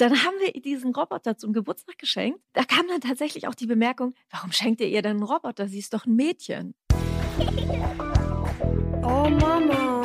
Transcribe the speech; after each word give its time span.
dann 0.00 0.24
haben 0.24 0.38
wir 0.38 0.54
ihr 0.54 0.62
diesen 0.62 0.94
Roboter 0.94 1.36
zum 1.36 1.52
Geburtstag 1.52 1.98
geschenkt. 1.98 2.40
Da 2.52 2.64
kam 2.64 2.86
dann 2.88 3.00
tatsächlich 3.00 3.48
auch 3.48 3.54
die 3.54 3.66
Bemerkung, 3.66 4.14
warum 4.30 4.52
schenkt 4.52 4.80
ihr 4.80 4.88
ihr 4.88 5.02
denn 5.02 5.16
einen 5.16 5.22
Roboter? 5.22 5.68
Sie 5.68 5.78
ist 5.78 5.92
doch 5.92 6.06
ein 6.06 6.14
Mädchen. 6.14 6.74
Oh 9.02 9.28
Mama. 9.28 10.02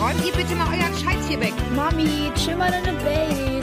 Räumt 0.00 0.24
ihr 0.24 0.32
bitte 0.32 0.54
mal 0.54 0.68
euren 0.68 0.94
Scheiß 0.94 1.28
hier 1.28 1.40
weg. 1.40 1.52
Mami, 1.74 2.30
chill 2.34 2.56
mal 2.56 2.70
deine 2.70 2.96
Base. 3.00 3.59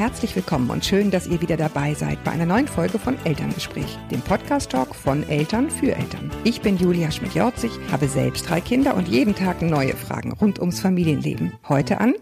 Herzlich 0.00 0.34
willkommen 0.34 0.70
und 0.70 0.82
schön, 0.82 1.10
dass 1.10 1.26
ihr 1.26 1.42
wieder 1.42 1.58
dabei 1.58 1.92
seid 1.92 2.24
bei 2.24 2.30
einer 2.30 2.46
neuen 2.46 2.66
Folge 2.66 2.98
von 2.98 3.18
Elterngespräch, 3.26 3.98
dem 4.10 4.22
Podcast-Talk 4.22 4.94
von 4.94 5.28
Eltern 5.28 5.70
für 5.70 5.94
Eltern. 5.94 6.30
Ich 6.42 6.62
bin 6.62 6.78
Julia 6.78 7.10
Schmidt-Jorzig, 7.10 7.70
habe 7.92 8.08
selbst 8.08 8.48
drei 8.48 8.62
Kinder 8.62 8.94
und 8.94 9.08
jeden 9.08 9.34
Tag 9.34 9.60
neue 9.60 9.94
Fragen 9.94 10.32
rund 10.32 10.58
ums 10.58 10.80
Familienleben. 10.80 11.52
Heute 11.68 12.00
an 12.00 12.14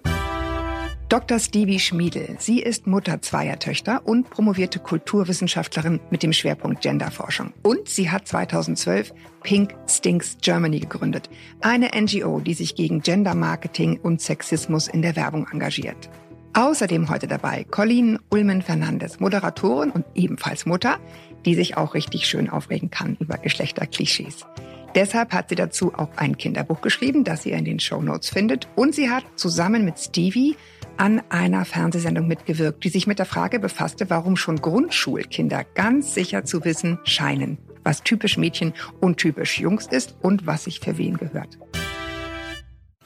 Dr. 1.08 1.38
Stevie 1.38 1.78
Schmiedel. 1.78 2.34
Sie 2.40 2.60
ist 2.60 2.88
Mutter 2.88 3.22
zweier 3.22 3.60
Töchter 3.60 4.04
und 4.04 4.28
promovierte 4.28 4.80
Kulturwissenschaftlerin 4.80 6.00
mit 6.10 6.24
dem 6.24 6.32
Schwerpunkt 6.32 6.82
Genderforschung. 6.82 7.52
Und 7.62 7.88
sie 7.88 8.10
hat 8.10 8.26
2012 8.26 9.14
Pink 9.44 9.76
Stinks 9.86 10.36
Germany 10.42 10.80
gegründet, 10.80 11.30
eine 11.60 11.90
NGO, 11.94 12.40
die 12.40 12.54
sich 12.54 12.74
gegen 12.74 13.02
Gender-Marketing 13.02 14.00
und 14.02 14.20
Sexismus 14.20 14.88
in 14.88 15.02
der 15.02 15.14
Werbung 15.14 15.46
engagiert. 15.52 16.10
Außerdem 16.54 17.08
heute 17.08 17.28
dabei 17.28 17.64
Colleen 17.70 18.18
Ulmen-Fernandes, 18.30 19.20
Moderatorin 19.20 19.90
und 19.90 20.06
ebenfalls 20.14 20.66
Mutter, 20.66 20.98
die 21.44 21.54
sich 21.54 21.76
auch 21.76 21.94
richtig 21.94 22.26
schön 22.26 22.50
aufregen 22.50 22.90
kann 22.90 23.16
über 23.20 23.38
Geschlechterklischees. 23.38 24.46
Deshalb 24.94 25.32
hat 25.32 25.50
sie 25.50 25.54
dazu 25.54 25.94
auch 25.94 26.08
ein 26.16 26.36
Kinderbuch 26.36 26.80
geschrieben, 26.80 27.22
das 27.22 27.44
ihr 27.46 27.56
in 27.56 27.64
den 27.64 27.78
Show 27.78 28.00
Notes 28.00 28.30
findet. 28.30 28.68
Und 28.74 28.94
sie 28.94 29.10
hat 29.10 29.24
zusammen 29.36 29.84
mit 29.84 29.98
Stevie 29.98 30.56
an 30.96 31.22
einer 31.28 31.64
Fernsehsendung 31.64 32.26
mitgewirkt, 32.26 32.82
die 32.82 32.88
sich 32.88 33.06
mit 33.06 33.18
der 33.18 33.26
Frage 33.26 33.60
befasste, 33.60 34.10
warum 34.10 34.36
schon 34.36 34.56
Grundschulkinder 34.56 35.64
ganz 35.74 36.14
sicher 36.14 36.44
zu 36.44 36.64
wissen 36.64 36.98
scheinen, 37.04 37.58
was 37.84 38.02
typisch 38.02 38.36
Mädchen 38.36 38.72
und 39.00 39.18
typisch 39.18 39.60
Jungs 39.60 39.86
ist 39.86 40.16
und 40.22 40.46
was 40.46 40.64
sich 40.64 40.80
für 40.80 40.98
wen 40.98 41.16
gehört. 41.16 41.58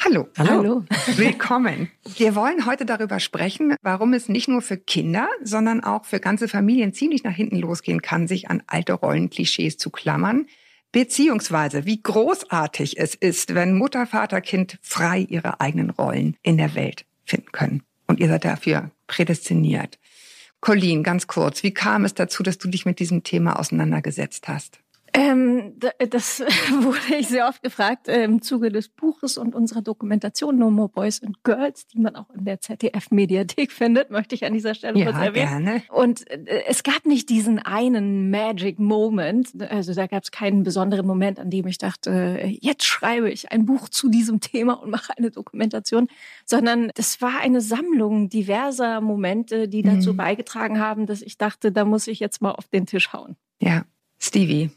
Hallo. 0.04 0.26
Hallo. 0.36 0.84
Willkommen. 1.14 1.88
Wir 2.16 2.34
wollen 2.34 2.66
heute 2.66 2.84
darüber 2.84 3.20
sprechen, 3.20 3.76
warum 3.82 4.14
es 4.14 4.28
nicht 4.28 4.48
nur 4.48 4.60
für 4.60 4.76
Kinder, 4.76 5.28
sondern 5.44 5.84
auch 5.84 6.06
für 6.06 6.18
ganze 6.18 6.48
Familien 6.48 6.92
ziemlich 6.92 7.22
nach 7.22 7.34
hinten 7.34 7.56
losgehen 7.56 8.02
kann, 8.02 8.26
sich 8.26 8.50
an 8.50 8.64
alte 8.66 8.94
Rollenklischees 8.94 9.76
zu 9.76 9.90
klammern. 9.90 10.46
Beziehungsweise, 10.90 11.86
wie 11.86 12.02
großartig 12.02 12.98
es 12.98 13.14
ist, 13.14 13.54
wenn 13.54 13.78
Mutter, 13.78 14.06
Vater, 14.06 14.40
Kind 14.40 14.76
frei 14.82 15.20
ihre 15.20 15.60
eigenen 15.60 15.90
Rollen 15.90 16.36
in 16.42 16.58
der 16.58 16.74
Welt 16.74 17.04
finden 17.24 17.52
können. 17.52 17.84
Und 18.08 18.18
ihr 18.18 18.28
seid 18.28 18.44
dafür 18.44 18.90
prädestiniert. 19.06 20.00
Colleen, 20.60 21.04
ganz 21.04 21.28
kurz, 21.28 21.62
wie 21.62 21.74
kam 21.74 22.04
es 22.04 22.14
dazu, 22.14 22.42
dass 22.42 22.58
du 22.58 22.68
dich 22.68 22.84
mit 22.86 22.98
diesem 22.98 23.22
Thema 23.22 23.58
auseinandergesetzt 23.58 24.48
hast? 24.48 24.81
Ähm, 25.14 25.74
das 25.78 26.40
wurde 26.80 27.16
ich 27.18 27.28
sehr 27.28 27.46
oft 27.46 27.62
gefragt 27.62 28.08
äh, 28.08 28.24
im 28.24 28.40
Zuge 28.40 28.70
des 28.70 28.88
Buches 28.88 29.36
und 29.36 29.54
unserer 29.54 29.82
Dokumentation 29.82 30.56
No 30.56 30.70
More 30.70 30.88
Boys 30.88 31.22
and 31.22 31.44
Girls, 31.44 31.86
die 31.88 31.98
man 31.98 32.16
auch 32.16 32.30
in 32.30 32.46
der 32.46 32.60
ZDF-Mediathek 32.60 33.72
findet, 33.72 34.10
möchte 34.10 34.34
ich 34.34 34.46
an 34.46 34.54
dieser 34.54 34.74
Stelle 34.74 34.98
ja, 34.98 35.06
kurz 35.06 35.18
erwähnen. 35.18 35.64
Gerne. 35.64 35.82
Und 35.90 36.30
äh, 36.30 36.64
es 36.66 36.82
gab 36.82 37.04
nicht 37.04 37.28
diesen 37.28 37.58
einen 37.58 38.30
Magic 38.30 38.78
Moment, 38.78 39.50
also 39.70 39.92
da 39.92 40.06
gab 40.06 40.22
es 40.22 40.30
keinen 40.30 40.62
besonderen 40.62 41.06
Moment, 41.06 41.38
an 41.38 41.50
dem 41.50 41.66
ich 41.66 41.76
dachte, 41.76 42.10
äh, 42.10 42.58
jetzt 42.60 42.84
schreibe 42.84 43.30
ich 43.30 43.52
ein 43.52 43.66
Buch 43.66 43.90
zu 43.90 44.08
diesem 44.08 44.40
Thema 44.40 44.74
und 44.82 44.90
mache 44.90 45.12
eine 45.18 45.30
Dokumentation, 45.30 46.08
sondern 46.46 46.90
das 46.94 47.20
war 47.20 47.40
eine 47.40 47.60
Sammlung 47.60 48.30
diverser 48.30 49.02
Momente, 49.02 49.68
die 49.68 49.82
dazu 49.82 50.14
mhm. 50.14 50.16
beigetragen 50.16 50.80
haben, 50.80 51.04
dass 51.04 51.20
ich 51.20 51.36
dachte, 51.36 51.70
da 51.70 51.84
muss 51.84 52.06
ich 52.06 52.18
jetzt 52.18 52.40
mal 52.40 52.52
auf 52.52 52.68
den 52.68 52.86
Tisch 52.86 53.12
hauen. 53.12 53.36
Ja, 53.60 53.84
Stevie, 54.18 54.70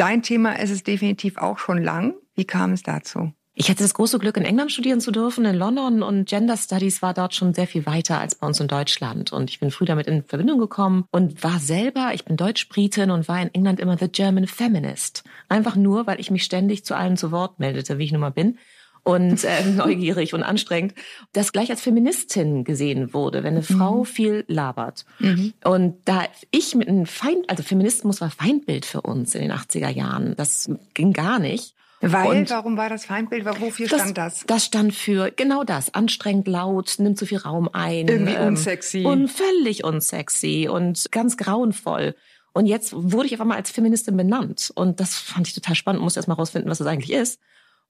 Dein 0.00 0.22
Thema 0.22 0.58
ist 0.58 0.70
es 0.70 0.82
definitiv 0.82 1.36
auch 1.36 1.58
schon 1.58 1.76
lang. 1.76 2.14
Wie 2.34 2.46
kam 2.46 2.72
es 2.72 2.82
dazu? 2.82 3.34
Ich 3.52 3.68
hatte 3.68 3.82
das 3.82 3.92
große 3.92 4.18
Glück, 4.18 4.38
in 4.38 4.46
England 4.46 4.72
studieren 4.72 4.98
zu 4.98 5.10
dürfen, 5.10 5.44
in 5.44 5.54
London. 5.54 6.02
Und 6.02 6.26
Gender 6.26 6.56
Studies 6.56 7.02
war 7.02 7.12
dort 7.12 7.34
schon 7.34 7.52
sehr 7.52 7.66
viel 7.66 7.84
weiter 7.84 8.18
als 8.18 8.34
bei 8.34 8.46
uns 8.46 8.58
in 8.60 8.66
Deutschland. 8.66 9.30
Und 9.30 9.50
ich 9.50 9.60
bin 9.60 9.70
früh 9.70 9.84
damit 9.84 10.06
in 10.06 10.24
Verbindung 10.24 10.58
gekommen 10.58 11.04
und 11.10 11.44
war 11.44 11.58
selber, 11.58 12.12
ich 12.14 12.24
bin 12.24 12.38
Deutsch-Britin 12.38 13.10
und 13.10 13.28
war 13.28 13.42
in 13.42 13.52
England 13.52 13.78
immer 13.78 13.98
the 13.98 14.08
German 14.08 14.46
Feminist. 14.46 15.22
Einfach 15.50 15.76
nur, 15.76 16.06
weil 16.06 16.18
ich 16.18 16.30
mich 16.30 16.44
ständig 16.44 16.86
zu 16.86 16.96
allem 16.96 17.18
zu 17.18 17.30
Wort 17.30 17.60
meldete, 17.60 17.98
wie 17.98 18.04
ich 18.04 18.12
nun 18.12 18.22
mal 18.22 18.30
bin 18.30 18.56
und 19.02 19.44
äh, 19.44 19.64
neugierig 19.76 20.34
und 20.34 20.42
anstrengend, 20.42 20.94
das 21.32 21.52
gleich 21.52 21.70
als 21.70 21.80
Feministin 21.80 22.64
gesehen 22.64 23.14
wurde, 23.14 23.42
wenn 23.42 23.54
eine 23.54 23.64
mhm. 23.68 23.78
Frau 23.78 24.04
viel 24.04 24.44
labert. 24.48 25.04
Mhm. 25.18 25.54
Und 25.64 25.96
da 26.04 26.24
ich 26.50 26.74
mit 26.74 26.88
einem 26.88 27.06
Feind, 27.06 27.48
also 27.48 27.62
Feminismus 27.62 28.20
war 28.20 28.30
Feindbild 28.30 28.84
für 28.84 29.02
uns 29.02 29.34
in 29.34 29.42
den 29.42 29.52
80er 29.52 29.90
Jahren. 29.90 30.34
Das 30.36 30.70
ging 30.94 31.12
gar 31.12 31.38
nicht. 31.38 31.74
Weil, 32.02 32.40
und 32.40 32.50
warum 32.50 32.78
war 32.78 32.88
das 32.88 33.04
Feindbild? 33.04 33.44
Wofür 33.44 33.86
das, 33.86 34.00
stand 34.00 34.16
das? 34.16 34.44
Das 34.46 34.64
stand 34.64 34.94
für 34.94 35.30
genau 35.30 35.64
das. 35.64 35.92
Anstrengend 35.92 36.48
laut, 36.48 36.94
nimmt 36.98 37.18
zu 37.18 37.26
viel 37.26 37.38
Raum 37.38 37.68
ein. 37.72 38.08
Irgendwie 38.08 38.32
ähm, 38.32 38.48
unsexy. 38.48 39.04
Und 39.04 39.28
völlig 39.28 39.84
unsexy 39.84 40.68
und 40.70 41.12
ganz 41.12 41.36
grauenvoll. 41.36 42.14
Und 42.52 42.66
jetzt 42.66 42.92
wurde 42.94 43.26
ich 43.26 43.34
auf 43.34 43.40
einmal 43.42 43.58
als 43.58 43.70
Feministin 43.70 44.16
benannt. 44.16 44.72
Und 44.74 44.98
das 44.98 45.16
fand 45.18 45.46
ich 45.46 45.54
total 45.54 45.74
spannend. 45.74 46.02
Muss 46.02 46.16
erst 46.16 46.26
mal 46.26 46.34
rausfinden, 46.34 46.70
was 46.70 46.78
das 46.78 46.86
eigentlich 46.86 47.12
ist. 47.12 47.38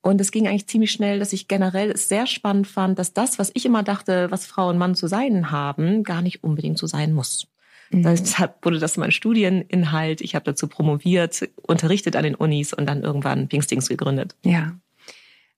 Und 0.02 0.20
es 0.20 0.30
ging 0.30 0.48
eigentlich 0.48 0.66
ziemlich 0.66 0.92
schnell, 0.92 1.18
dass 1.18 1.32
ich 1.32 1.46
generell 1.46 1.90
es 1.90 2.08
sehr 2.08 2.26
spannend 2.26 2.66
fand, 2.66 2.98
dass 2.98 3.12
das, 3.12 3.38
was 3.38 3.50
ich 3.54 3.66
immer 3.66 3.82
dachte, 3.82 4.30
was 4.30 4.46
Frau 4.46 4.68
und 4.68 4.78
Mann 4.78 4.94
zu 4.94 5.08
sein 5.08 5.50
haben, 5.50 6.04
gar 6.04 6.22
nicht 6.22 6.42
unbedingt 6.42 6.78
so 6.78 6.86
sein 6.86 7.12
muss. 7.12 7.48
Mhm. 7.90 8.04
Deshalb 8.04 8.64
wurde 8.64 8.78
das 8.78 8.96
mein 8.96 9.12
Studieninhalt. 9.12 10.20
Ich 10.22 10.34
habe 10.34 10.44
dazu 10.44 10.68
promoviert, 10.68 11.48
unterrichtet 11.62 12.16
an 12.16 12.24
den 12.24 12.34
Unis 12.34 12.72
und 12.72 12.86
dann 12.86 13.02
irgendwann 13.02 13.48
Pinkstings 13.48 13.88
gegründet. 13.88 14.34
Ja. 14.42 14.72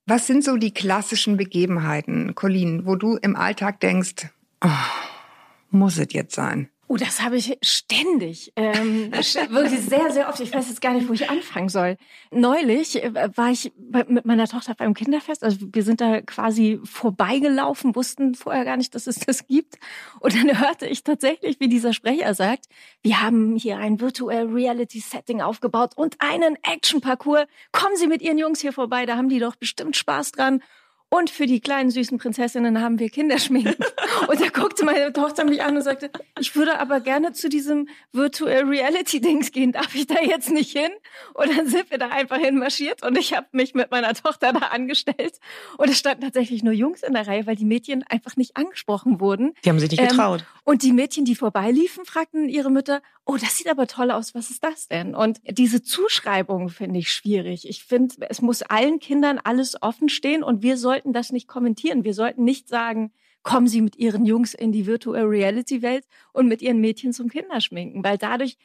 Was 0.07 0.27
sind 0.27 0.43
so 0.43 0.57
die 0.57 0.73
klassischen 0.73 1.37
Begebenheiten, 1.37 2.35
Colleen, 2.35 2.87
wo 2.87 2.97
du 2.97 3.17
im 3.17 3.37
Alltag 3.37 3.79
denkst, 3.79 4.27
oh, 4.65 4.69
muss 5.71 5.99
es 5.99 6.13
jetzt 6.13 6.35
sein? 6.35 6.69
Oh, 6.93 6.97
das 6.99 7.23
habe 7.23 7.39
ich 7.39 7.57
ständig. 7.63 8.53
Ähm, 8.55 9.11
wirklich 9.13 9.81
sehr, 9.89 10.13
sehr 10.13 10.29
oft. 10.29 10.41
Ich 10.41 10.53
weiß 10.53 10.69
jetzt 10.69 10.83
gar 10.83 10.93
nicht, 10.93 11.09
wo 11.09 11.15
ich 11.15 11.31
anfangen 11.31 11.71
soll. 11.71 11.97
Neulich 12.31 13.03
äh, 13.03 13.31
war 13.35 13.51
ich 13.51 13.73
mit 14.09 14.27
meiner 14.27 14.47
Tochter 14.47 14.75
beim 14.75 14.93
Kinderfest. 14.93 15.43
Also 15.43 15.57
wir 15.73 15.85
sind 15.85 16.03
da 16.03 16.21
quasi 16.21 16.81
vorbeigelaufen, 16.85 17.97
wussten 17.97 18.35
vorher 18.35 18.67
gar 18.67 18.77
nicht, 18.77 18.95
dass 18.95 19.07
es 19.07 19.21
das 19.21 19.47
gibt. 19.47 19.79
Und 20.21 20.35
dann 20.35 20.61
hörte 20.61 20.87
ich 20.87 21.03
tatsächlich, 21.03 21.61
wie 21.61 21.69
dieser 21.69 21.95
Sprecher 21.95 22.35
sagt, 22.35 22.67
wir 23.01 23.23
haben 23.23 23.57
hier 23.57 23.79
ein 23.79 23.99
Virtual 23.99 24.49
Reality 24.49 25.01
Setting 25.01 25.41
aufgebaut 25.41 25.93
und 25.97 26.17
einen 26.19 26.59
Action 26.63 27.01
Parcours. 27.01 27.47
Kommen 27.73 27.97
Sie 27.97 28.07
mit 28.07 28.21
Ihren 28.21 28.37
Jungs 28.37 28.61
hier 28.61 28.75
vorbei, 28.75 29.07
da 29.07 29.17
haben 29.17 29.31
die 29.31 29.39
doch 29.39 29.57
bestimmt 29.57 29.97
Spaß 29.97 30.33
dran. 30.33 30.63
Und 31.13 31.29
für 31.29 31.45
die 31.45 31.61
kleinen 31.61 31.91
süßen 31.91 32.17
Prinzessinnen 32.17 32.81
haben 32.81 32.99
wir 32.99 33.11
Kinderschminken. 33.11 33.75
und 34.29 34.41
da 34.41 34.49
guckte 34.49 34.83
meine 34.87 35.13
Tochter 35.13 35.45
mich 35.45 35.63
an 35.63 35.77
und 35.77 35.83
sagte, 35.83 36.11
ich 36.41 36.57
würde 36.57 36.81
aber 36.81 37.01
gerne 37.01 37.35
zu 37.35 37.51
diesem 37.51 37.87
Virtual 38.13 38.63
Reality 38.63 39.21
Dings 39.21 39.53
gehen. 39.53 39.73
Darf 39.73 39.95
ich 39.95 40.07
da 40.07 40.23
jetzt 40.23 40.51
nicht 40.51 40.73
hin? 40.73 40.91
Und 41.35 41.55
dann 41.55 41.67
sind 41.69 41.91
wir 41.91 41.99
da 41.99 42.09
einfach 42.09 42.39
hinmarschiert 42.39 43.03
und 43.03 43.19
ich 43.19 43.35
habe 43.35 43.47
mich 43.53 43.75
mit 43.75 43.91
meiner 43.91 44.15
Tochter 44.15 44.55
da 44.55 44.69
angestellt. 44.69 45.39
Und 45.77 45.91
es 45.91 45.99
standen 45.99 46.23
tatsächlich 46.23 46.63
nur 46.63 46.73
Jungs 46.73 47.03
in 47.03 47.13
der 47.13 47.27
Reihe, 47.27 47.47
weil 47.47 47.57
die 47.57 47.67
Mädchen 47.67 48.05
einfach 48.09 48.37
nicht 48.37 48.57
angesprochen 48.57 49.21
wurden. 49.21 49.53
Die 49.67 49.69
haben 49.69 49.81
sich 49.81 49.91
nicht 49.91 50.09
getraut. 50.09 50.41
Ähm, 50.41 50.47
und 50.65 50.83
die 50.83 50.93
Mädchen, 50.95 51.27
die 51.27 51.35
vorbeiliefen, 51.35 52.07
fragten 52.07 52.49
ihre 52.49 52.71
Mütter, 52.71 53.03
oh, 53.25 53.37
das 53.37 53.57
sieht 53.57 53.69
aber 53.69 53.87
toll 53.87 54.11
aus, 54.11 54.35
was 54.35 54.51
ist 54.51 54.65
das 54.65 54.89
denn? 54.89 55.15
Und 55.15 55.41
diese 55.49 55.83
Zuschreibung 55.83 56.69
finde 56.69 56.99
ich 56.99 57.13
schwierig. 57.13 57.69
Ich 57.69 57.85
finde, 57.85 58.15
es 58.29 58.43
muss 58.43 58.63
allen 58.63 58.99
Kindern 58.99 59.39
alles 59.43 59.81
offen 59.83 60.09
stehen 60.09 60.43
und 60.43 60.63
wir 60.63 60.77
sollten 60.77 61.02
das 61.13 61.33
nicht 61.33 61.49
kommentieren. 61.49 62.05
Wir 62.05 62.15
sollten 62.15 62.45
nicht 62.45 62.69
sagen, 62.69 63.13
kommen 63.43 63.67
Sie 63.67 63.81
mit 63.81 63.97
Ihren 63.97 64.25
Jungs 64.25 64.55
in 64.55 64.73
die 64.73 64.87
Virtual 64.87 65.25
Reality 65.25 65.83
Welt 65.83 66.07
und 66.33 66.47
mit 66.47 66.63
Ihren 66.63 66.81
Mädchen 66.81 67.13
zum 67.13 67.29
Kinderschminken, 67.29 68.05
weil 68.05 68.19
dadurch 68.19 68.57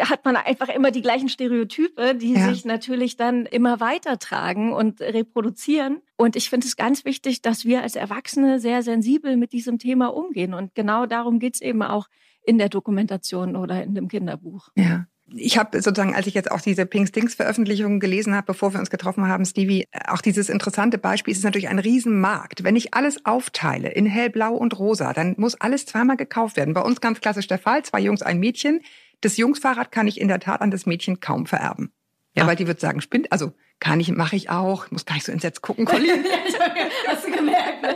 hat 0.00 0.24
man 0.24 0.36
einfach 0.36 0.68
immer 0.68 0.90
die 0.90 1.00
gleichen 1.00 1.28
Stereotype, 1.28 2.14
die 2.16 2.34
ja. 2.34 2.48
sich 2.48 2.64
natürlich 2.64 3.16
dann 3.16 3.46
immer 3.46 3.80
weitertragen 3.80 4.72
und 4.72 5.00
reproduzieren. 5.00 6.02
Und 6.16 6.36
ich 6.36 6.50
finde 6.50 6.66
es 6.66 6.76
ganz 6.76 7.04
wichtig, 7.04 7.40
dass 7.40 7.64
wir 7.64 7.82
als 7.82 7.94
Erwachsene 7.94 8.58
sehr 8.58 8.82
sensibel 8.82 9.36
mit 9.36 9.52
diesem 9.52 9.78
Thema 9.78 10.08
umgehen. 10.08 10.54
Und 10.54 10.74
genau 10.74 11.06
darum 11.06 11.38
geht 11.38 11.54
es 11.54 11.60
eben 11.60 11.82
auch 11.82 12.08
in 12.42 12.58
der 12.58 12.68
Dokumentation 12.68 13.54
oder 13.54 13.82
in 13.82 13.94
dem 13.94 14.08
Kinderbuch. 14.08 14.70
Ja. 14.74 15.06
Ich 15.34 15.58
habe 15.58 15.80
sozusagen, 15.80 16.14
als 16.14 16.26
ich 16.26 16.34
jetzt 16.34 16.50
auch 16.50 16.60
diese 16.60 16.86
Pink 16.86 17.08
Stinks 17.08 17.34
Veröffentlichung 17.34 18.00
gelesen 18.00 18.34
habe, 18.34 18.46
bevor 18.46 18.72
wir 18.72 18.80
uns 18.80 18.90
getroffen 18.90 19.28
haben, 19.28 19.44
Stevie, 19.44 19.86
auch 20.08 20.20
dieses 20.20 20.48
interessante 20.48 20.98
Beispiel, 20.98 21.32
es 21.32 21.38
ist 21.38 21.44
natürlich 21.44 21.68
ein 21.68 21.78
Riesenmarkt. 21.78 22.64
Wenn 22.64 22.76
ich 22.76 22.94
alles 22.94 23.24
aufteile 23.24 23.90
in 23.90 24.06
hellblau 24.06 24.54
und 24.54 24.78
rosa, 24.78 25.12
dann 25.12 25.34
muss 25.38 25.60
alles 25.60 25.86
zweimal 25.86 26.16
gekauft 26.16 26.56
werden. 26.56 26.74
Bei 26.74 26.82
uns 26.82 27.00
ganz 27.00 27.20
klassisch 27.20 27.46
der 27.46 27.58
Fall, 27.58 27.84
zwei 27.84 28.00
Jungs, 28.00 28.22
ein 28.22 28.40
Mädchen. 28.40 28.80
Das 29.20 29.36
Jungsfahrrad 29.36 29.92
kann 29.92 30.08
ich 30.08 30.20
in 30.20 30.28
der 30.28 30.40
Tat 30.40 30.60
an 30.60 30.70
das 30.70 30.86
Mädchen 30.86 31.20
kaum 31.20 31.46
vererben. 31.46 31.92
Ja, 32.34 32.44
Ach. 32.44 32.48
weil 32.48 32.56
die 32.56 32.66
wird 32.66 32.80
sagen, 32.80 33.00
spinnt, 33.00 33.30
also 33.32 33.52
kann 33.80 33.98
ich, 33.98 34.10
mache 34.10 34.36
ich 34.36 34.50
auch, 34.50 34.90
muss 34.90 35.06
gar 35.06 35.14
nicht 35.14 35.24
so 35.24 35.32
entsetzt 35.32 35.62
gucken, 35.62 35.86
Colin. 35.86 36.24
Hast 37.06 37.26
du 37.26 37.30
gemerkt, 37.30 37.82
ne? 37.82 37.94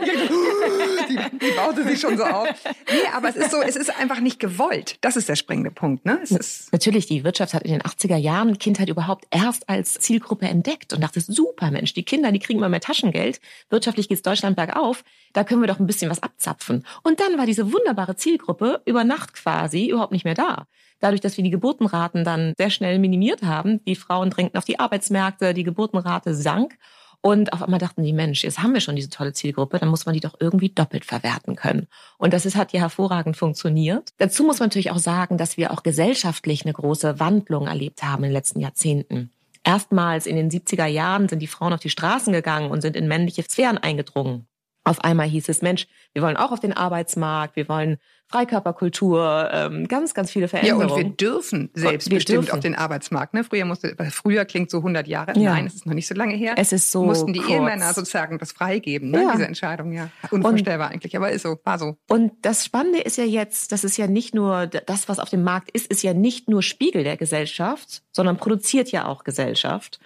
Die 1.41 1.51
baute 1.51 1.83
sich 1.83 1.99
schon 1.99 2.17
so 2.17 2.23
auf. 2.23 2.47
Nee, 2.91 3.07
aber 3.13 3.29
es 3.29 3.35
ist 3.35 3.51
so, 3.51 3.61
es 3.61 3.75
ist 3.75 3.95
einfach 3.99 4.19
nicht 4.19 4.39
gewollt. 4.39 4.97
Das 5.01 5.15
ist 5.15 5.29
der 5.29 5.35
springende 5.35 5.69
Punkt, 5.69 6.03
ne? 6.03 6.19
Es 6.23 6.31
ist 6.31 6.73
Natürlich, 6.73 7.05
die 7.05 7.23
Wirtschaft 7.23 7.53
hat 7.53 7.63
in 7.63 7.71
den 7.71 7.81
80er 7.81 8.17
Jahren 8.17 8.57
Kindheit 8.57 8.89
überhaupt 8.89 9.27
erst 9.29 9.69
als 9.69 9.93
Zielgruppe 9.93 10.47
entdeckt 10.47 10.91
und 10.93 11.01
dachte, 11.01 11.21
super 11.21 11.69
Mensch, 11.69 11.93
die 11.93 12.03
Kinder, 12.03 12.31
die 12.31 12.39
kriegen 12.39 12.59
immer 12.59 12.69
mehr 12.69 12.81
Taschengeld. 12.81 13.39
Wirtschaftlich 13.69 14.09
geht's 14.09 14.23
Deutschland 14.23 14.55
bergauf. 14.55 15.03
Da 15.33 15.43
können 15.43 15.61
wir 15.61 15.67
doch 15.67 15.79
ein 15.79 15.87
bisschen 15.87 16.09
was 16.09 16.23
abzapfen. 16.23 16.85
Und 17.03 17.19
dann 17.19 17.37
war 17.37 17.45
diese 17.45 17.71
wunderbare 17.71 18.15
Zielgruppe 18.15 18.81
über 18.85 19.03
Nacht 19.03 19.33
quasi 19.33 19.89
überhaupt 19.89 20.11
nicht 20.11 20.25
mehr 20.25 20.33
da. 20.33 20.65
Dadurch, 20.99 21.21
dass 21.21 21.37
wir 21.37 21.43
die 21.43 21.49
Geburtenraten 21.49 22.23
dann 22.23 22.53
sehr 22.57 22.69
schnell 22.69 22.99
minimiert 22.99 23.43
haben, 23.43 23.83
die 23.85 23.95
Frauen 23.95 24.29
drängten 24.29 24.57
auf 24.57 24.65
die 24.65 24.79
Arbeitsmärkte, 24.79 25.53
die 25.53 25.63
Geburtenrate 25.75 26.33
sank. 26.33 26.77
Und 27.21 27.53
auf 27.53 27.63
einmal 27.63 27.79
dachten 27.79 28.03
die, 28.03 28.13
Mensch, 28.13 28.43
jetzt 28.43 28.61
haben 28.61 28.73
wir 28.75 28.81
schon 28.81 28.95
diese 28.95 29.09
tolle 29.09 29.33
Zielgruppe, 29.33 29.79
dann 29.79 29.89
muss 29.89 30.05
man 30.05 30.13
die 30.13 30.19
doch 30.19 30.35
irgendwie 30.39 30.69
doppelt 30.69 31.05
verwerten 31.05 31.55
können. 31.55 31.87
Und 32.19 32.33
das 32.33 32.45
ist, 32.45 32.55
hat 32.55 32.71
ja 32.71 32.81
hervorragend 32.81 33.35
funktioniert. 33.35 34.13
Dazu 34.19 34.43
muss 34.43 34.59
man 34.59 34.67
natürlich 34.67 34.91
auch 34.91 34.99
sagen, 34.99 35.37
dass 35.37 35.57
wir 35.57 35.71
auch 35.71 35.81
gesellschaftlich 35.81 36.63
eine 36.63 36.73
große 36.73 37.19
Wandlung 37.19 37.65
erlebt 37.65 38.03
haben 38.03 38.23
in 38.23 38.29
den 38.29 38.33
letzten 38.33 38.59
Jahrzehnten. 38.59 39.31
Erstmals 39.63 40.27
in 40.27 40.35
den 40.35 40.51
70er 40.51 40.85
Jahren 40.85 41.27
sind 41.27 41.39
die 41.39 41.47
Frauen 41.47 41.73
auf 41.73 41.79
die 41.79 41.89
Straßen 41.89 42.31
gegangen 42.31 42.69
und 42.69 42.81
sind 42.81 42.95
in 42.95 43.07
männliche 43.07 43.41
Sphären 43.41 43.79
eingedrungen. 43.79 44.45
Auf 44.83 45.03
einmal 45.03 45.27
hieß 45.27 45.49
es, 45.49 45.63
Mensch, 45.63 45.87
wir 46.13 46.21
wollen 46.21 46.37
auch 46.37 46.51
auf 46.51 46.59
den 46.59 46.73
Arbeitsmarkt, 46.73 47.55
wir 47.55 47.67
wollen 47.67 47.97
Freikörperkultur, 48.27 49.49
ähm, 49.51 49.87
ganz, 49.87 50.13
ganz 50.13 50.31
viele 50.31 50.45
ja, 50.45 50.49
Veränderungen. 50.49 50.89
und 50.89 50.97
wir 50.97 51.09
dürfen 51.09 51.69
selbstbestimmt 51.73 52.51
auf 52.51 52.59
den 52.59 52.75
Arbeitsmarkt. 52.75 53.33
Ne? 53.33 53.43
Früher 53.43 53.65
musste, 53.65 53.95
früher 54.11 54.45
klingt 54.45 54.71
so 54.71 54.77
100 54.77 55.07
Jahre. 55.07 55.37
Ja. 55.37 55.53
Nein, 55.53 55.67
es 55.67 55.75
ist 55.75 55.85
noch 55.85 55.93
nicht 55.93 56.07
so 56.07 56.15
lange 56.15 56.35
her. 56.35 56.55
Es 56.57 56.71
ist 56.71 56.91
so 56.91 57.03
mussten 57.03 57.33
die 57.33 57.39
kurz. 57.39 57.51
Ehemänner 57.51 57.93
sozusagen 57.93 58.39
das 58.39 58.51
freigeben, 58.51 59.11
ne? 59.11 59.23
Ja. 59.23 59.31
diese 59.33 59.45
Entscheidung. 59.45 59.91
Ja, 59.91 60.09
unvorstellbar 60.31 60.89
eigentlich, 60.89 61.15
aber 61.15 61.31
ist 61.31 61.43
so, 61.43 61.59
war 61.63 61.77
so. 61.77 61.97
Und 62.09 62.33
das 62.41 62.65
Spannende 62.65 62.99
ist 62.99 63.17
ja 63.17 63.25
jetzt, 63.25 63.71
das 63.71 63.83
ist 63.83 63.97
ja 63.97 64.07
nicht 64.07 64.33
nur, 64.33 64.67
das, 64.67 65.07
was 65.07 65.19
auf 65.19 65.29
dem 65.29 65.43
Markt 65.43 65.69
ist, 65.71 65.87
ist 65.87 66.01
ja 66.01 66.13
nicht 66.13 66.49
nur 66.49 66.63
Spiegel 66.63 67.03
der 67.03 67.17
Gesellschaft, 67.17 68.01
sondern 68.11 68.37
produziert 68.37 68.91
ja 68.91 69.05
auch 69.05 69.23
Gesellschaft. 69.23 69.99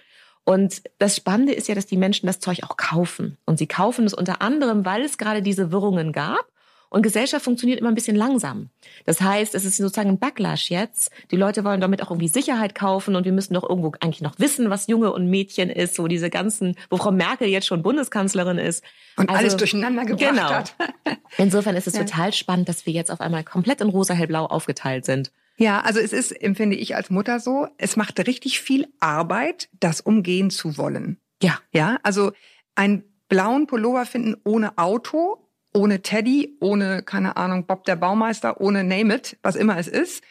Und 0.44 0.82
das 0.98 1.16
Spannende 1.16 1.52
ist 1.52 1.68
ja, 1.68 1.74
dass 1.74 1.86
die 1.86 1.96
Menschen 1.96 2.26
das 2.26 2.40
Zeug 2.40 2.64
auch 2.64 2.76
kaufen. 2.76 3.38
Und 3.44 3.58
sie 3.58 3.66
kaufen 3.66 4.04
es 4.04 4.14
unter 4.14 4.42
anderem, 4.42 4.84
weil 4.84 5.02
es 5.02 5.18
gerade 5.18 5.42
diese 5.42 5.70
Wirrungen 5.70 6.12
gab. 6.12 6.46
Und 6.90 7.02
Gesellschaft 7.02 7.44
funktioniert 7.44 7.78
immer 7.80 7.88
ein 7.88 7.94
bisschen 7.94 8.16
langsam. 8.16 8.68
Das 9.06 9.20
heißt, 9.20 9.54
es 9.54 9.64
ist 9.64 9.76
sozusagen 9.76 10.10
ein 10.10 10.18
Backlash 10.18 10.70
jetzt. 10.70 11.10
Die 11.30 11.36
Leute 11.36 11.64
wollen 11.64 11.80
damit 11.80 12.02
auch 12.02 12.10
irgendwie 12.10 12.28
Sicherheit 12.28 12.74
kaufen 12.74 13.14
und 13.16 13.24
wir 13.24 13.32
müssen 13.32 13.54
doch 13.54 13.62
irgendwo 13.68 13.92
eigentlich 14.00 14.20
noch 14.22 14.38
wissen, 14.38 14.70
was 14.70 14.88
Junge 14.88 15.12
und 15.12 15.30
Mädchen 15.30 15.70
ist, 15.70 15.94
so 15.94 16.08
diese 16.08 16.30
ganzen, 16.30 16.74
wo 16.90 16.96
Frau 16.96 17.12
Merkel 17.12 17.48
jetzt 17.48 17.66
schon 17.68 17.82
Bundeskanzlerin 17.82 18.58
ist. 18.58 18.82
Und 19.16 19.30
Also, 19.30 19.38
alles 19.40 19.56
durcheinander 19.56 20.04
gebracht 20.04 20.30
genau. 20.30 20.50
hat. 20.50 20.74
Insofern 21.38 21.76
ist 21.76 21.86
es 21.86 21.94
Ja. 21.94 22.04
total 22.04 22.32
spannend, 22.32 22.68
dass 22.68 22.84
wir 22.86 22.92
jetzt 22.92 23.10
auf 23.10 23.20
einmal 23.20 23.44
komplett 23.44 23.80
in 23.80 23.88
rosa, 23.88 24.12
hellblau 24.14 24.46
aufgeteilt 24.46 25.04
sind. 25.04 25.30
Ja, 25.58 25.82
also 25.82 26.00
es 26.00 26.12
ist, 26.12 26.32
empfinde 26.32 26.74
ich 26.76 26.96
als 26.96 27.10
Mutter 27.10 27.38
so, 27.38 27.68
es 27.76 27.94
macht 27.96 28.18
richtig 28.26 28.60
viel 28.60 28.88
Arbeit, 28.98 29.68
das 29.78 30.00
umgehen 30.00 30.50
zu 30.50 30.76
wollen. 30.76 31.18
Ja. 31.42 31.58
Ja, 31.72 31.98
also 32.02 32.32
einen 32.74 33.04
blauen 33.28 33.66
Pullover 33.66 34.06
finden 34.06 34.36
ohne 34.44 34.76
Auto, 34.78 35.36
ohne 35.74 36.02
Teddy, 36.02 36.56
ohne, 36.60 37.02
keine 37.02 37.36
Ahnung, 37.36 37.66
Bob 37.66 37.84
der 37.84 37.96
Baumeister, 37.96 38.60
ohne 38.60 38.84
Name 38.84 39.16
it, 39.16 39.38
was 39.42 39.56
immer 39.56 39.78
es 39.78 39.88
ist. 39.88 40.22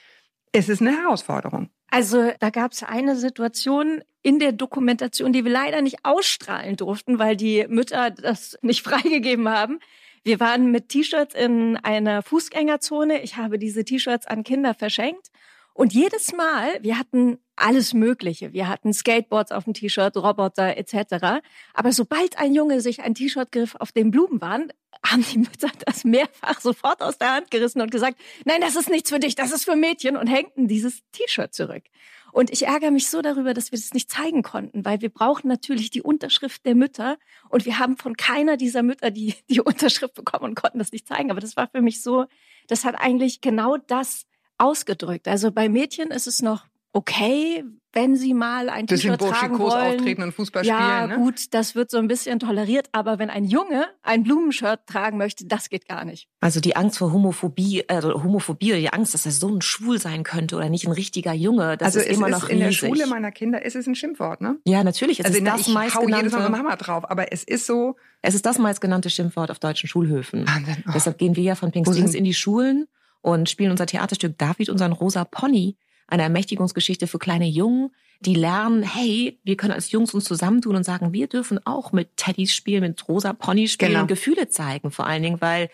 Es 0.51 0.69
ist 0.69 0.81
eine 0.81 0.95
Herausforderung. 0.97 1.69
Also 1.91 2.31
da 2.39 2.49
gab 2.49 2.71
es 2.71 2.83
eine 2.83 3.15
Situation 3.15 4.03
in 4.21 4.39
der 4.39 4.51
Dokumentation, 4.51 5.33
die 5.33 5.45
wir 5.45 5.51
leider 5.51 5.81
nicht 5.81 6.03
ausstrahlen 6.03 6.75
durften, 6.75 7.19
weil 7.19 7.35
die 7.35 7.65
Mütter 7.67 8.11
das 8.11 8.57
nicht 8.61 8.83
freigegeben 8.83 9.49
haben. 9.49 9.79
Wir 10.23 10.39
waren 10.39 10.71
mit 10.71 10.89
T-Shirts 10.89 11.33
in 11.33 11.77
einer 11.77 12.21
Fußgängerzone. 12.21 13.21
Ich 13.21 13.37
habe 13.37 13.57
diese 13.57 13.85
T-Shirts 13.85 14.27
an 14.27 14.43
Kinder 14.43 14.73
verschenkt. 14.73 15.31
Und 15.73 15.93
jedes 15.93 16.33
Mal, 16.33 16.77
wir 16.81 16.99
hatten 16.99 17.37
alles 17.55 17.93
Mögliche. 17.93 18.51
Wir 18.51 18.67
hatten 18.67 18.91
Skateboards 18.91 19.53
auf 19.53 19.63
dem 19.63 19.73
T-Shirt, 19.73 20.17
Roboter 20.17 20.75
etc. 20.75 21.41
Aber 21.73 21.93
sobald 21.93 22.37
ein 22.37 22.53
Junge 22.53 22.81
sich 22.81 23.01
ein 23.01 23.15
T-Shirt 23.15 23.51
griff, 23.51 23.75
auf 23.75 23.93
dem 23.93 24.11
Blumen 24.11 24.41
waren, 24.41 24.73
haben 25.05 25.23
die 25.31 25.39
Mütter 25.39 25.69
das 25.85 26.03
mehrfach 26.03 26.59
sofort 26.59 27.01
aus 27.01 27.17
der 27.17 27.33
Hand 27.33 27.51
gerissen 27.51 27.81
und 27.81 27.91
gesagt, 27.91 28.19
nein, 28.45 28.61
das 28.61 28.75
ist 28.75 28.89
nichts 28.89 29.09
für 29.09 29.19
dich, 29.19 29.35
das 29.35 29.51
ist 29.51 29.65
für 29.65 29.75
Mädchen 29.75 30.17
und 30.17 30.27
hängten 30.27 30.67
dieses 30.67 31.01
T-Shirt 31.11 31.53
zurück. 31.53 31.83
Und 32.31 32.51
ich 32.51 32.67
ärgere 32.67 32.91
mich 32.91 33.09
so 33.09 33.21
darüber, 33.21 33.53
dass 33.53 33.71
wir 33.71 33.79
das 33.79 33.93
nicht 33.93 34.11
zeigen 34.11 34.43
konnten, 34.43 34.85
weil 34.85 35.01
wir 35.01 35.09
brauchen 35.09 35.47
natürlich 35.47 35.89
die 35.89 36.01
Unterschrift 36.01 36.65
der 36.65 36.75
Mütter 36.75 37.17
und 37.49 37.65
wir 37.65 37.79
haben 37.79 37.97
von 37.97 38.15
keiner 38.17 38.57
dieser 38.57 38.83
Mütter 38.83 39.09
die, 39.11 39.35
die 39.49 39.61
Unterschrift 39.61 40.13
bekommen 40.13 40.45
und 40.45 40.55
konnten 40.55 40.79
das 40.79 40.91
nicht 40.91 41.07
zeigen. 41.07 41.31
Aber 41.31 41.39
das 41.39 41.57
war 41.57 41.67
für 41.67 41.81
mich 41.81 42.01
so, 42.01 42.25
das 42.67 42.85
hat 42.85 42.95
eigentlich 42.99 43.41
genau 43.41 43.77
das 43.77 44.25
ausgedrückt. 44.57 45.27
Also 45.27 45.51
bei 45.51 45.69
Mädchen 45.69 46.11
ist 46.11 46.27
es 46.27 46.41
noch 46.41 46.65
okay, 46.93 47.63
wenn 47.91 48.15
sie 48.15 48.33
mal 48.35 48.69
ein 48.69 48.85
Bisschen 48.85 49.17
T-Shirt 49.17 49.35
tragen 49.35 49.57
wollen. 49.59 49.97
auftreten 49.97 50.21
und 50.21 50.31
Fußball 50.31 50.63
ja, 50.65 51.05
spielen. 51.05 51.09
Ne? 51.09 51.25
gut, 51.25 51.53
das 51.53 51.73
wird 51.73 51.89
so 51.89 51.97
ein 51.97 52.07
bisschen 52.07 52.39
toleriert, 52.39 52.87
aber 52.91 53.17
wenn 53.17 53.31
ein 53.31 53.45
Junge 53.45 53.87
ein 54.03 54.23
Blumenshirt 54.23 54.85
tragen 54.85 55.17
möchte, 55.17 55.45
das 55.45 55.69
geht 55.69 55.87
gar 55.87 56.05
nicht. 56.05 56.27
Also 56.39 56.59
die 56.59 56.75
Angst 56.75 56.99
vor 56.99 57.11
Homophobie, 57.11 57.83
also 57.87 58.23
Homophobie 58.23 58.71
oder 58.73 58.79
die 58.79 58.93
Angst, 58.93 59.15
dass 59.15 59.25
er 59.25 59.31
so 59.31 59.49
ein 59.49 59.61
Schwul 59.61 59.99
sein 59.99 60.23
könnte 60.23 60.55
oder 60.55 60.69
nicht 60.69 60.85
ein 60.85 60.91
richtiger 60.91 61.33
Junge, 61.33 61.77
das 61.77 61.87
also 61.87 61.99
ist 61.99 62.11
es 62.11 62.17
immer 62.17 62.27
ist 62.29 62.33
noch 62.33 62.49
in 62.49 62.59
der 62.59 62.69
riesig. 62.69 62.89
Schule 62.89 63.07
meiner 63.07 63.31
Kinder 63.31 63.63
ist 63.65 63.75
es 63.75 63.87
ein 63.87 63.95
Schimpfwort, 63.95 64.41
ne? 64.41 64.57
ja, 64.65 64.83
natürlich. 64.83 65.19
Es 65.19 65.25
also 65.25 65.37
ist 65.39 65.47
das 65.47 65.61
ich 65.61 65.67
hau 65.67 65.71
jedes 65.71 65.73
Mal 65.73 66.11
meistgenannte, 66.11 66.57
Hammer 66.57 66.77
drauf, 66.77 67.09
aber 67.09 67.31
es 67.33 67.43
ist 67.43 67.65
so, 67.65 67.95
es 68.21 68.35
ist 68.35 68.45
das 68.45 68.59
meistgenannte 68.59 69.09
Schimpfwort 69.09 69.49
auf 69.49 69.57
deutschen 69.57 69.89
Schulhöfen. 69.89 70.47
Wahnsinn. 70.47 70.83
Oh. 70.87 70.91
Deshalb 70.93 71.17
gehen 71.17 71.35
wir 71.35 71.43
ja 71.43 71.55
von 71.55 71.71
sind- 71.73 72.13
in 72.13 72.23
die 72.23 72.33
Schulen 72.35 72.87
und 73.21 73.49
spielen 73.49 73.71
unser 73.71 73.87
Theaterstück 73.87 74.37
David, 74.37 74.69
unseren 74.69 74.91
rosa 74.91 75.25
Pony, 75.25 75.75
eine 76.09 76.23
Ermächtigungsgeschichte 76.23 77.07
für 77.07 77.19
kleine 77.19 77.47
Jungen, 77.47 77.91
die 78.21 78.35
lernen, 78.35 78.83
hey, 78.83 79.39
wir 79.43 79.55
können 79.55 79.73
als 79.73 79.91
Jungs 79.91 80.13
uns 80.13 80.25
zusammentun 80.25 80.75
und 80.75 80.83
sagen, 80.83 81.13
wir 81.13 81.27
dürfen 81.27 81.59
auch 81.65 81.91
mit 81.91 82.17
Teddys 82.17 82.53
spielen, 82.53 82.81
mit 82.81 83.07
rosa 83.07 83.33
Pony 83.33 83.67
spielen 83.67 83.91
Genau. 83.91 84.01
und 84.01 84.07
Gefühle 84.07 84.49
zeigen, 84.49 84.91
vor 84.91 85.07
allen 85.07 85.23
Dingen, 85.23 85.41
weil 85.41 85.69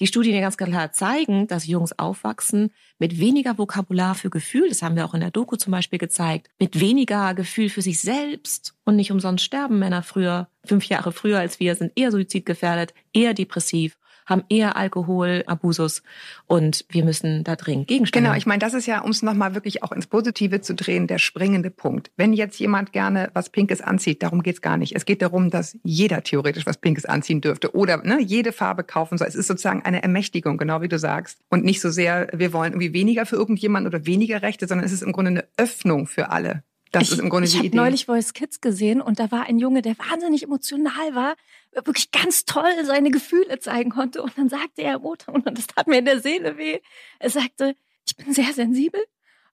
die 0.00 0.06
Studien 0.06 0.34
ja 0.36 0.40
ganz 0.40 0.56
klar 0.56 0.92
zeigen, 0.92 1.48
dass 1.48 1.66
Jungs 1.66 1.98
aufwachsen 1.98 2.70
mit 3.00 3.18
weniger 3.18 3.58
Vokabular 3.58 4.14
für 4.14 4.30
Gefühl, 4.30 4.68
das 4.68 4.80
haben 4.82 4.94
wir 4.94 5.04
auch 5.04 5.14
in 5.14 5.20
der 5.20 5.32
Doku 5.32 5.56
zum 5.56 5.72
Beispiel 5.72 5.98
gezeigt, 5.98 6.48
mit 6.60 6.78
weniger 6.78 7.34
Gefühl 7.34 7.68
für 7.68 7.82
sich 7.82 8.00
selbst 8.00 8.74
und 8.84 8.94
nicht 8.94 9.10
umsonst 9.10 9.44
sterben 9.44 9.80
Männer 9.80 10.04
früher, 10.04 10.48
fünf 10.64 10.84
Jahre 10.84 11.10
früher 11.10 11.40
als 11.40 11.58
wir, 11.58 11.74
sind 11.74 11.90
eher 11.96 12.12
suizidgefährdet, 12.12 12.94
eher 13.12 13.34
depressiv, 13.34 13.98
haben 14.28 14.44
eher 14.48 14.76
Alkoholabusus 14.76 16.02
und 16.46 16.84
wir 16.90 17.04
müssen 17.04 17.44
da 17.44 17.56
dringend 17.56 17.88
gegensteuern. 17.88 18.24
Genau, 18.24 18.36
ich 18.36 18.46
meine, 18.46 18.58
das 18.58 18.74
ist 18.74 18.86
ja, 18.86 19.00
um 19.00 19.10
es 19.10 19.22
nochmal 19.22 19.54
wirklich 19.54 19.82
auch 19.82 19.92
ins 19.92 20.06
Positive 20.06 20.60
zu 20.60 20.74
drehen, 20.74 21.06
der 21.06 21.18
springende 21.18 21.70
Punkt. 21.70 22.10
Wenn 22.16 22.32
jetzt 22.32 22.58
jemand 22.60 22.92
gerne 22.92 23.30
was 23.32 23.50
Pinkes 23.50 23.80
anzieht, 23.80 24.22
darum 24.22 24.42
geht's 24.42 24.60
gar 24.60 24.76
nicht. 24.76 24.94
Es 24.94 25.06
geht 25.06 25.22
darum, 25.22 25.50
dass 25.50 25.78
jeder 25.82 26.22
theoretisch 26.22 26.66
was 26.66 26.76
Pinkes 26.76 27.06
anziehen 27.06 27.40
dürfte 27.40 27.74
oder 27.74 27.98
ne, 28.04 28.20
jede 28.20 28.52
Farbe 28.52 28.84
kaufen 28.84 29.18
soll. 29.18 29.28
Es 29.28 29.34
ist 29.34 29.46
sozusagen 29.46 29.82
eine 29.82 30.02
Ermächtigung, 30.02 30.58
genau 30.58 30.82
wie 30.82 30.88
du 30.88 30.98
sagst. 30.98 31.38
Und 31.48 31.64
nicht 31.64 31.80
so 31.80 31.90
sehr, 31.90 32.28
wir 32.32 32.52
wollen 32.52 32.72
irgendwie 32.72 32.92
weniger 32.92 33.24
für 33.24 33.36
irgendjemanden 33.36 33.92
oder 33.92 34.04
weniger 34.04 34.42
Rechte, 34.42 34.66
sondern 34.66 34.84
es 34.84 34.92
ist 34.92 35.02
im 35.02 35.12
Grunde 35.12 35.30
eine 35.30 35.44
Öffnung 35.56 36.06
für 36.06 36.30
alle. 36.30 36.62
Das 36.92 37.04
ich 37.04 37.12
ist 37.12 37.18
im 37.18 37.28
Grunde 37.30 37.46
ich 37.46 37.52
die 37.52 37.58
habe 37.58 37.66
Idee. 37.68 37.76
neulich 37.76 38.06
Voice 38.06 38.32
Kids 38.32 38.60
gesehen 38.60 39.00
und 39.00 39.18
da 39.18 39.30
war 39.30 39.44
ein 39.44 39.58
Junge, 39.58 39.82
der 39.82 39.96
wahnsinnig 39.98 40.42
emotional 40.42 41.14
war, 41.14 41.36
wirklich 41.72 42.10
ganz 42.10 42.44
toll 42.44 42.70
seine 42.84 43.10
Gefühle 43.10 43.58
zeigen 43.60 43.90
konnte. 43.90 44.22
Und 44.22 44.36
dann 44.38 44.48
sagte 44.48 44.82
er 44.82 44.98
Mutter, 44.98 45.32
und 45.32 45.44
das 45.56 45.66
tat 45.66 45.86
mir 45.86 45.98
in 45.98 46.04
der 46.06 46.20
Seele 46.20 46.56
weh, 46.56 46.80
er 47.18 47.30
sagte, 47.30 47.74
ich 48.06 48.16
bin 48.16 48.32
sehr 48.32 48.52
sensibel, 48.52 49.00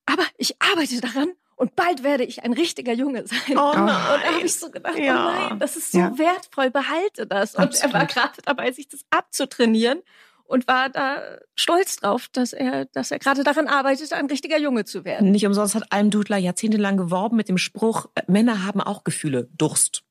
aber 0.05 0.23
ich 0.37 0.55
arbeite 0.61 1.01
daran 1.01 1.29
und 1.57 1.75
bald 1.75 2.03
werde 2.03 2.23
ich 2.23 2.43
ein 2.43 2.53
richtiger 2.53 2.93
Junge 2.93 3.25
sein. 3.27 3.57
Oh 3.57 3.69
und 3.71 3.87
da 3.87 4.09
habe 4.23 4.45
ich 4.45 4.55
so 4.55 4.69
gedacht, 4.71 4.97
Ja. 4.97 5.27
oh 5.27 5.49
nein, 5.49 5.59
das 5.59 5.75
ist 5.77 5.91
so 5.91 5.97
Ja. 5.99 6.17
wertvoll, 6.17 6.69
behalte 6.71 7.27
das. 7.27 7.55
Und 7.55 7.75
er 7.81 7.93
war 7.93 8.05
gerade 8.05 8.41
dabei, 8.43 8.71
sich 8.71 8.87
das 8.87 9.01
abzutrainieren 9.09 10.01
und 10.45 10.67
war 10.67 10.89
da 10.89 11.21
stolz 11.55 11.97
drauf, 11.97 12.27
dass 12.31 12.53
er, 12.53 12.85
dass 12.85 13.11
er 13.11 13.19
gerade 13.19 13.43
daran 13.43 13.67
arbeitet, 13.67 14.13
ein 14.13 14.27
richtiger 14.27 14.59
Junge 14.59 14.85
zu 14.85 15.05
werden. 15.05 15.31
Nicht 15.31 15.45
umsonst 15.45 15.75
hat 15.75 15.91
Almdudler 15.91 16.37
jahrzehntelang 16.37 16.97
geworben 16.97 17.35
mit 17.35 17.49
dem 17.49 17.57
Spruch, 17.57 18.07
Männer 18.27 18.65
haben 18.65 18.81
auch 18.81 19.03
Gefühle, 19.03 19.49
Durst. 19.57 20.03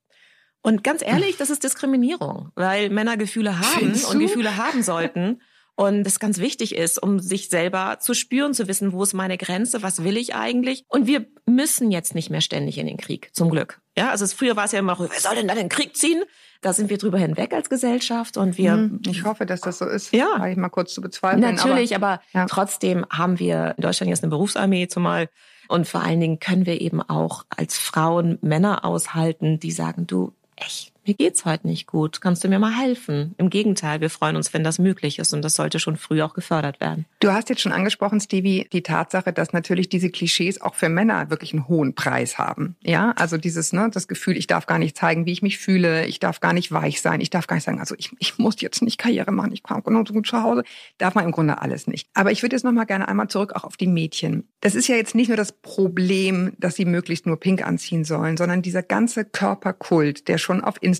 Und 0.61 0.83
ganz 0.83 1.03
ehrlich, 1.03 1.37
das 1.37 1.51
ist 1.51 1.63
Diskriminierung, 1.63 2.51
weil 2.55 2.89
Männer 2.89 3.17
Gefühle 3.17 3.59
haben 3.59 3.93
und? 4.09 4.19
Gefühle 4.19 4.57
haben 4.57 4.81
sollten. 4.81 5.41
Und 5.77 6.07
es 6.07 6.19
ganz 6.19 6.39
wichtig 6.39 6.73
ist, 6.73 7.03
um 7.03 7.19
sich 7.19 7.49
selber 7.49 7.97
zu 7.99 8.13
spüren, 8.13 8.53
zu 8.53 8.67
wissen, 8.69 8.93
wo 8.93 9.03
ist 9.03 9.13
meine 9.13 9.37
Grenze, 9.37 9.83
was 9.83 10.05
will 10.05 10.15
ich 10.15 10.33
eigentlich. 10.33 10.85
Und 10.87 11.05
wir 11.05 11.27
müssen 11.45 11.91
jetzt 11.91 12.15
nicht 12.15 12.29
mehr 12.29 12.39
ständig 12.39 12.77
in 12.77 12.87
den 12.87 12.95
Krieg, 12.95 13.29
zum 13.33 13.49
Glück. 13.49 13.81
Ja, 13.97 14.09
also 14.09 14.23
es, 14.23 14.33
früher 14.33 14.55
war 14.55 14.65
es 14.65 14.71
ja 14.71 14.79
immer, 14.79 14.97
wer 14.97 15.19
soll 15.19 15.35
denn 15.35 15.49
da 15.49 15.53
den 15.53 15.67
Krieg 15.67 15.97
ziehen? 15.97 16.23
Da 16.65 16.73
sind 16.73 16.89
wir 16.89 16.97
drüber 16.97 17.19
hinweg 17.19 17.53
als 17.53 17.69
Gesellschaft 17.69 18.37
und 18.37 18.57
wir 18.57 18.73
Hm, 18.73 18.99
Ich 19.05 19.23
hoffe, 19.23 19.45
dass 19.45 19.61
das 19.61 19.77
so 19.77 19.85
ist. 19.85 20.11
Ja. 20.11 20.39
War 20.39 20.49
ich 20.49 20.57
mal 20.57 20.69
kurz 20.69 20.95
zu 20.95 21.01
bezweifeln. 21.01 21.39
Natürlich, 21.39 21.95
aber, 21.95 22.21
ja. 22.33 22.47
trotzdem 22.47 23.05
haben 23.11 23.37
wir 23.37 23.75
in 23.77 23.83
Deutschland 23.83 24.09
jetzt 24.09 24.23
eine 24.23 24.31
Berufsarmee 24.31 24.87
zumal. 24.87 25.29
Und 25.67 25.87
vor 25.87 26.01
allen 26.01 26.19
Dingen 26.19 26.39
können 26.39 26.65
wir 26.65 26.81
eben 26.81 27.03
auch 27.03 27.45
als 27.55 27.77
Frauen 27.77 28.39
Männer 28.41 28.83
aushalten, 28.83 29.59
die 29.59 29.71
sagen, 29.71 30.07
du, 30.07 30.33
ich 30.59 30.91
mir 31.07 31.13
geht's 31.13 31.45
heute 31.45 31.67
nicht 31.67 31.87
gut, 31.87 32.21
kannst 32.21 32.43
du 32.43 32.47
mir 32.47 32.59
mal 32.59 32.75
helfen? 32.75 33.35
Im 33.37 33.49
Gegenteil, 33.49 34.01
wir 34.01 34.09
freuen 34.09 34.35
uns, 34.35 34.53
wenn 34.53 34.63
das 34.63 34.79
möglich 34.79 35.19
ist 35.19 35.33
und 35.33 35.41
das 35.41 35.55
sollte 35.55 35.79
schon 35.79 35.97
früh 35.97 36.21
auch 36.21 36.33
gefördert 36.33 36.79
werden. 36.79 37.05
Du 37.19 37.31
hast 37.31 37.49
jetzt 37.49 37.61
schon 37.61 37.71
angesprochen, 37.71 38.19
Stevie, 38.19 38.67
die 38.71 38.81
Tatsache, 38.81 39.31
dass 39.31 39.53
natürlich 39.53 39.89
diese 39.89 40.09
Klischees 40.09 40.61
auch 40.61 40.75
für 40.75 40.89
Männer 40.89 41.29
wirklich 41.29 41.53
einen 41.53 41.67
hohen 41.67 41.93
Preis 41.93 42.37
haben. 42.37 42.75
Ja, 42.81 43.11
also 43.17 43.37
dieses, 43.37 43.73
ne, 43.73 43.89
das 43.91 44.07
Gefühl, 44.07 44.37
ich 44.37 44.47
darf 44.47 44.65
gar 44.65 44.79
nicht 44.79 44.97
zeigen, 44.97 45.25
wie 45.25 45.31
ich 45.31 45.41
mich 45.41 45.57
fühle, 45.57 46.05
ich 46.05 46.19
darf 46.19 46.39
gar 46.39 46.53
nicht 46.53 46.71
weich 46.71 47.01
sein, 47.01 47.21
ich 47.21 47.29
darf 47.29 47.47
gar 47.47 47.55
nicht 47.55 47.65
sagen, 47.65 47.79
also 47.79 47.95
ich, 47.97 48.11
ich 48.19 48.37
muss 48.37 48.59
jetzt 48.61 48.81
nicht 48.81 48.97
Karriere 48.97 49.31
machen, 49.31 49.51
ich 49.51 49.63
komme 49.63 49.81
genauso 49.81 50.13
gut 50.13 50.27
zu 50.27 50.41
Hause, 50.41 50.63
darf 50.97 51.15
man 51.15 51.25
im 51.25 51.31
Grunde 51.31 51.61
alles 51.61 51.87
nicht. 51.87 52.09
Aber 52.13 52.31
ich 52.31 52.41
würde 52.41 52.55
jetzt 52.55 52.63
noch 52.63 52.71
mal 52.71 52.85
gerne 52.85 53.07
einmal 53.07 53.27
zurück 53.27 53.53
auch 53.55 53.63
auf 53.63 53.77
die 53.77 53.87
Mädchen. 53.87 54.47
Das 54.61 54.75
ist 54.75 54.87
ja 54.87 54.95
jetzt 54.95 55.15
nicht 55.15 55.27
nur 55.27 55.37
das 55.37 55.51
Problem, 55.51 56.53
dass 56.57 56.75
sie 56.75 56.85
möglichst 56.85 57.25
nur 57.25 57.39
pink 57.39 57.65
anziehen 57.65 58.03
sollen, 58.03 58.37
sondern 58.37 58.61
dieser 58.61 58.81
ganze 58.81 59.25
Körperkult, 59.25 60.27
der 60.27 60.37
schon 60.37 60.61
auf 60.61 60.81
Instagram 60.81 60.94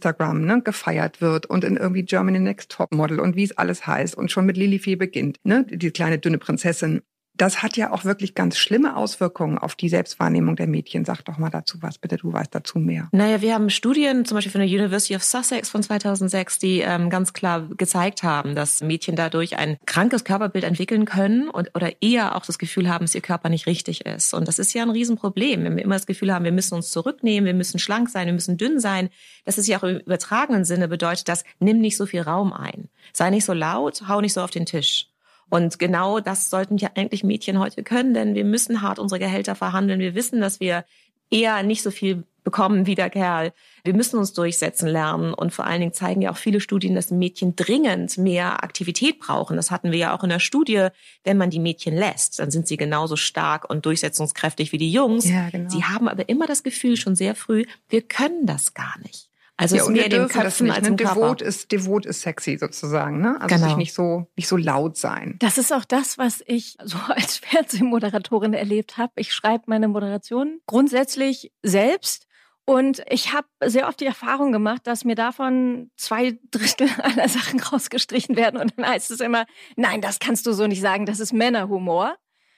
ne, 0.45 0.61
gefeiert 0.63 1.21
wird 1.21 1.45
und 1.45 1.63
in 1.63 1.77
irgendwie 1.77 2.03
Germany 2.03 2.39
Next 2.39 2.71
Top 2.71 2.93
Model 2.93 3.19
und 3.19 3.35
wie 3.35 3.43
es 3.43 3.57
alles 3.57 3.85
heißt 3.85 4.15
und 4.15 4.31
schon 4.31 4.45
mit 4.45 4.57
Lilly 4.57 4.79
Fee 4.79 4.95
beginnt, 4.95 5.39
ne, 5.43 5.65
die 5.69 5.91
kleine 5.91 6.19
dünne 6.19 6.37
Prinzessin 6.37 7.01
das 7.37 7.61
hat 7.63 7.77
ja 7.77 7.91
auch 7.91 8.05
wirklich 8.05 8.35
ganz 8.35 8.57
schlimme 8.57 8.95
Auswirkungen 8.95 9.57
auf 9.57 9.75
die 9.75 9.89
Selbstwahrnehmung 9.89 10.55
der 10.55 10.67
Mädchen. 10.67 11.05
Sag 11.05 11.23
doch 11.23 11.37
mal 11.37 11.49
dazu 11.49 11.81
was, 11.81 11.97
bitte, 11.97 12.17
du 12.17 12.31
weißt 12.31 12.53
dazu 12.53 12.79
mehr. 12.79 13.09
Naja, 13.11 13.41
wir 13.41 13.53
haben 13.53 13.69
Studien, 13.69 14.25
zum 14.25 14.35
Beispiel 14.35 14.51
von 14.51 14.61
der 14.61 14.69
University 14.69 15.15
of 15.15 15.23
Sussex 15.23 15.69
von 15.69 15.83
2006, 15.83 16.59
die 16.59 16.79
ähm, 16.79 17.09
ganz 17.09 17.33
klar 17.33 17.67
gezeigt 17.77 18.23
haben, 18.23 18.55
dass 18.55 18.81
Mädchen 18.81 19.15
dadurch 19.15 19.57
ein 19.57 19.77
krankes 19.85 20.23
Körperbild 20.23 20.63
entwickeln 20.63 21.05
können 21.05 21.49
und, 21.49 21.71
oder 21.75 22.01
eher 22.01 22.35
auch 22.35 22.45
das 22.45 22.57
Gefühl 22.57 22.89
haben, 22.89 23.05
dass 23.05 23.15
ihr 23.15 23.21
Körper 23.21 23.49
nicht 23.49 23.67
richtig 23.67 24.05
ist. 24.05 24.33
Und 24.33 24.47
das 24.47 24.59
ist 24.59 24.73
ja 24.73 24.83
ein 24.83 24.89
Riesenproblem. 24.89 25.63
Wenn 25.63 25.75
wir 25.75 25.83
immer 25.83 25.95
das 25.95 26.05
Gefühl 26.05 26.33
haben, 26.33 26.45
wir 26.45 26.51
müssen 26.51 26.75
uns 26.75 26.91
zurücknehmen, 26.91 27.45
wir 27.45 27.53
müssen 27.53 27.79
schlank 27.79 28.09
sein, 28.09 28.27
wir 28.27 28.33
müssen 28.33 28.57
dünn 28.57 28.79
sein, 28.79 29.09
das 29.43 29.57
ist 29.57 29.67
ja 29.67 29.77
auch 29.77 29.83
im 29.83 29.97
übertragenen 29.97 30.65
Sinne 30.65 30.87
bedeutet 30.87 31.27
das, 31.27 31.43
nimm 31.59 31.79
nicht 31.79 31.97
so 31.97 32.05
viel 32.05 32.21
Raum 32.21 32.53
ein. 32.53 32.89
Sei 33.13 33.29
nicht 33.29 33.45
so 33.45 33.53
laut, 33.53 34.03
hau 34.07 34.21
nicht 34.21 34.33
so 34.33 34.41
auf 34.41 34.51
den 34.51 34.65
Tisch. 34.65 35.09
Und 35.49 35.79
genau 35.79 36.19
das 36.19 36.49
sollten 36.49 36.77
ja 36.77 36.89
eigentlich 36.95 37.23
Mädchen 37.23 37.59
heute 37.59 37.83
können, 37.83 38.13
denn 38.13 38.35
wir 38.35 38.45
müssen 38.45 38.81
hart 38.81 38.99
unsere 38.99 39.19
Gehälter 39.19 39.55
verhandeln. 39.55 39.99
Wir 39.99 40.15
wissen, 40.15 40.41
dass 40.41 40.59
wir 40.59 40.85
eher 41.29 41.63
nicht 41.63 41.83
so 41.83 41.91
viel 41.91 42.23
bekommen 42.43 42.85
wie 42.85 42.95
der 42.95 43.09
Kerl. 43.09 43.51
Wir 43.83 43.93
müssen 43.93 44.17
uns 44.17 44.31
durchsetzen 44.31 44.87
lernen 44.87 45.33
und 45.33 45.51
vor 45.51 45.65
allen 45.65 45.79
Dingen 45.81 45.93
zeigen 45.93 46.21
ja 46.21 46.31
auch 46.31 46.37
viele 46.37 46.61
Studien, 46.61 46.95
dass 46.95 47.11
Mädchen 47.11 47.55
dringend 47.55 48.17
mehr 48.17 48.63
Aktivität 48.63 49.19
brauchen. 49.19 49.57
Das 49.57 49.71
hatten 49.71 49.91
wir 49.91 49.97
ja 49.97 50.15
auch 50.15 50.23
in 50.23 50.29
der 50.29 50.39
Studie. 50.39 50.87
Wenn 51.23 51.37
man 51.37 51.49
die 51.49 51.59
Mädchen 51.59 51.95
lässt, 51.95 52.39
dann 52.39 52.51
sind 52.51 52.67
sie 52.67 52.77
genauso 52.77 53.15
stark 53.15 53.67
und 53.69 53.85
durchsetzungskräftig 53.85 54.71
wie 54.71 54.77
die 54.77 54.91
Jungs. 54.91 55.27
Ja, 55.27 55.49
genau. 55.49 55.69
Sie 55.69 55.83
haben 55.83 56.07
aber 56.07 56.29
immer 56.29 56.45
das 56.45 56.61
Gefühl 56.61 56.97
schon 56.97 57.15
sehr 57.15 57.35
früh, 57.35 57.65
wir 57.89 58.03
können 58.03 58.45
das 58.45 58.75
gar 58.75 58.97
nicht. 58.99 59.24
Also 59.57 59.75
ja, 59.75 59.81
es 59.83 59.87
ist 59.87 59.93
mehr 59.93 60.09
den 60.09 60.27
Köpfen 60.27 60.69
als 60.69 60.87
im 60.87 60.97
Körper. 60.97 61.15
Devot 61.15 61.41
ist, 61.41 61.71
devot 61.71 62.05
ist 62.05 62.21
sexy 62.21 62.57
sozusagen, 62.57 63.21
ne? 63.21 63.39
Also 63.39 63.55
genau. 63.55 63.67
sich 63.67 63.77
nicht 63.77 63.93
so, 63.93 64.27
nicht 64.35 64.47
so 64.47 64.57
laut 64.57 64.97
sein. 64.97 65.37
Das 65.39 65.57
ist 65.57 65.71
auch 65.71 65.85
das, 65.85 66.17
was 66.17 66.43
ich 66.45 66.75
so 66.83 66.97
als 67.07 67.37
Fernsehmoderatorin 67.37 68.53
erlebt 68.53 68.97
habe. 68.97 69.13
Ich 69.15 69.33
schreibe 69.33 69.63
meine 69.67 69.87
Moderation 69.87 70.59
grundsätzlich 70.67 71.53
selbst. 71.63 72.27
Und 72.67 73.03
ich 73.09 73.31
habe 73.31 73.47
sehr 73.63 73.87
oft 73.87 73.99
die 73.99 74.07
Erfahrung 74.07 74.51
gemacht, 74.51 74.87
dass 74.87 75.05
mir 75.05 75.13
davon 75.13 75.91
zwei 75.97 76.39
Drittel 76.49 76.89
aller 77.03 77.29
Sachen 77.29 77.59
rausgestrichen 77.59 78.35
werden. 78.35 78.59
Und 78.59 78.73
dann 78.75 78.87
heißt 78.87 79.11
es 79.11 79.19
immer, 79.19 79.45
nein, 79.75 80.01
das 80.01 80.19
kannst 80.19 80.47
du 80.47 80.53
so 80.53 80.65
nicht 80.65 80.81
sagen, 80.81 81.05
das 81.05 81.19
ist 81.19 81.31
Männerhumor. 81.31 82.17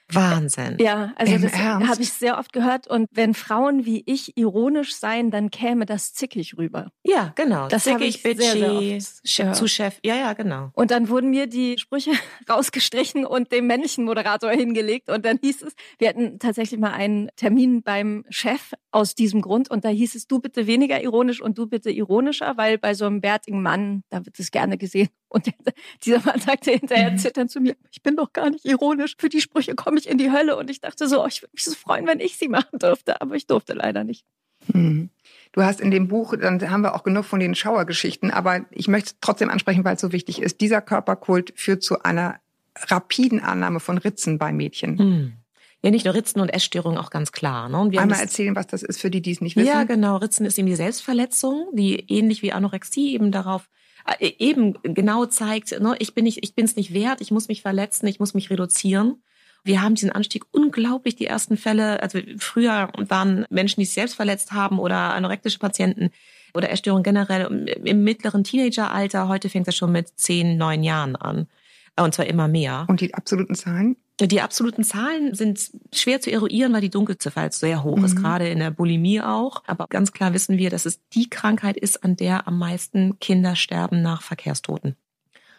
Wahnsinn. 0.09 0.77
Ja, 0.79 1.13
also 1.15 1.35
Im 1.35 1.41
das 1.41 1.53
habe 1.57 2.01
ich 2.01 2.13
sehr 2.13 2.37
oft 2.37 2.53
gehört. 2.53 2.87
Und 2.87 3.09
wenn 3.11 3.33
Frauen 3.33 3.85
wie 3.85 4.03
ich 4.05 4.37
ironisch 4.37 4.95
seien, 4.95 5.31
dann 5.31 5.51
käme 5.51 5.85
das 5.85 6.13
zickig 6.13 6.57
rüber. 6.57 6.91
Ja, 7.03 7.33
genau. 7.35 7.67
Das 7.67 7.83
zickig, 7.83 8.23
bitchy, 8.23 8.99
sehr, 8.99 9.01
sehr 9.23 9.53
zu 9.53 9.67
Chef. 9.67 9.99
Ja, 10.05 10.15
ja, 10.15 10.33
genau. 10.33 10.71
Und 10.73 10.91
dann 10.91 11.09
wurden 11.09 11.29
mir 11.29 11.47
die 11.47 11.77
Sprüche 11.77 12.11
rausgestrichen 12.49 13.25
und 13.25 13.51
dem 13.51 13.67
männlichen 13.67 14.05
Moderator 14.05 14.51
hingelegt. 14.51 15.09
Und 15.09 15.25
dann 15.25 15.39
hieß 15.41 15.63
es, 15.63 15.73
wir 15.99 16.09
hatten 16.09 16.39
tatsächlich 16.39 16.79
mal 16.79 16.93
einen 16.93 17.29
Termin 17.35 17.83
beim 17.83 18.23
Chef 18.29 18.71
aus 18.91 19.13
diesem 19.13 19.41
Grund. 19.41 19.69
Und 19.69 19.83
da 19.83 19.89
hieß 19.89 20.15
es, 20.15 20.27
du 20.27 20.39
bitte 20.39 20.67
weniger 20.67 21.01
ironisch 21.01 21.41
und 21.41 21.57
du 21.57 21.67
bitte 21.67 21.91
ironischer, 21.91 22.55
weil 22.55 22.77
bei 22.77 22.93
so 22.93 23.05
einem 23.05 23.19
bärtigen 23.19 23.61
Mann, 23.61 24.03
da 24.09 24.25
wird 24.25 24.39
es 24.39 24.51
gerne 24.51 24.77
gesehen. 24.77 25.09
Und 25.29 25.51
dieser 26.05 26.21
Mann 26.21 26.39
sagte 26.39 26.71
hinterher 26.71 27.11
mhm. 27.11 27.17
zitternd 27.17 27.51
zu 27.51 27.59
mir, 27.59 27.75
ich 27.91 28.01
bin 28.01 28.15
doch 28.15 28.31
gar 28.33 28.49
nicht 28.49 28.65
ironisch. 28.65 29.15
Für 29.17 29.29
die 29.29 29.41
Sprüche 29.41 29.75
komme 29.75 29.96
ich 29.99 30.09
in 30.09 30.17
die 30.17 30.31
Hölle. 30.31 30.55
Und 30.57 30.69
ich 30.69 30.81
dachte 30.81 31.07
so, 31.07 31.23
oh, 31.23 31.27
ich 31.27 31.41
würde 31.41 31.51
mich 31.53 31.65
so 31.65 31.73
freuen, 31.73 32.07
wenn 32.07 32.19
ich 32.19 32.37
sie 32.37 32.47
machen 32.47 32.79
dürfte. 32.79 33.21
Aber 33.21 33.35
ich 33.35 33.47
durfte 33.47 33.73
leider 33.73 34.03
nicht. 34.03 34.25
Mhm. 34.73 35.09
Du 35.53 35.63
hast 35.63 35.79
in 35.79 35.91
dem 35.91 36.07
Buch, 36.07 36.35
dann 36.39 36.69
haben 36.69 36.81
wir 36.81 36.93
auch 36.95 37.03
genug 37.03 37.25
von 37.25 37.39
den 37.39 37.55
Schauergeschichten, 37.55 38.31
aber 38.31 38.65
ich 38.71 38.87
möchte 38.87 39.11
es 39.11 39.17
trotzdem 39.21 39.49
ansprechen, 39.49 39.83
weil 39.85 39.95
es 39.95 40.01
so 40.01 40.11
wichtig 40.11 40.41
ist. 40.41 40.61
Dieser 40.61 40.81
Körperkult 40.81 41.53
führt 41.55 41.83
zu 41.83 42.03
einer 42.03 42.39
rapiden 42.75 43.39
Annahme 43.39 43.79
von 43.79 43.97
Ritzen 43.97 44.37
bei 44.37 44.51
Mädchen. 44.51 44.95
Mhm. 44.95 45.33
Ja, 45.83 45.91
nicht 45.91 46.05
nur 46.05 46.15
Ritzen 46.15 46.41
und 46.41 46.49
Essstörungen, 46.49 46.97
auch 46.97 47.11
ganz 47.11 47.31
klar. 47.31 47.69
Ne? 47.69 47.79
Und 47.79 47.91
wir 47.91 48.01
Einmal 48.01 48.19
erzählen, 48.19 48.55
was 48.55 48.67
das 48.67 48.83
ist 48.83 48.99
für 48.99 49.11
die, 49.11 49.21
die 49.21 49.31
es 49.31 49.41
nicht 49.41 49.55
wissen. 49.55 49.67
Ja, 49.67 49.83
genau. 49.83 50.17
Ritzen 50.17 50.45
ist 50.45 50.57
eben 50.57 50.67
die 50.67 50.75
Selbstverletzung, 50.75 51.67
die 51.73 51.99
ähnlich 52.11 52.41
wie 52.41 52.51
Anorexie 52.51 53.13
eben 53.13 53.31
darauf 53.31 53.69
äh, 54.19 54.33
eben 54.39 54.73
genau 54.83 55.25
zeigt, 55.25 55.79
ne, 55.79 55.95
ich 55.99 56.13
bin 56.13 56.23
nicht, 56.23 56.43
ich 56.43 56.55
bin 56.55 56.65
es 56.65 56.75
nicht 56.75 56.93
wert, 56.93 57.21
ich 57.21 57.31
muss 57.31 57.47
mich 57.47 57.61
verletzen, 57.61 58.07
ich 58.07 58.19
muss 58.19 58.33
mich 58.33 58.49
reduzieren. 58.49 59.21
Wir 59.67 59.81
haben 59.81 59.95
diesen 59.95 60.11
Anstieg 60.11 60.45
unglaublich, 60.51 61.17
die 61.17 61.27
ersten 61.27 61.57
Fälle. 61.57 62.01
Also 62.01 62.19
früher 62.37 62.89
waren 62.97 63.45
Menschen, 63.49 63.81
die 63.81 63.85
sich 63.85 63.95
selbst 63.95 64.15
verletzt 64.15 64.53
haben 64.53 64.79
oder 64.79 65.13
anorektische 65.13 65.59
Patienten 65.59 66.11
oder 66.53 66.69
Erstörungen 66.69 67.03
generell 67.03 67.67
im 67.83 68.03
mittleren 68.03 68.45
Teenageralter. 68.45 69.27
Heute 69.27 69.49
fängt 69.49 69.67
das 69.67 69.75
schon 69.75 69.91
mit 69.91 70.07
zehn, 70.15 70.57
neun 70.57 70.83
Jahren 70.83 71.17
an. 71.17 71.47
Und 71.99 72.13
zwar 72.13 72.27
immer 72.27 72.47
mehr. 72.47 72.85
Und 72.87 73.01
die 73.01 73.13
absoluten 73.13 73.55
Zahlen? 73.55 73.97
Die 74.21 74.41
absoluten 74.41 74.83
Zahlen 74.83 75.35
sind 75.35 75.69
schwer 75.93 76.21
zu 76.21 76.31
eruieren, 76.31 76.71
weil 76.73 76.81
die 76.81 76.89
Dunkelziffer 76.89 77.43
jetzt 77.43 77.59
sehr 77.59 77.83
hoch 77.83 77.97
mhm. 77.97 78.05
ist, 78.05 78.15
gerade 78.15 78.47
in 78.47 78.59
der 78.59 78.71
Bulimie 78.71 79.21
auch. 79.21 79.63
Aber 79.67 79.87
ganz 79.89 80.13
klar 80.13 80.33
wissen 80.33 80.57
wir, 80.57 80.69
dass 80.69 80.85
es 80.85 81.01
die 81.09 81.29
Krankheit 81.29 81.75
ist, 81.75 82.03
an 82.03 82.15
der 82.15 82.47
am 82.47 82.57
meisten 82.57 83.19
Kinder 83.19 83.55
sterben 83.55 84.01
nach 84.01 84.21
Verkehrstoten. 84.21 84.95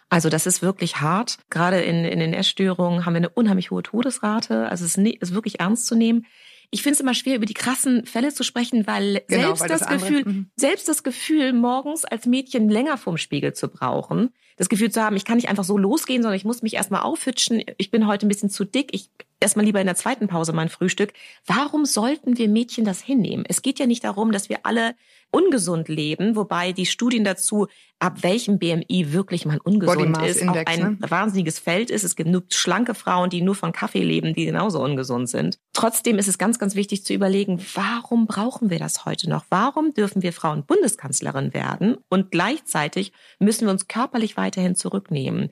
Also 0.08 0.28
das 0.30 0.46
ist 0.46 0.62
wirklich 0.62 1.00
hart. 1.00 1.38
Gerade 1.50 1.80
in, 1.80 2.04
in 2.04 2.18
den 2.18 2.32
Essstörungen 2.32 3.04
haben 3.04 3.12
wir 3.12 3.18
eine 3.18 3.28
unheimlich 3.28 3.70
hohe 3.70 3.82
Todesrate. 3.82 4.68
Also 4.68 4.84
es 4.84 4.96
ist, 4.96 5.06
ist 5.20 5.34
wirklich 5.34 5.60
ernst 5.60 5.86
zu 5.86 5.94
nehmen. 5.94 6.26
Ich 6.70 6.82
finde 6.82 6.94
es 6.94 7.00
immer 7.00 7.14
schwer, 7.14 7.36
über 7.36 7.46
die 7.46 7.54
krassen 7.54 8.04
Fälle 8.04 8.32
zu 8.32 8.42
sprechen, 8.42 8.86
weil 8.86 9.22
genau, 9.26 9.54
selbst 9.54 9.60
weil 9.60 9.68
das, 9.68 9.80
das 9.80 9.88
Gefühl, 9.88 10.24
mhm. 10.24 10.50
selbst 10.56 10.88
das 10.88 11.02
Gefühl, 11.02 11.52
morgens 11.54 12.04
als 12.04 12.26
Mädchen 12.26 12.68
länger 12.68 12.98
vorm 12.98 13.16
Spiegel 13.16 13.54
zu 13.54 13.68
brauchen, 13.68 14.30
das 14.56 14.68
Gefühl 14.68 14.90
zu 14.90 15.02
haben, 15.02 15.16
ich 15.16 15.24
kann 15.24 15.36
nicht 15.36 15.48
einfach 15.48 15.64
so 15.64 15.78
losgehen, 15.78 16.22
sondern 16.22 16.36
ich 16.36 16.44
muss 16.44 16.62
mich 16.62 16.74
erstmal 16.74 17.02
aufhütschen. 17.02 17.62
Ich 17.78 17.90
bin 17.90 18.06
heute 18.06 18.26
ein 18.26 18.28
bisschen 18.28 18.50
zu 18.50 18.64
dick. 18.64 18.90
Ich 18.92 19.10
erstmal 19.40 19.64
lieber 19.64 19.80
in 19.80 19.86
der 19.86 19.96
zweiten 19.96 20.28
Pause 20.28 20.52
mein 20.52 20.68
Frühstück. 20.68 21.12
Warum 21.46 21.84
sollten 21.84 22.38
wir 22.38 22.48
Mädchen 22.48 22.84
das 22.84 23.00
hinnehmen? 23.00 23.44
Es 23.48 23.62
geht 23.62 23.78
ja 23.78 23.86
nicht 23.86 24.04
darum, 24.04 24.32
dass 24.32 24.48
wir 24.48 24.64
alle 24.64 24.94
ungesund 25.30 25.88
leben, 25.88 26.36
wobei 26.36 26.72
die 26.72 26.86
Studien 26.86 27.22
dazu, 27.22 27.66
ab 27.98 28.22
welchem 28.22 28.58
BMI 28.58 29.12
wirklich 29.12 29.44
man 29.44 29.58
ungesund 29.58 30.16
ist, 30.22 30.46
auch 30.46 30.56
ein 30.64 30.80
ne? 30.80 30.98
wahnsinniges 31.00 31.58
Feld 31.58 31.90
ist. 31.90 32.04
Es 32.04 32.16
gibt 32.16 32.28
genug 32.28 32.44
schlanke 32.50 32.94
Frauen, 32.94 33.28
die 33.28 33.42
nur 33.42 33.54
von 33.54 33.72
Kaffee 33.72 34.02
leben, 34.02 34.32
die 34.34 34.46
genauso 34.46 34.82
ungesund 34.82 35.28
sind. 35.28 35.58
Trotzdem 35.74 36.18
ist 36.18 36.28
es 36.28 36.38
ganz, 36.38 36.58
ganz 36.58 36.74
wichtig 36.76 37.04
zu 37.04 37.12
überlegen, 37.12 37.60
warum 37.74 38.26
brauchen 38.26 38.70
wir 38.70 38.78
das 38.78 39.04
heute 39.04 39.28
noch? 39.28 39.44
Warum 39.50 39.92
dürfen 39.92 40.22
wir 40.22 40.32
Frauen 40.32 40.64
Bundeskanzlerin 40.64 41.52
werden 41.52 41.96
und 42.08 42.30
gleichzeitig 42.30 43.12
müssen 43.38 43.66
wir 43.66 43.72
uns 43.72 43.88
körperlich 43.88 44.36
weiterhin 44.36 44.76
zurücknehmen? 44.76 45.50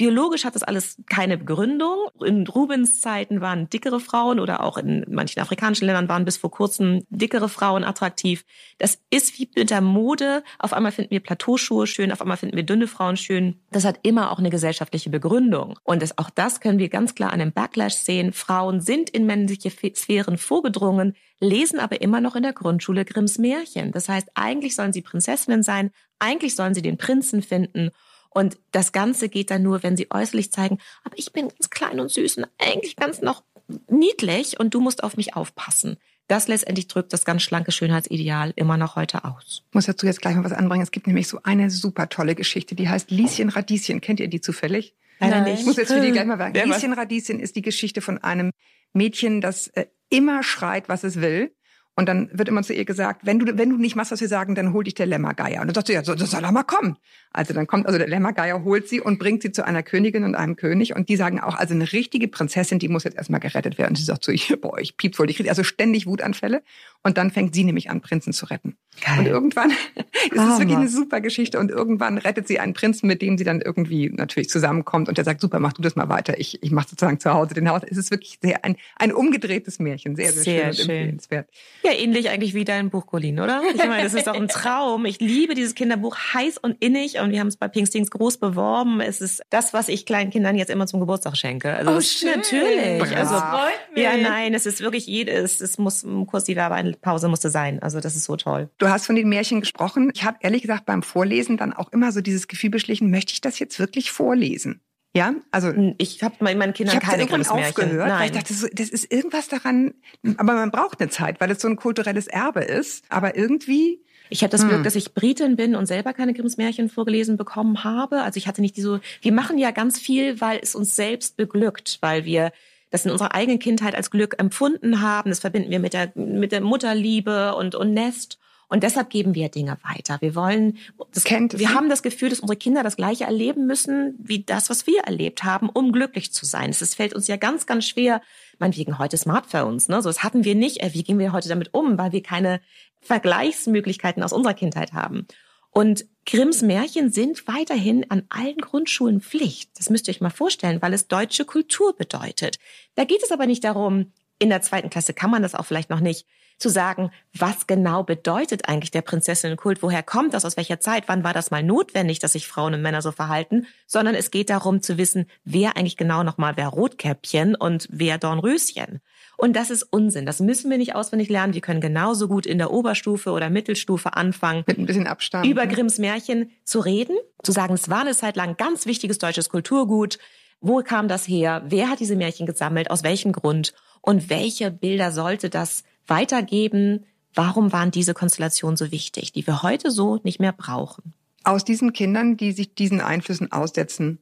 Biologisch 0.00 0.46
hat 0.46 0.54
das 0.54 0.62
alles 0.62 0.96
keine 1.10 1.36
Begründung. 1.36 2.08
In 2.24 2.46
Rubens 2.46 3.02
Zeiten 3.02 3.42
waren 3.42 3.68
dickere 3.68 4.00
Frauen 4.00 4.40
oder 4.40 4.64
auch 4.64 4.78
in 4.78 5.04
manchen 5.10 5.40
afrikanischen 5.40 5.84
Ländern 5.84 6.08
waren 6.08 6.24
bis 6.24 6.38
vor 6.38 6.50
kurzem 6.50 7.04
dickere 7.10 7.50
Frauen 7.50 7.84
attraktiv. 7.84 8.46
Das 8.78 8.98
ist 9.10 9.38
wie 9.38 9.50
mit 9.54 9.68
der 9.68 9.82
Mode. 9.82 10.42
Auf 10.58 10.72
einmal 10.72 10.92
finden 10.92 11.10
wir 11.10 11.20
Plateauschuhe 11.20 11.86
schön, 11.86 12.12
auf 12.12 12.22
einmal 12.22 12.38
finden 12.38 12.56
wir 12.56 12.62
dünne 12.62 12.86
Frauen 12.86 13.18
schön. 13.18 13.60
Das 13.72 13.84
hat 13.84 14.00
immer 14.02 14.32
auch 14.32 14.38
eine 14.38 14.48
gesellschaftliche 14.48 15.10
Begründung. 15.10 15.78
Und 15.84 16.00
das, 16.00 16.16
auch 16.16 16.30
das 16.30 16.60
können 16.60 16.78
wir 16.78 16.88
ganz 16.88 17.14
klar 17.14 17.34
an 17.34 17.40
dem 17.40 17.52
Backlash 17.52 17.92
sehen. 17.92 18.32
Frauen 18.32 18.80
sind 18.80 19.10
in 19.10 19.26
männliche 19.26 19.68
Sphären 19.68 20.38
vorgedrungen, 20.38 21.14
lesen 21.40 21.78
aber 21.78 22.00
immer 22.00 22.22
noch 22.22 22.36
in 22.36 22.42
der 22.42 22.54
Grundschule 22.54 23.04
Grimms 23.04 23.36
Märchen. 23.36 23.92
Das 23.92 24.08
heißt, 24.08 24.30
eigentlich 24.32 24.76
sollen 24.76 24.94
sie 24.94 25.02
Prinzessinnen 25.02 25.62
sein, 25.62 25.90
eigentlich 26.18 26.56
sollen 26.56 26.72
sie 26.72 26.80
den 26.80 26.96
Prinzen 26.96 27.42
finden. 27.42 27.90
Und 28.30 28.58
das 28.70 28.92
Ganze 28.92 29.28
geht 29.28 29.50
dann 29.50 29.62
nur, 29.62 29.82
wenn 29.82 29.96
sie 29.96 30.08
äußerlich 30.10 30.52
zeigen, 30.52 30.78
aber 31.04 31.18
ich 31.18 31.32
bin 31.32 31.48
ganz 31.48 31.68
klein 31.68 32.00
und 32.00 32.10
süß 32.10 32.38
und 32.38 32.46
eigentlich 32.58 32.96
ganz 32.96 33.20
noch 33.20 33.42
niedlich 33.88 34.58
und 34.58 34.74
du 34.74 34.80
musst 34.80 35.02
auf 35.02 35.16
mich 35.16 35.34
aufpassen. 35.34 35.96
Das 36.28 36.46
letztendlich 36.46 36.86
drückt 36.86 37.12
das 37.12 37.24
ganz 37.24 37.42
schlanke 37.42 37.72
Schönheitsideal 37.72 38.52
immer 38.54 38.76
noch 38.76 38.94
heute 38.94 39.24
aus. 39.24 39.64
Ich 39.68 39.74
muss 39.74 39.86
dazu 39.86 40.06
jetzt 40.06 40.22
gleich 40.22 40.36
mal 40.36 40.44
was 40.44 40.52
anbringen. 40.52 40.82
Es 40.82 40.92
gibt 40.92 41.08
nämlich 41.08 41.26
so 41.26 41.40
eine 41.42 41.70
super 41.70 42.08
tolle 42.08 42.36
Geschichte, 42.36 42.76
die 42.76 42.88
heißt 42.88 43.10
Lieschen 43.10 43.48
Radieschen. 43.48 44.00
Kennt 44.00 44.20
ihr 44.20 44.28
die 44.28 44.40
zufällig? 44.40 44.94
Leider 45.18 45.40
nicht. 45.40 45.60
Ich 45.60 45.66
muss 45.66 45.76
jetzt 45.76 45.92
für 45.92 46.00
die 46.00 46.12
gleich 46.12 46.26
mal 46.26 46.38
sagen. 46.38 46.54
Lieschen 46.54 46.92
Radieschen 46.92 47.40
ist 47.40 47.56
die 47.56 47.62
Geschichte 47.62 48.00
von 48.00 48.18
einem 48.18 48.52
Mädchen, 48.92 49.40
das 49.40 49.68
äh, 49.68 49.86
immer 50.08 50.44
schreit, 50.44 50.88
was 50.88 51.02
es 51.02 51.20
will 51.20 51.52
Und 52.00 52.06
dann 52.06 52.30
wird 52.32 52.48
immer 52.48 52.62
zu 52.62 52.72
ihr 52.72 52.86
gesagt, 52.86 53.26
wenn 53.26 53.38
du, 53.38 53.58
wenn 53.58 53.68
du 53.68 53.76
nicht 53.76 53.94
machst, 53.94 54.10
was 54.10 54.22
wir 54.22 54.28
sagen, 54.28 54.54
dann 54.54 54.72
hol 54.72 54.84
dich 54.84 54.94
der 54.94 55.04
Lämmergeier. 55.04 55.60
Und 55.60 55.66
dann 55.66 55.74
sagt 55.74 55.88
sie, 55.88 55.92
ja, 55.92 56.02
so, 56.02 56.14
das 56.14 56.30
soll 56.30 56.42
er 56.42 56.50
mal 56.50 56.62
kommen. 56.62 56.96
Also 57.30 57.52
dann 57.52 57.66
kommt 57.66 57.84
also 57.84 57.98
der 57.98 58.08
Lämmergeier, 58.08 58.64
holt 58.64 58.88
sie 58.88 59.02
und 59.02 59.18
bringt 59.18 59.42
sie 59.42 59.52
zu 59.52 59.66
einer 59.66 59.82
Königin 59.82 60.24
und 60.24 60.34
einem 60.34 60.56
König. 60.56 60.96
Und 60.96 61.10
die 61.10 61.16
sagen 61.16 61.40
auch, 61.40 61.56
also 61.56 61.74
eine 61.74 61.92
richtige 61.92 62.26
Prinzessin, 62.26 62.78
die 62.78 62.88
muss 62.88 63.04
jetzt 63.04 63.18
erstmal 63.18 63.38
gerettet 63.38 63.76
werden. 63.76 63.90
Und 63.90 63.96
sie 63.96 64.04
sagt 64.04 64.24
so, 64.24 64.32
ich, 64.32 64.56
boah, 64.62 64.78
ich 64.78 64.96
piept 64.96 65.16
voll, 65.16 65.26
die 65.26 65.34
kriegt 65.34 65.50
also 65.50 65.62
ständig 65.62 66.06
Wutanfälle. 66.06 66.62
Und 67.02 67.18
dann 67.18 67.30
fängt 67.30 67.54
sie 67.54 67.64
nämlich 67.64 67.90
an, 67.90 68.00
Prinzen 68.00 68.32
zu 68.32 68.46
retten. 68.46 68.78
Geil. 69.00 69.18
Und 69.20 69.26
irgendwann, 69.26 69.70
es 69.96 70.42
ist 70.42 70.58
wirklich 70.58 70.76
eine 70.76 70.88
super 70.88 71.20
Geschichte. 71.20 71.58
Und 71.58 71.70
irgendwann 71.70 72.18
rettet 72.18 72.46
sie 72.48 72.58
einen 72.60 72.74
Prinzen, 72.74 73.06
mit 73.06 73.22
dem 73.22 73.38
sie 73.38 73.44
dann 73.44 73.60
irgendwie 73.60 74.10
natürlich 74.10 74.48
zusammenkommt. 74.50 75.08
Und 75.08 75.18
der 75.18 75.24
sagt, 75.24 75.40
super, 75.40 75.58
mach 75.58 75.72
du 75.72 75.82
das 75.82 75.96
mal 75.96 76.08
weiter. 76.08 76.38
Ich, 76.38 76.62
ich 76.62 76.70
mache 76.70 76.88
sozusagen 76.90 77.18
zu 77.20 77.32
Hause 77.32 77.54
den 77.54 77.68
Haus. 77.68 77.82
Es 77.88 77.96
ist 77.96 78.10
wirklich 78.10 78.38
sehr 78.42 78.64
ein, 78.64 78.76
ein 78.96 79.12
umgedrehtes 79.12 79.78
Märchen. 79.78 80.16
Sehr, 80.16 80.32
sehr, 80.32 80.42
Sehr 80.42 80.60
schön 80.60 80.66
und 80.68 80.74
schön. 80.76 80.90
empfehlenswert. 80.90 81.48
Ja, 81.82 81.92
ähnlich 81.92 82.28
eigentlich 82.30 82.54
wie 82.54 82.64
dein 82.64 82.90
Buch, 82.90 83.06
Colin, 83.06 83.40
oder? 83.40 83.62
Ich 83.74 83.76
meine, 83.86 84.02
das 84.02 84.14
ist 84.14 84.26
doch 84.26 84.34
ein 84.34 84.48
Traum. 84.60 85.04
Ich 85.06 85.20
liebe 85.20 85.54
dieses 85.54 85.74
Kinderbuch 85.74 86.16
heiß 86.34 86.58
und 86.58 86.76
innig 86.80 87.18
und 87.20 87.30
wir 87.30 87.40
haben 87.40 87.46
es 87.48 87.56
bei 87.56 87.68
Pinkstings 87.68 88.10
groß 88.10 88.38
beworben. 88.38 89.00
Es 89.00 89.20
ist 89.20 89.42
das, 89.50 89.72
was 89.72 89.88
ich 89.88 90.06
kleinen 90.06 90.30
Kindern 90.30 90.56
jetzt 90.56 90.70
immer 90.70 90.86
zum 90.86 91.00
Geburtstag 91.00 91.36
schenke. 91.36 91.74
Also 91.74 91.90
Oh, 91.92 92.00
schön. 92.00 92.30
natürlich. 92.36 92.98
Brav. 92.98 93.16
Also 93.16 93.34
Das 93.34 93.42
freut 93.42 93.94
mich. 93.94 94.04
ja, 94.04 94.16
nein, 94.16 94.54
es 94.54 94.66
ist 94.66 94.80
wirklich 94.80 95.06
jedes. 95.06 95.60
Es 95.60 95.78
muss 95.78 96.04
kurz 96.26 96.44
die 96.44 96.56
Werbepause 96.56 97.28
musste 97.28 97.50
sein. 97.50 97.80
Also 97.82 98.00
das 98.00 98.16
ist 98.16 98.24
so 98.24 98.36
toll. 98.36 98.68
Du 98.78 98.88
hast 98.90 99.06
von 99.06 99.16
den 99.16 99.28
Märchen 99.28 99.60
gesprochen. 99.60 100.10
Ich 100.14 100.24
habe 100.24 100.38
ehrlich 100.40 100.62
gesagt 100.62 100.86
beim 100.86 101.02
Vorlesen 101.02 101.56
dann 101.56 101.72
auch 101.72 101.92
immer 101.92 102.12
so 102.12 102.20
dieses 102.20 102.48
Gefühl 102.48 102.70
beschlichen, 102.70 103.10
möchte 103.10 103.32
ich 103.32 103.40
das 103.40 103.58
jetzt 103.58 103.78
wirklich 103.78 104.10
vorlesen? 104.12 104.80
Ja, 105.16 105.34
also 105.50 105.72
Ich 105.98 106.22
habe 106.22 106.36
meinen 106.44 106.70
ich 106.70 106.76
Kindern 106.76 106.96
habe 106.96 107.04
keine 107.06 107.22
irgendwann 107.24 107.46
aufgehört, 107.46 107.98
weil 107.98 108.26
ich 108.26 108.32
Nein. 108.32 108.44
dachte, 108.44 108.54
das 108.72 108.88
ist 108.90 109.12
irgendwas 109.12 109.48
daran, 109.48 109.94
aber 110.36 110.54
man 110.54 110.70
braucht 110.70 111.00
eine 111.00 111.10
Zeit, 111.10 111.40
weil 111.40 111.50
es 111.50 111.60
so 111.60 111.66
ein 111.68 111.74
kulturelles 111.76 112.28
Erbe 112.28 112.60
ist. 112.60 113.04
Aber 113.08 113.36
irgendwie, 113.36 114.00
Ich 114.28 114.42
habe 114.44 114.52
das 114.52 114.62
Hm. 114.62 114.68
Glück, 114.68 114.82
dass 114.84 114.94
ich 114.94 115.12
Britin 115.12 115.56
bin 115.56 115.74
und 115.74 115.86
selber 115.86 116.12
keine 116.12 116.32
Grimms 116.32 116.56
Märchen 116.58 116.88
vorgelesen 116.88 117.36
bekommen 117.36 117.82
habe. 117.82 118.22
Also 118.22 118.38
ich 118.38 118.46
hatte 118.46 118.60
nicht 118.60 118.76
diese. 118.76 119.00
Wir 119.20 119.32
machen 119.32 119.58
ja 119.58 119.72
ganz 119.72 119.98
viel, 119.98 120.40
weil 120.40 120.60
es 120.62 120.76
uns 120.76 120.94
selbst 120.94 121.36
beglückt, 121.36 121.98
weil 122.02 122.24
wir 122.24 122.52
das 122.90 123.04
in 123.04 123.10
unserer 123.10 123.34
eigenen 123.34 123.58
Kindheit 123.58 123.96
als 123.96 124.10
Glück 124.12 124.36
empfunden 124.38 125.00
haben. 125.00 125.30
Das 125.30 125.40
verbinden 125.40 125.70
wir 125.70 125.80
mit 125.80 125.92
der 125.94 126.12
mit 126.14 126.52
der 126.52 126.60
Mutterliebe 126.60 127.54
und 127.56 127.74
und 127.74 127.92
Nest. 127.94 128.38
Und 128.70 128.84
deshalb 128.84 129.10
geben 129.10 129.34
wir 129.34 129.48
Dinge 129.48 129.76
weiter. 129.82 130.18
Wir 130.20 130.36
wollen, 130.36 130.78
das, 131.12 131.24
Kennt 131.24 131.58
wir 131.58 131.74
haben 131.74 131.88
das 131.88 132.02
Gefühl, 132.02 132.30
dass 132.30 132.38
unsere 132.38 132.56
Kinder 132.56 132.84
das 132.84 132.96
Gleiche 132.96 133.24
erleben 133.24 133.66
müssen, 133.66 134.14
wie 134.18 134.44
das, 134.44 134.70
was 134.70 134.86
wir 134.86 135.00
erlebt 135.02 135.42
haben, 135.42 135.68
um 135.68 135.90
glücklich 135.90 136.32
zu 136.32 136.46
sein. 136.46 136.70
Es 136.70 136.94
fällt 136.94 137.12
uns 137.12 137.26
ja 137.26 137.36
ganz, 137.36 137.66
ganz 137.66 137.86
schwer, 137.86 138.22
meinetwegen 138.60 138.98
heute 138.98 139.16
Smartphones, 139.16 139.88
ne? 139.88 140.00
So, 140.00 140.08
das 140.08 140.22
hatten 140.22 140.44
wir 140.44 140.54
nicht. 140.54 140.82
Äh, 140.82 140.94
Wie 140.94 141.02
gehen 141.02 141.18
wir 141.18 141.32
heute 141.32 141.48
damit 141.48 141.74
um? 141.74 141.98
Weil 141.98 142.12
wir 142.12 142.22
keine 142.22 142.60
Vergleichsmöglichkeiten 143.00 144.22
aus 144.22 144.32
unserer 144.32 144.54
Kindheit 144.54 144.92
haben. 144.92 145.26
Und 145.70 146.04
Grimms 146.26 146.62
Märchen 146.62 147.10
sind 147.10 147.48
weiterhin 147.48 148.08
an 148.08 148.24
allen 148.28 148.58
Grundschulen 148.58 149.20
Pflicht. 149.20 149.70
Das 149.78 149.90
müsst 149.90 150.06
ihr 150.06 150.14
euch 150.14 150.20
mal 150.20 150.30
vorstellen, 150.30 150.80
weil 150.80 150.94
es 150.94 151.08
deutsche 151.08 151.44
Kultur 151.44 151.96
bedeutet. 151.96 152.58
Da 152.94 153.04
geht 153.04 153.22
es 153.22 153.32
aber 153.32 153.46
nicht 153.46 153.64
darum, 153.64 154.12
in 154.38 154.48
der 154.48 154.62
zweiten 154.62 154.90
Klasse 154.90 155.12
kann 155.12 155.30
man 155.30 155.42
das 155.42 155.54
auch 155.54 155.66
vielleicht 155.66 155.90
noch 155.90 156.00
nicht, 156.00 156.26
zu 156.60 156.68
sagen, 156.68 157.10
was 157.36 157.66
genau 157.66 158.04
bedeutet 158.04 158.68
eigentlich 158.68 158.90
der 158.90 159.02
Prinzessinnenkult, 159.02 159.82
woher 159.82 160.02
kommt 160.02 160.34
das, 160.34 160.44
aus 160.44 160.56
welcher 160.56 160.78
Zeit, 160.78 161.04
wann 161.06 161.24
war 161.24 161.32
das 161.32 161.50
mal 161.50 161.62
notwendig, 161.62 162.18
dass 162.18 162.32
sich 162.32 162.46
Frauen 162.46 162.74
und 162.74 162.82
Männer 162.82 163.02
so 163.02 163.12
verhalten, 163.12 163.66
sondern 163.86 164.14
es 164.14 164.30
geht 164.30 164.50
darum 164.50 164.82
zu 164.82 164.98
wissen, 164.98 165.26
wer 165.44 165.76
eigentlich 165.76 165.96
genau 165.96 166.22
nochmal 166.22 166.52
wer 166.56 166.68
Rotkäppchen 166.68 167.54
und 167.54 167.88
wer 167.90 168.18
Dornröschen. 168.18 169.00
Und 169.38 169.56
das 169.56 169.70
ist 169.70 169.84
Unsinn. 169.84 170.26
Das 170.26 170.40
müssen 170.40 170.70
wir 170.70 170.76
nicht 170.76 170.94
auswendig 170.94 171.30
lernen. 171.30 171.54
Wir 171.54 171.62
können 171.62 171.80
genauso 171.80 172.28
gut 172.28 172.44
in 172.44 172.58
der 172.58 172.70
Oberstufe 172.70 173.30
oder 173.30 173.48
Mittelstufe 173.48 174.14
anfangen, 174.14 174.64
mit 174.66 174.78
ein 174.78 174.84
bisschen 174.84 175.06
Abstand. 175.06 175.46
über 175.46 175.66
Grimms 175.66 175.98
Märchen 175.98 176.50
zu 176.64 176.80
reden, 176.80 177.16
zu 177.42 177.52
sagen, 177.52 177.72
es 177.72 177.88
war 177.88 178.02
eine 178.02 178.14
Zeit 178.14 178.36
lang 178.36 178.58
ganz 178.58 178.84
wichtiges 178.84 179.16
deutsches 179.16 179.48
Kulturgut. 179.48 180.18
Wo 180.60 180.82
kam 180.82 181.08
das 181.08 181.26
her? 181.26 181.62
Wer 181.64 181.88
hat 181.88 182.00
diese 182.00 182.16
Märchen 182.16 182.44
gesammelt? 182.44 182.90
Aus 182.90 183.02
welchem 183.02 183.32
Grund? 183.32 183.72
Und 184.02 184.28
welche 184.28 184.70
Bilder 184.70 185.10
sollte 185.10 185.48
das 185.48 185.84
weitergeben? 186.10 187.06
Warum 187.34 187.72
waren 187.72 187.90
diese 187.90 188.14
Konstellationen 188.14 188.76
so 188.76 188.90
wichtig, 188.90 189.32
die 189.32 189.46
wir 189.46 189.62
heute 189.62 189.90
so 189.90 190.20
nicht 190.24 190.40
mehr 190.40 190.52
brauchen? 190.52 191.14
Aus 191.44 191.64
diesen 191.64 191.92
Kindern, 191.92 192.36
die 192.36 192.52
sich 192.52 192.74
diesen 192.74 193.00
Einflüssen 193.00 193.50
aussetzen 193.50 194.18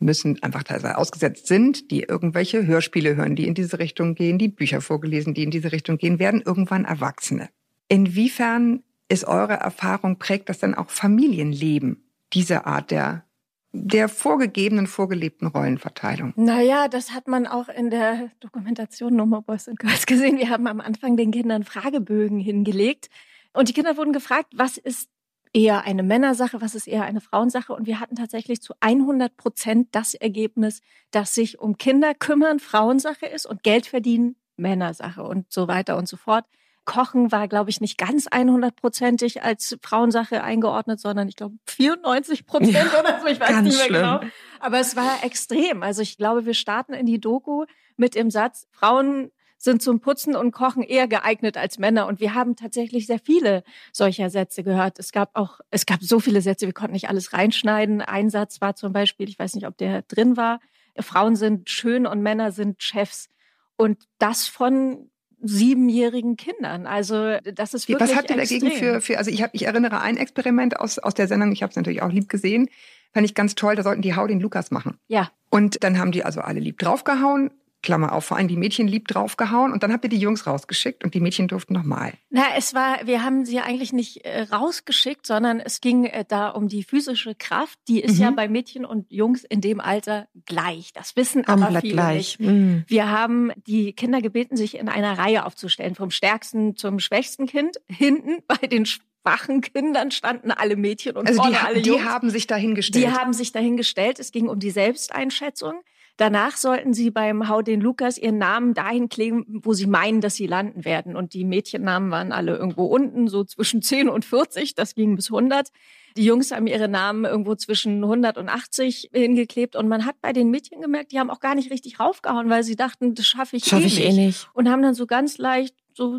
müssen, 0.00 0.42
einfach 0.42 0.62
teilweise 0.62 0.98
ausgesetzt 0.98 1.46
sind, 1.46 1.90
die 1.90 2.02
irgendwelche 2.02 2.66
Hörspiele 2.66 3.16
hören, 3.16 3.36
die 3.36 3.46
in 3.46 3.54
diese 3.54 3.78
Richtung 3.78 4.14
gehen, 4.14 4.38
die 4.38 4.48
Bücher 4.48 4.80
vorgelesen, 4.80 5.34
die 5.34 5.42
in 5.42 5.50
diese 5.50 5.72
Richtung 5.72 5.98
gehen, 5.98 6.18
werden 6.18 6.42
irgendwann 6.44 6.84
Erwachsene. 6.84 7.48
Inwiefern 7.88 8.82
ist 9.08 9.24
eure 9.24 9.54
Erfahrung, 9.54 10.18
prägt 10.18 10.48
das 10.48 10.58
dann 10.58 10.74
auch 10.74 10.90
Familienleben, 10.90 12.04
diese 12.32 12.66
Art 12.66 12.90
der, 12.90 13.24
der 13.72 14.08
vorgegebenen, 14.08 14.86
vorgelebten 14.86 15.48
Rollenverteilung? 15.48 16.32
Naja, 16.36 16.88
das 16.88 17.12
hat 17.12 17.28
man 17.28 17.46
auch 17.46 17.68
in 17.68 17.90
der 17.90 18.30
Dokumentation 18.40 19.14
No 19.14 19.26
Boys 19.26 19.68
and 19.68 19.78
Girls 19.78 20.06
gesehen. 20.06 20.38
Wir 20.38 20.50
haben 20.50 20.66
am 20.66 20.80
Anfang 20.80 21.16
den 21.16 21.30
Kindern 21.30 21.64
Fragebögen 21.64 22.38
hingelegt. 22.38 23.08
Und 23.52 23.68
die 23.68 23.72
Kinder 23.72 23.96
wurden 23.96 24.12
gefragt, 24.12 24.52
was 24.54 24.78
ist 24.78 25.08
eher 25.52 25.84
eine 25.84 26.02
Männersache, 26.02 26.60
was 26.60 26.74
ist 26.74 26.86
eher 26.86 27.04
eine 27.04 27.20
Frauensache? 27.20 27.72
Und 27.72 27.86
wir 27.86 28.00
hatten 28.00 28.16
tatsächlich 28.16 28.60
zu 28.60 28.74
100 28.80 29.36
Prozent 29.36 29.88
das 29.92 30.14
Ergebnis, 30.14 30.80
dass 31.10 31.34
sich 31.34 31.58
um 31.58 31.76
Kinder 31.76 32.14
kümmern 32.14 32.60
Frauensache 32.60 33.26
ist 33.26 33.46
und 33.46 33.62
Geld 33.62 33.86
verdienen 33.86 34.36
Männersache 34.56 35.22
und 35.22 35.50
so 35.52 35.68
weiter 35.68 35.96
und 35.96 36.08
so 36.08 36.16
fort. 36.16 36.44
Kochen 36.88 37.30
war, 37.30 37.48
glaube 37.48 37.68
ich, 37.68 37.82
nicht 37.82 37.98
ganz 37.98 38.28
100-prozentig 38.28 39.42
als 39.42 39.76
Frauensache 39.82 40.42
eingeordnet, 40.42 40.98
sondern 40.98 41.28
ich 41.28 41.36
glaube 41.36 41.56
94 41.66 42.46
Prozent 42.46 42.72
Ja, 42.72 42.98
oder 42.98 43.20
so. 43.20 43.26
Ich 43.26 43.38
weiß 43.38 43.60
nicht 43.60 43.76
mehr 43.76 43.84
schlimm. 43.86 44.00
genau. 44.02 44.20
Aber 44.58 44.80
es 44.80 44.96
war 44.96 45.22
extrem. 45.22 45.82
Also 45.82 46.00
ich 46.00 46.16
glaube, 46.16 46.46
wir 46.46 46.54
starten 46.54 46.94
in 46.94 47.04
die 47.04 47.20
Doku 47.20 47.66
mit 47.96 48.14
dem 48.14 48.30
Satz, 48.30 48.66
Frauen 48.72 49.30
sind 49.58 49.82
zum 49.82 50.00
Putzen 50.00 50.34
und 50.34 50.52
Kochen 50.52 50.82
eher 50.82 51.08
geeignet 51.08 51.56
als 51.58 51.78
Männer. 51.78 52.06
Und 52.06 52.20
wir 52.20 52.32
haben 52.34 52.56
tatsächlich 52.56 53.06
sehr 53.06 53.18
viele 53.18 53.64
solcher 53.92 54.30
Sätze 54.30 54.62
gehört. 54.62 54.98
Es 54.98 55.12
gab 55.12 55.30
auch, 55.34 55.60
es 55.70 55.84
gab 55.84 56.02
so 56.02 56.20
viele 56.20 56.40
Sätze, 56.40 56.64
wir 56.66 56.72
konnten 56.72 56.94
nicht 56.94 57.08
alles 57.10 57.32
reinschneiden. 57.34 58.00
Ein 58.00 58.30
Satz 58.30 58.60
war 58.62 58.76
zum 58.76 58.92
Beispiel, 58.94 59.28
ich 59.28 59.38
weiß 59.38 59.54
nicht, 59.56 59.66
ob 59.66 59.76
der 59.76 60.02
drin 60.02 60.36
war, 60.36 60.60
Frauen 60.98 61.36
sind 61.36 61.68
schön 61.68 62.06
und 62.06 62.22
Männer 62.22 62.50
sind 62.50 62.82
Chefs. 62.82 63.28
Und 63.76 64.04
das 64.18 64.48
von 64.48 65.10
siebenjährigen 65.42 66.36
Kindern. 66.36 66.86
Also 66.86 67.36
das 67.54 67.74
ist 67.74 67.88
wirklich 67.88 68.10
Was 68.10 68.16
habt 68.16 68.30
ihr 68.30 68.36
dagegen 68.36 68.70
für, 68.70 69.00
für 69.00 69.18
also 69.18 69.30
ich, 69.30 69.42
hab, 69.42 69.54
ich 69.54 69.66
erinnere 69.66 70.00
ein 70.00 70.16
Experiment 70.16 70.78
aus, 70.80 70.98
aus 70.98 71.14
der 71.14 71.28
Sendung, 71.28 71.52
ich 71.52 71.62
habe 71.62 71.70
es 71.70 71.76
natürlich 71.76 72.02
auch 72.02 72.10
lieb 72.10 72.28
gesehen, 72.28 72.68
fand 73.12 73.24
ich 73.24 73.34
ganz 73.34 73.54
toll, 73.54 73.76
da 73.76 73.82
sollten 73.82 74.02
die 74.02 74.14
Hau 74.16 74.26
den 74.26 74.40
Lukas 74.40 74.70
machen. 74.70 74.98
Ja, 75.06 75.30
Und 75.50 75.82
dann 75.82 75.98
haben 75.98 76.12
die 76.12 76.24
also 76.24 76.40
alle 76.40 76.60
lieb 76.60 76.78
draufgehauen, 76.78 77.50
Klammer 77.82 78.12
auf, 78.12 78.24
vor 78.24 78.36
allem 78.36 78.48
die 78.48 78.56
Mädchen 78.56 78.88
lieb 78.88 79.06
draufgehauen 79.08 79.72
und 79.72 79.82
dann 79.82 79.92
habt 79.92 80.02
ihr 80.04 80.10
die 80.10 80.18
Jungs 80.18 80.46
rausgeschickt 80.46 81.04
und 81.04 81.14
die 81.14 81.20
Mädchen 81.20 81.46
durften 81.46 81.74
nochmal. 81.74 82.12
Na, 82.30 82.42
es 82.56 82.74
war, 82.74 83.06
wir 83.06 83.22
haben 83.24 83.44
sie 83.44 83.60
eigentlich 83.60 83.92
nicht 83.92 84.24
äh, 84.24 84.42
rausgeschickt, 84.42 85.24
sondern 85.26 85.60
es 85.60 85.80
ging 85.80 86.04
äh, 86.04 86.24
da 86.26 86.48
um 86.48 86.68
die 86.68 86.82
physische 86.82 87.34
Kraft. 87.36 87.78
Die 87.86 88.00
ist 88.00 88.16
Mhm. 88.16 88.22
ja 88.22 88.30
bei 88.32 88.48
Mädchen 88.48 88.84
und 88.84 89.10
Jungs 89.12 89.44
in 89.44 89.60
dem 89.60 89.80
Alter 89.80 90.26
gleich. 90.44 90.92
Das 90.92 91.14
wissen 91.16 91.46
aber 91.46 91.62
Komplett 91.62 91.82
viele 91.82 91.94
gleich. 91.94 92.38
nicht. 92.38 92.50
Mm. 92.50 92.78
Wir 92.88 93.10
haben 93.10 93.52
die 93.66 93.92
Kinder 93.92 94.20
gebeten, 94.20 94.56
sich 94.56 94.76
in 94.76 94.88
einer 94.88 95.16
Reihe 95.16 95.46
aufzustellen, 95.46 95.94
vom 95.94 96.10
stärksten 96.10 96.76
zum 96.76 96.98
schwächsten 96.98 97.46
Kind. 97.46 97.76
Hinten 97.88 98.42
bei 98.48 98.66
den 98.66 98.86
schwachen 98.86 99.60
Kindern 99.60 100.10
standen 100.10 100.50
alle 100.50 100.74
Mädchen 100.76 101.16
und 101.16 101.28
Also 101.28 101.42
die, 101.42 101.46
vorne 101.48 101.62
ha- 101.62 101.66
alle 101.68 101.82
die 101.82 101.90
Jungs. 101.90 102.04
haben 102.04 102.30
sich 102.30 102.46
dahingestellt. 102.48 103.04
Die 103.04 103.10
haben 103.10 103.32
sich 103.32 103.52
dahingestellt. 103.52 104.18
Es 104.18 104.32
ging 104.32 104.48
um 104.48 104.58
die 104.58 104.70
Selbsteinschätzung. 104.70 105.74
Danach 106.18 106.56
sollten 106.56 106.94
sie 106.94 107.12
beim 107.12 107.48
Hau 107.48 107.62
den 107.62 107.80
Lukas 107.80 108.18
ihren 108.18 108.38
Namen 108.38 108.74
dahin 108.74 109.08
kleben, 109.08 109.46
wo 109.62 109.72
sie 109.72 109.86
meinen, 109.86 110.20
dass 110.20 110.34
sie 110.34 110.48
landen 110.48 110.84
werden. 110.84 111.14
Und 111.14 111.32
die 111.32 111.44
Mädchennamen 111.44 112.10
waren 112.10 112.32
alle 112.32 112.56
irgendwo 112.56 112.86
unten, 112.86 113.28
so 113.28 113.44
zwischen 113.44 113.82
10 113.82 114.08
und 114.08 114.24
40. 114.24 114.74
Das 114.74 114.96
ging 114.96 115.14
bis 115.14 115.30
100. 115.30 115.68
Die 116.16 116.24
Jungs 116.24 116.50
haben 116.50 116.66
ihre 116.66 116.88
Namen 116.88 117.24
irgendwo 117.24 117.54
zwischen 117.54 118.02
100 118.02 118.36
und 118.36 118.48
80 118.48 119.10
hingeklebt. 119.12 119.76
Und 119.76 119.86
man 119.86 120.04
hat 120.04 120.16
bei 120.20 120.32
den 120.32 120.50
Mädchen 120.50 120.80
gemerkt, 120.80 121.12
die 121.12 121.20
haben 121.20 121.30
auch 121.30 121.38
gar 121.38 121.54
nicht 121.54 121.70
richtig 121.70 122.00
raufgehauen, 122.00 122.50
weil 122.50 122.64
sie 122.64 122.74
dachten, 122.74 123.14
das 123.14 123.26
schaffe 123.26 123.56
ich, 123.56 123.66
Schaffe 123.66 123.84
eh, 123.84 123.86
ich 123.86 123.98
nicht. 123.98 124.08
eh 124.08 124.12
nicht. 124.12 124.50
Und 124.54 124.68
haben 124.68 124.82
dann 124.82 124.94
so 124.94 125.06
ganz 125.06 125.38
leicht 125.38 125.76
so, 125.94 126.18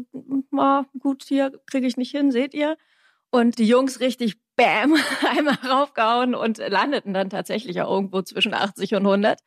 na, 0.51 0.85
gut, 0.99 1.25
hier 1.27 1.51
kriege 1.65 1.87
ich 1.87 1.97
nicht 1.97 2.11
hin, 2.11 2.31
seht 2.31 2.53
ihr? 2.53 2.77
Und 3.31 3.59
die 3.59 3.67
Jungs 3.67 3.99
richtig 3.99 4.37
bam, 4.55 4.95
einmal 5.37 5.57
raufgehauen 5.69 6.35
und 6.35 6.57
landeten 6.59 7.13
dann 7.13 7.29
tatsächlich 7.29 7.81
auch 7.81 7.91
irgendwo 7.91 8.21
zwischen 8.21 8.53
80 8.53 8.95
und 8.95 9.05
100. 9.05 9.39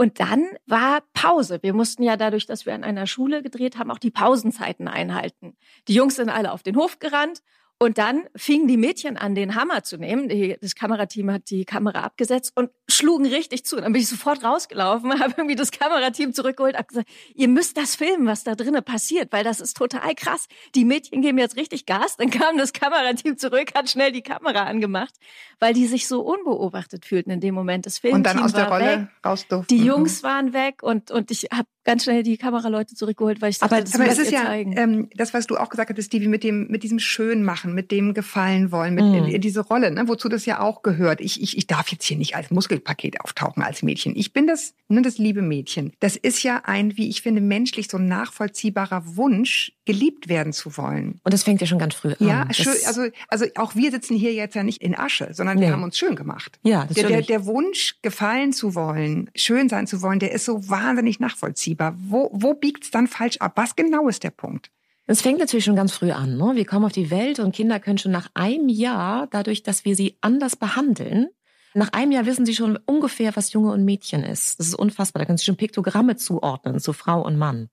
Und 0.00 0.20
dann 0.20 0.46
war 0.66 1.02
Pause. 1.12 1.58
Wir 1.62 1.74
mussten 1.74 2.04
ja 2.04 2.16
dadurch, 2.16 2.46
dass 2.46 2.64
wir 2.64 2.72
an 2.72 2.84
einer 2.84 3.08
Schule 3.08 3.42
gedreht 3.42 3.78
haben, 3.78 3.90
auch 3.90 3.98
die 3.98 4.12
Pausenzeiten 4.12 4.86
einhalten. 4.86 5.56
Die 5.88 5.94
Jungs 5.94 6.14
sind 6.14 6.28
alle 6.28 6.52
auf 6.52 6.62
den 6.62 6.76
Hof 6.76 7.00
gerannt 7.00 7.42
Und 7.80 7.96
dann 7.98 8.24
fingen 8.34 8.66
die 8.66 8.76
Mädchen 8.76 9.16
an, 9.16 9.36
den 9.36 9.54
Hammer 9.54 9.84
zu 9.84 9.98
nehmen. 9.98 10.28
Die, 10.28 10.56
das 10.60 10.74
Kamerateam 10.74 11.30
hat 11.30 11.48
die 11.48 11.64
Kamera 11.64 12.00
abgesetzt 12.00 12.50
und 12.56 12.70
schlugen 12.88 13.26
richtig 13.26 13.64
zu. 13.64 13.76
Dann 13.76 13.92
bin 13.92 14.02
ich 14.02 14.08
sofort 14.08 14.42
rausgelaufen, 14.42 15.12
habe 15.20 15.34
irgendwie 15.36 15.54
das 15.54 15.70
Kamerateam 15.70 16.32
zurückgeholt, 16.32 16.74
habe 16.76 16.88
gesagt, 16.88 17.08
ihr 17.36 17.46
müsst 17.46 17.76
das 17.76 17.94
filmen, 17.94 18.26
was 18.26 18.42
da 18.42 18.56
drinnen 18.56 18.82
passiert, 18.82 19.32
weil 19.32 19.44
das 19.44 19.60
ist 19.60 19.76
total 19.76 20.12
krass. 20.16 20.46
Die 20.74 20.84
Mädchen 20.84 21.22
geben 21.22 21.38
jetzt 21.38 21.56
richtig 21.56 21.86
Gas. 21.86 22.16
Dann 22.16 22.30
kam 22.30 22.58
das 22.58 22.72
Kamerateam 22.72 23.38
zurück, 23.38 23.70
hat 23.76 23.88
schnell 23.88 24.10
die 24.10 24.22
Kamera 24.22 24.64
angemacht, 24.64 25.14
weil 25.60 25.72
die 25.72 25.86
sich 25.86 26.08
so 26.08 26.22
unbeobachtet 26.22 27.04
fühlten 27.06 27.30
in 27.30 27.40
dem 27.40 27.54
Moment. 27.54 27.86
Das 27.86 27.98
Filmteam 27.98 28.16
Und 28.18 28.26
dann 28.26 28.38
aus 28.40 28.52
der 28.54 28.68
Rolle 28.68 28.84
weg. 29.02 29.08
raus 29.24 29.46
durften. 29.48 29.72
Die 29.72 29.80
Mhm. 29.82 29.86
Jungs 29.86 30.22
waren 30.24 30.52
weg 30.52 30.82
und, 30.82 31.12
und 31.12 31.30
ich 31.30 31.46
habe 31.52 31.68
ganz 31.84 32.04
schnell 32.04 32.22
die 32.22 32.36
Kameraleute 32.36 32.94
zurückgeholt, 32.96 33.40
weil 33.40 33.50
ich 33.50 33.62
Aber- 33.62 33.76
dachte, 33.76 33.84
das 33.84 33.94
Aber 33.94 34.04
muss 34.04 34.14
es 34.18 34.24
ist 34.26 34.32
ja 34.32 34.52
ähm, 34.52 35.08
das, 35.14 35.32
was 35.32 35.46
du 35.46 35.56
auch 35.56 35.68
gesagt 35.70 35.88
hattest, 35.90 36.08
Stevie, 36.08 36.28
mit 36.28 36.42
dem 36.44 36.66
mit 36.68 36.82
diesem 36.82 36.98
Schönmachen, 36.98 37.67
mit 37.74 37.90
dem 37.90 38.14
Gefallen 38.14 38.72
wollen, 38.72 38.94
mit 38.94 39.04
Mhm. 39.04 39.14
in, 39.14 39.24
in 39.26 39.40
diese 39.40 39.60
Rolle, 39.60 39.90
ne, 39.90 40.08
wozu 40.08 40.28
das 40.28 40.46
ja 40.46 40.60
auch 40.60 40.82
gehört. 40.82 41.20
Ich, 41.20 41.42
ich, 41.42 41.56
ich 41.56 41.66
darf 41.66 41.88
jetzt 41.88 42.04
hier 42.04 42.16
nicht 42.16 42.36
als 42.36 42.50
Muskelpaket 42.50 43.20
auftauchen 43.20 43.62
als 43.62 43.82
Mädchen. 43.82 44.14
Ich 44.16 44.32
bin 44.32 44.46
das, 44.46 44.74
ne, 44.88 45.02
das 45.02 45.18
liebe 45.18 45.42
Mädchen. 45.42 45.92
Das 46.00 46.16
ist 46.16 46.42
ja 46.42 46.62
ein, 46.64 46.96
wie 46.96 47.08
ich 47.08 47.22
finde, 47.22 47.40
menschlich 47.40 47.88
so 47.90 47.98
nachvollziehbarer 47.98 49.16
Wunsch, 49.16 49.72
geliebt 49.84 50.28
werden 50.28 50.52
zu 50.52 50.76
wollen. 50.76 51.18
Und 51.24 51.32
das 51.32 51.44
fängt 51.44 51.60
ja 51.62 51.66
schon 51.66 51.78
ganz 51.78 51.94
früh 51.94 52.10
an. 52.12 52.16
Ja, 52.26 52.44
Das- 52.44 52.56
schön, 52.58 52.74
also, 52.86 53.06
also 53.28 53.46
auch 53.56 53.74
wir 53.74 53.90
sitzen 53.90 54.16
hier 54.16 54.34
jetzt 54.34 54.54
ja 54.54 54.62
nicht 54.62 54.82
in 54.82 54.94
Asche, 54.98 55.30
sondern 55.32 55.58
wir 55.60 55.68
Nee. 55.68 55.72
haben 55.72 55.82
uns 55.82 55.96
schön 55.96 56.14
gemacht. 56.14 56.58
ja, 56.62 56.84
Der, 56.84 56.94
der, 56.94 57.02
natürlich. 57.04 57.26
der 57.26 57.46
Wunsch, 57.46 57.96
gefallen 58.02 58.52
zu 58.52 58.74
wollen, 58.74 59.30
schön 59.34 59.68
sein 59.70 59.86
zu 59.86 60.02
wollen, 60.02 60.18
der 60.18 60.32
ist 60.32 60.44
so 60.44 60.68
wahnsinnig 60.68 61.20
nachvollziehbar. 61.20 61.94
Wo, 61.98 62.28
wo 62.32 62.54
biegt's 62.54 62.90
dann 62.90 63.06
falsch 63.06 63.38
ab? 63.38 63.52
Was 63.56 63.76
genau 63.76 64.08
ist 64.08 64.24
der 64.24 64.30
Punkt? 64.30 64.70
Es 65.10 65.22
fängt 65.22 65.38
natürlich 65.38 65.64
schon 65.64 65.74
ganz 65.74 65.92
früh 65.92 66.10
an. 66.10 66.36
Ne? 66.36 66.52
Wir 66.54 66.66
kommen 66.66 66.84
auf 66.84 66.92
die 66.92 67.10
Welt 67.10 67.38
und 67.38 67.54
Kinder 67.54 67.80
können 67.80 67.96
schon 67.96 68.12
nach 68.12 68.28
einem 68.34 68.68
Jahr, 68.68 69.26
dadurch, 69.26 69.62
dass 69.62 69.86
wir 69.86 69.96
sie 69.96 70.18
anders 70.20 70.54
behandeln, 70.54 71.28
nach 71.74 71.92
einem 71.92 72.12
Jahr 72.12 72.26
wissen 72.26 72.44
sie 72.44 72.54
schon 72.54 72.78
ungefähr, 72.86 73.34
was 73.36 73.52
Junge 73.52 73.72
und 73.72 73.84
Mädchen 73.84 74.22
ist. 74.22 74.58
Das 74.58 74.68
ist 74.68 74.74
unfassbar. 74.74 75.20
Da 75.20 75.26
können 75.26 75.38
sie 75.38 75.44
schon 75.44 75.56
Piktogramme 75.56 76.16
zuordnen 76.16 76.78
zu 76.80 76.92
Frau 76.92 77.24
und 77.24 77.38
Mann. 77.38 77.68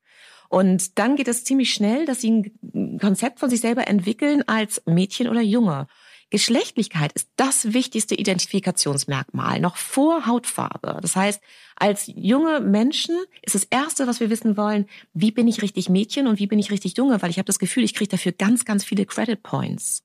Und 0.48 0.98
dann 1.00 1.15
geht 1.15 1.28
es 1.28 1.43
ziemlich 1.43 1.74
schnell, 1.74 2.06
dass 2.06 2.21
sie 2.21 2.32
ein 2.32 3.00
Konzept 3.00 3.39
von 3.39 3.50
sich 3.50 3.62
selber 3.62 3.88
entwickeln 3.88 4.43
als 4.48 4.82
Mädchen 4.86 5.28
oder 5.28 5.41
Junge. 5.41 5.88
Geschlechtlichkeit 6.30 7.14
ist 7.14 7.30
das 7.36 7.74
wichtigste 7.74 8.16
Identifikationsmerkmal, 8.16 9.60
noch 9.60 9.78
vor 9.78 10.26
Hautfarbe. 10.26 11.00
Das 11.02 11.16
heißt, 11.16 11.42
als 11.76 12.12
junge 12.14 12.60
Menschen 12.60 13.16
ist 13.42 13.56
das 13.56 13.66
Erste, 13.66 14.08
was 14.08 14.20
wir 14.20 14.30
wissen 14.30 14.58
wollen, 14.58 14.88
wie 15.14 15.32
bin 15.32 15.48
ich 15.48 15.62
richtig 15.62 15.90
Mädchen 15.90 16.28
und 16.28 16.40
wie 16.40 16.48
bin 16.48 16.60
ich 16.60 16.72
richtig 16.72 16.98
Junge, 16.98 17.22
weil 17.22 17.30
ich 17.30 17.38
habe 17.38 17.46
das 17.46 17.60
Gefühl, 17.60 17.84
ich 17.84 17.94
kriege 17.94 18.10
dafür 18.10 18.32
ganz, 18.32 18.66
ganz 18.66 18.84
viele 18.84 19.06
Credit 19.06 19.42
Points. 19.42 20.04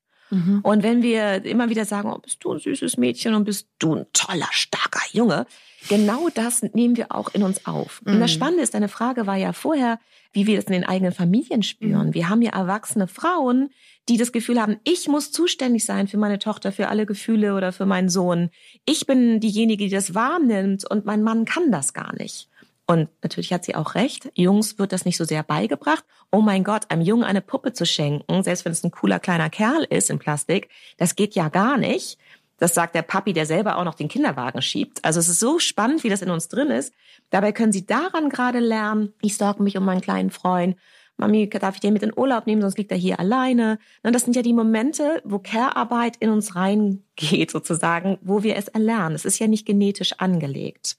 Und 0.63 0.83
wenn 0.83 1.03
wir 1.03 1.45
immer 1.45 1.71
wieder 1.71 1.85
sagen, 1.85 2.13
oh, 2.13 2.19
bist 2.19 2.45
du 2.45 2.53
ein 2.53 2.61
süßes 2.61 2.97
Mädchen 2.99 3.35
und 3.35 3.45
bist 3.45 3.69
du 3.79 3.97
ein 3.97 4.07
toller, 4.13 4.49
starker 4.53 5.03
Junge, 5.13 5.47
genau 5.88 6.29
das 6.35 6.62
nehmen 6.62 6.97
wir 6.97 7.12
auch 7.14 7.29
in 7.35 7.43
uns 7.43 7.66
auf. 7.66 8.03
Und 8.05 8.21
das 8.21 8.31
Mhm. 8.31 8.35
Spannende 8.35 8.62
ist, 8.62 8.75
deine 8.75 8.88
Frage 8.88 9.27
war 9.27 9.37
ja 9.37 9.53
vorher, 9.53 9.99
wie 10.33 10.47
wir 10.47 10.57
das 10.57 10.66
in 10.66 10.73
den 10.73 10.85
eigenen 10.85 11.12
Familien 11.12 11.62
spüren. 11.62 12.14
Wir 12.14 12.29
haben 12.29 12.43
ja 12.43 12.53
erwachsene 12.53 13.09
Frauen, 13.09 13.71
die 14.09 14.16
das 14.16 14.33
Gefühl 14.33 14.61
haben, 14.61 14.77
ich 14.85 15.09
muss 15.09 15.33
zuständig 15.33 15.85
sein 15.85 16.07
für 16.09 16.19
meine 16.19 16.38
Tochter, 16.38 16.71
für 16.73 16.88
alle 16.88 17.07
Gefühle 17.07 17.55
oder 17.55 17.73
für 17.73 17.87
meinen 17.87 18.09
Sohn. 18.09 18.51
Ich 18.85 19.07
bin 19.07 19.40
diejenige, 19.40 19.85
die 19.85 19.90
das 19.90 20.14
wahrnimmt 20.14 20.88
und 20.88 21.05
mein 21.05 21.23
Mann 21.23 21.45
kann 21.45 21.73
das 21.73 21.93
gar 21.93 22.14
nicht. 22.16 22.49
Und 22.87 23.09
natürlich 23.23 23.53
hat 23.53 23.64
sie 23.64 23.77
auch 23.77 23.95
recht. 23.95 24.33
Jungs 24.35 24.81
wird 24.81 24.90
das 24.93 25.05
nicht 25.05 25.16
so 25.16 25.23
sehr 25.25 25.45
beigebracht. 25.45 26.05
Oh 26.33 26.40
mein 26.40 26.64
Gott, 26.64 26.90
einem 26.90 27.03
Jungen 27.03 27.23
eine 27.23 27.40
Puppe 27.40 27.73
zu 27.73 27.87
schenken, 27.87 28.43
selbst 28.43 28.64
wenn 28.64 28.73
es 28.73 28.83
ein 28.83 28.90
cooler 28.90 29.21
kleiner 29.21 29.49
Kerl 29.49 29.85
ist 29.90 30.11
in 30.11 30.19
Plastik, 30.19 30.69
das 30.97 31.14
geht 31.14 31.37
ja 31.37 31.49
gar 31.51 31.77
nicht. 31.79 32.19
Das 32.61 32.75
sagt 32.75 32.94
der 32.94 33.03
Papi, 33.03 33.33
der 33.33 33.46
selber 33.46 33.79
auch 33.79 33.85
noch 33.85 33.94
den 33.94 34.09
Kinderwagen 34.09 34.61
schiebt. 34.62 35.03
Also 35.05 35.18
es 35.18 35.29
ist 35.29 35.40
so 35.40 35.59
spannend, 35.59 36.05
wie 36.05 36.11
das 36.11 36.23
in 36.23 36.31
uns 36.31 36.49
drin 36.49 36.68
ist. 36.68 36.92
Dabei 37.31 37.53
können 37.53 37.73
sie 37.73 37.87
daran 37.87 38.29
gerade 38.29 38.61
lernen, 38.61 39.14
ich 39.23 39.37
sorge 39.37 39.62
mich 39.62 39.77
um 39.77 39.85
meinen 39.85 40.03
kleinen 40.03 40.31
Freund. 40.31 40.77
Mami, 41.16 41.49
darf 41.49 41.75
ich 41.75 41.81
den 41.81 41.94
mit 41.94 42.03
in 42.03 42.16
Urlaub 42.16 42.46
nehmen, 42.46 42.62
sonst 42.62 42.79
liegt 42.79 42.92
er 42.92 42.99
hier 42.99 43.18
alleine. 43.18 43.79
Und 44.03 44.14
das 44.14 44.23
sind 44.23 44.37
ja 44.37 44.42
die 44.42 44.53
Momente, 44.53 45.23
wo 45.25 45.38
Care-Arbeit 45.38 46.16
in 46.18 46.31
uns 46.31 46.55
reingeht, 46.55 47.51
sozusagen, 47.51 48.18
wo 48.23 48.42
wir 48.42 48.57
es 48.57 48.68
erlernen. 48.68 49.14
Es 49.14 49.25
ist 49.25 49.38
ja 49.38 49.46
nicht 49.46 49.66
genetisch 49.66 50.12
angelegt. 50.18 50.96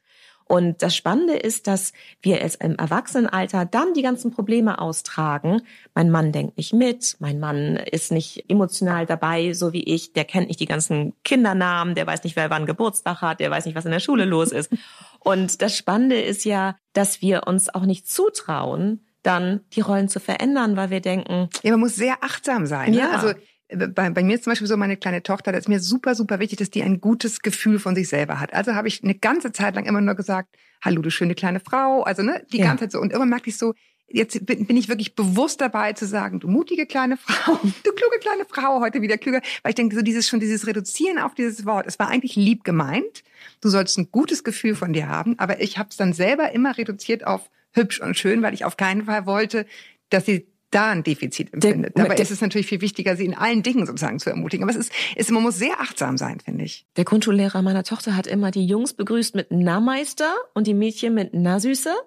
Und 0.51 0.81
das 0.81 0.93
Spannende 0.97 1.35
ist, 1.35 1.65
dass 1.67 1.93
wir 2.21 2.41
es 2.41 2.55
im 2.55 2.75
Erwachsenenalter 2.75 3.63
dann 3.63 3.93
die 3.93 4.01
ganzen 4.01 4.31
Probleme 4.31 4.79
austragen. 4.79 5.61
Mein 5.95 6.09
Mann 6.11 6.33
denkt 6.33 6.57
nicht 6.57 6.73
mit, 6.73 7.15
mein 7.19 7.39
Mann 7.39 7.77
ist 7.77 8.11
nicht 8.11 8.49
emotional 8.49 9.05
dabei, 9.05 9.53
so 9.53 9.71
wie 9.71 9.83
ich, 9.83 10.11
der 10.11 10.25
kennt 10.25 10.49
nicht 10.49 10.59
die 10.59 10.65
ganzen 10.65 11.13
Kindernamen, 11.23 11.95
der 11.95 12.05
weiß 12.05 12.25
nicht, 12.25 12.35
wer 12.35 12.49
wann 12.49 12.65
Geburtstag 12.65 13.21
hat, 13.21 13.39
der 13.39 13.49
weiß 13.49 13.65
nicht, 13.65 13.75
was 13.75 13.85
in 13.85 13.91
der 13.91 14.01
Schule 14.01 14.25
los 14.25 14.51
ist. 14.51 14.73
Und 15.19 15.61
das 15.61 15.77
Spannende 15.77 16.19
ist 16.19 16.43
ja, 16.43 16.75
dass 16.91 17.21
wir 17.21 17.47
uns 17.47 17.73
auch 17.73 17.85
nicht 17.85 18.11
zutrauen, 18.11 19.05
dann 19.23 19.61
die 19.71 19.81
Rollen 19.81 20.09
zu 20.09 20.19
verändern, 20.19 20.75
weil 20.75 20.89
wir 20.89 20.99
denken, 20.99 21.47
Ja, 21.63 21.71
man 21.71 21.79
muss 21.79 21.95
sehr 21.95 22.17
achtsam 22.19 22.65
sein. 22.65 22.91
Ne? 22.91 22.97
Ja. 22.97 23.11
Also 23.11 23.39
bei, 23.75 24.09
bei 24.09 24.23
mir 24.23 24.35
ist 24.35 24.43
zum 24.43 24.51
Beispiel 24.51 24.67
so 24.67 24.77
meine 24.77 24.97
kleine 24.97 25.23
Tochter, 25.23 25.51
das 25.51 25.61
ist 25.61 25.67
mir 25.69 25.79
super, 25.79 26.15
super 26.15 26.39
wichtig, 26.39 26.59
dass 26.59 26.69
die 26.69 26.83
ein 26.83 27.01
gutes 27.01 27.41
Gefühl 27.41 27.79
von 27.79 27.95
sich 27.95 28.09
selber 28.09 28.39
hat. 28.39 28.53
Also 28.53 28.73
habe 28.75 28.87
ich 28.87 29.03
eine 29.03 29.15
ganze 29.15 29.51
Zeit 29.51 29.75
lang 29.75 29.85
immer 29.85 30.01
nur 30.01 30.15
gesagt, 30.15 30.55
hallo, 30.81 31.01
du 31.01 31.09
schöne 31.09 31.35
kleine 31.35 31.59
Frau. 31.59 32.03
Also 32.03 32.23
ne, 32.23 32.45
die 32.51 32.57
Ja. 32.57 32.65
ganze 32.65 32.85
Zeit 32.85 32.91
so. 32.93 32.99
Und 32.99 33.11
irgendwann 33.11 33.29
merkte 33.29 33.49
ich 33.49 33.57
so, 33.57 33.73
jetzt 34.07 34.45
bin, 34.45 34.65
bin 34.65 34.75
ich 34.75 34.89
wirklich 34.89 35.15
bewusst 35.15 35.61
dabei 35.61 35.93
zu 35.93 36.05
sagen, 36.05 36.39
du 36.41 36.47
mutige 36.49 36.85
kleine 36.85 37.15
Frau, 37.23 37.53
du 37.53 37.91
kluge 37.93 38.19
kleine 38.19 38.45
Frau, 38.45 38.81
heute 38.81 39.01
wieder 39.01 39.17
klüger. 39.17 39.41
Weil 39.63 39.69
ich 39.69 39.75
denke, 39.75 39.95
so 39.95 40.01
dieses 40.01 40.27
schon 40.27 40.39
dieses 40.41 40.67
Reduzieren 40.67 41.17
auf 41.17 41.33
dieses 41.33 41.65
Wort, 41.65 41.87
es 41.87 41.97
war 41.99 42.09
eigentlich 42.09 42.35
lieb 42.35 42.63
gemeint. 42.63 43.23
Du 43.61 43.69
sollst 43.69 43.97
ein 43.97 44.09
gutes 44.11 44.43
Gefühl 44.43 44.75
von 44.75 44.91
dir 44.93 45.07
haben, 45.07 45.39
aber 45.39 45.61
ich 45.61 45.77
habe 45.77 45.89
es 45.89 45.97
dann 45.97 46.13
selber 46.13 46.51
immer 46.51 46.77
reduziert 46.77 47.25
auf 47.25 47.49
hübsch 47.73 48.01
und 48.01 48.17
schön, 48.17 48.41
weil 48.41 48.53
ich 48.53 48.65
auf 48.65 48.75
keinen 48.75 49.05
Fall 49.05 49.25
wollte, 49.25 49.65
dass 50.09 50.25
sie 50.25 50.45
da 50.71 50.89
ein 50.91 51.03
Defizit 51.03 51.53
empfindet. 51.53 51.95
Der- 51.97 52.03
Dabei 52.05 52.15
der- 52.15 52.23
ist 52.23 52.31
es 52.31 52.41
natürlich 52.41 52.67
viel 52.67 52.81
wichtiger, 52.81 53.15
sie 53.15 53.25
in 53.25 53.35
allen 53.35 53.61
Dingen 53.63 53.85
sozusagen 53.85 54.19
zu 54.19 54.29
ermutigen. 54.29 54.63
Aber 54.63 54.71
es 54.71 54.77
ist, 54.77 54.91
es, 55.15 55.29
man 55.29 55.43
muss 55.43 55.57
sehr 55.57 55.79
achtsam 55.79 56.17
sein, 56.17 56.39
finde 56.39 56.63
ich. 56.63 56.85
Der 56.97 57.05
Grundschullehrer 57.05 57.61
meiner 57.61 57.83
Tochter 57.83 58.15
hat 58.15 58.25
immer 58.27 58.51
die 58.51 58.65
Jungs 58.65 58.93
begrüßt 58.93 59.35
mit 59.35 59.47
Na 59.51 59.79
Meister 59.79 60.33
und 60.53 60.67
die 60.67 60.73
Mädchen 60.73 61.13
mit 61.13 61.29
Na 61.33 61.59
Süße. 61.59 61.93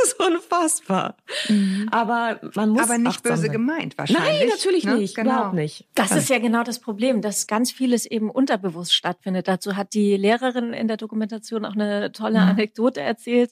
Das 0.00 0.12
ist 0.12 0.20
unfassbar. 0.20 1.16
Aber 1.90 2.40
man 2.54 2.70
muss 2.70 2.82
Aber 2.82 2.98
nicht 2.98 3.22
böse 3.24 3.42
sein. 3.42 3.50
gemeint 3.52 3.98
wahrscheinlich. 3.98 4.38
Nein, 4.40 4.48
natürlich 4.48 4.84
ne? 4.84 4.94
nicht. 4.96 5.16
Genau. 5.16 5.30
Überhaupt 5.30 5.54
nicht. 5.54 5.88
Das 5.96 6.12
ist 6.12 6.28
ja 6.30 6.38
genau 6.38 6.62
das 6.62 6.78
Problem, 6.78 7.20
dass 7.20 7.46
ganz 7.48 7.72
vieles 7.72 8.06
eben 8.06 8.30
unterbewusst 8.30 8.94
stattfindet. 8.94 9.48
Dazu 9.48 9.76
hat 9.76 9.94
die 9.94 10.16
Lehrerin 10.16 10.72
in 10.72 10.86
der 10.88 10.98
Dokumentation 10.98 11.64
auch 11.64 11.74
eine 11.74 12.12
tolle 12.12 12.40
Mhm. 12.40 12.48
Anekdote 12.50 13.00
erzählt. 13.00 13.50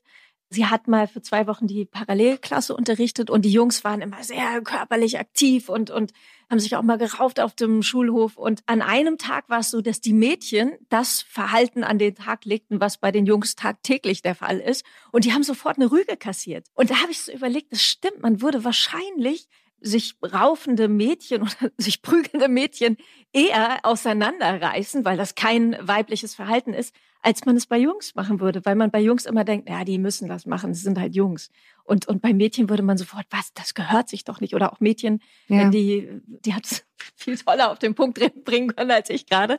Sie 0.48 0.66
hat 0.66 0.86
mal 0.86 1.08
für 1.08 1.22
zwei 1.22 1.46
Wochen 1.48 1.66
die 1.66 1.84
Parallelklasse 1.84 2.76
unterrichtet 2.76 3.30
und 3.30 3.44
die 3.44 3.50
Jungs 3.50 3.82
waren 3.82 4.00
immer 4.00 4.22
sehr 4.22 4.60
körperlich 4.62 5.18
aktiv 5.18 5.68
und, 5.68 5.90
und 5.90 6.12
haben 6.48 6.60
sich 6.60 6.76
auch 6.76 6.82
mal 6.82 6.98
gerauft 6.98 7.40
auf 7.40 7.54
dem 7.54 7.82
Schulhof. 7.82 8.36
Und 8.36 8.62
an 8.66 8.80
einem 8.80 9.18
Tag 9.18 9.48
war 9.48 9.60
es 9.60 9.70
so, 9.70 9.80
dass 9.80 10.00
die 10.00 10.12
Mädchen 10.12 10.72
das 10.88 11.22
Verhalten 11.22 11.82
an 11.82 11.98
den 11.98 12.14
Tag 12.14 12.44
legten, 12.44 12.80
was 12.80 12.98
bei 12.98 13.10
den 13.10 13.26
Jungs 13.26 13.56
tagtäglich 13.56 14.22
der 14.22 14.36
Fall 14.36 14.60
ist. 14.60 14.84
Und 15.10 15.24
die 15.24 15.32
haben 15.32 15.42
sofort 15.42 15.78
eine 15.78 15.90
Rüge 15.90 16.16
kassiert. 16.16 16.68
Und 16.74 16.90
da 16.90 17.02
habe 17.02 17.10
ich 17.10 17.22
so 17.22 17.32
überlegt, 17.32 17.72
das 17.72 17.82
stimmt, 17.82 18.22
man 18.22 18.40
würde 18.40 18.62
wahrscheinlich 18.62 19.48
sich 19.80 20.14
raufende 20.22 20.88
Mädchen 20.88 21.42
oder 21.42 21.70
sich 21.76 22.02
prügelnde 22.02 22.48
Mädchen 22.48 22.96
eher 23.32 23.80
auseinanderreißen, 23.82 25.04
weil 25.04 25.16
das 25.16 25.34
kein 25.34 25.76
weibliches 25.80 26.34
Verhalten 26.34 26.72
ist, 26.72 26.94
als 27.26 27.44
man 27.44 27.56
es 27.56 27.66
bei 27.66 27.76
Jungs 27.76 28.14
machen 28.14 28.38
würde, 28.38 28.64
weil 28.64 28.76
man 28.76 28.92
bei 28.92 29.00
Jungs 29.00 29.26
immer 29.26 29.42
denkt, 29.42 29.68
ja, 29.68 29.84
die 29.84 29.98
müssen 29.98 30.28
das 30.28 30.46
machen, 30.46 30.72
sie 30.74 30.80
sind 30.82 30.96
halt 30.96 31.16
Jungs. 31.16 31.50
Und, 31.82 32.06
und 32.06 32.22
bei 32.22 32.32
Mädchen 32.32 32.70
würde 32.70 32.84
man 32.84 32.96
sofort, 32.98 33.26
was, 33.30 33.52
das 33.52 33.74
gehört 33.74 34.08
sich 34.08 34.22
doch 34.22 34.40
nicht. 34.40 34.54
Oder 34.54 34.72
auch 34.72 34.78
Mädchen, 34.78 35.20
Ja. 35.48 35.58
wenn 35.58 35.72
die, 35.72 36.08
die 36.24 36.54
hat 36.54 36.64
es 36.66 36.84
viel 37.16 37.36
toller 37.36 37.72
auf 37.72 37.80
den 37.80 37.96
Punkt 37.96 38.20
bringen 38.44 38.74
können 38.76 38.92
als 38.92 39.10
ich 39.10 39.26
gerade. 39.26 39.58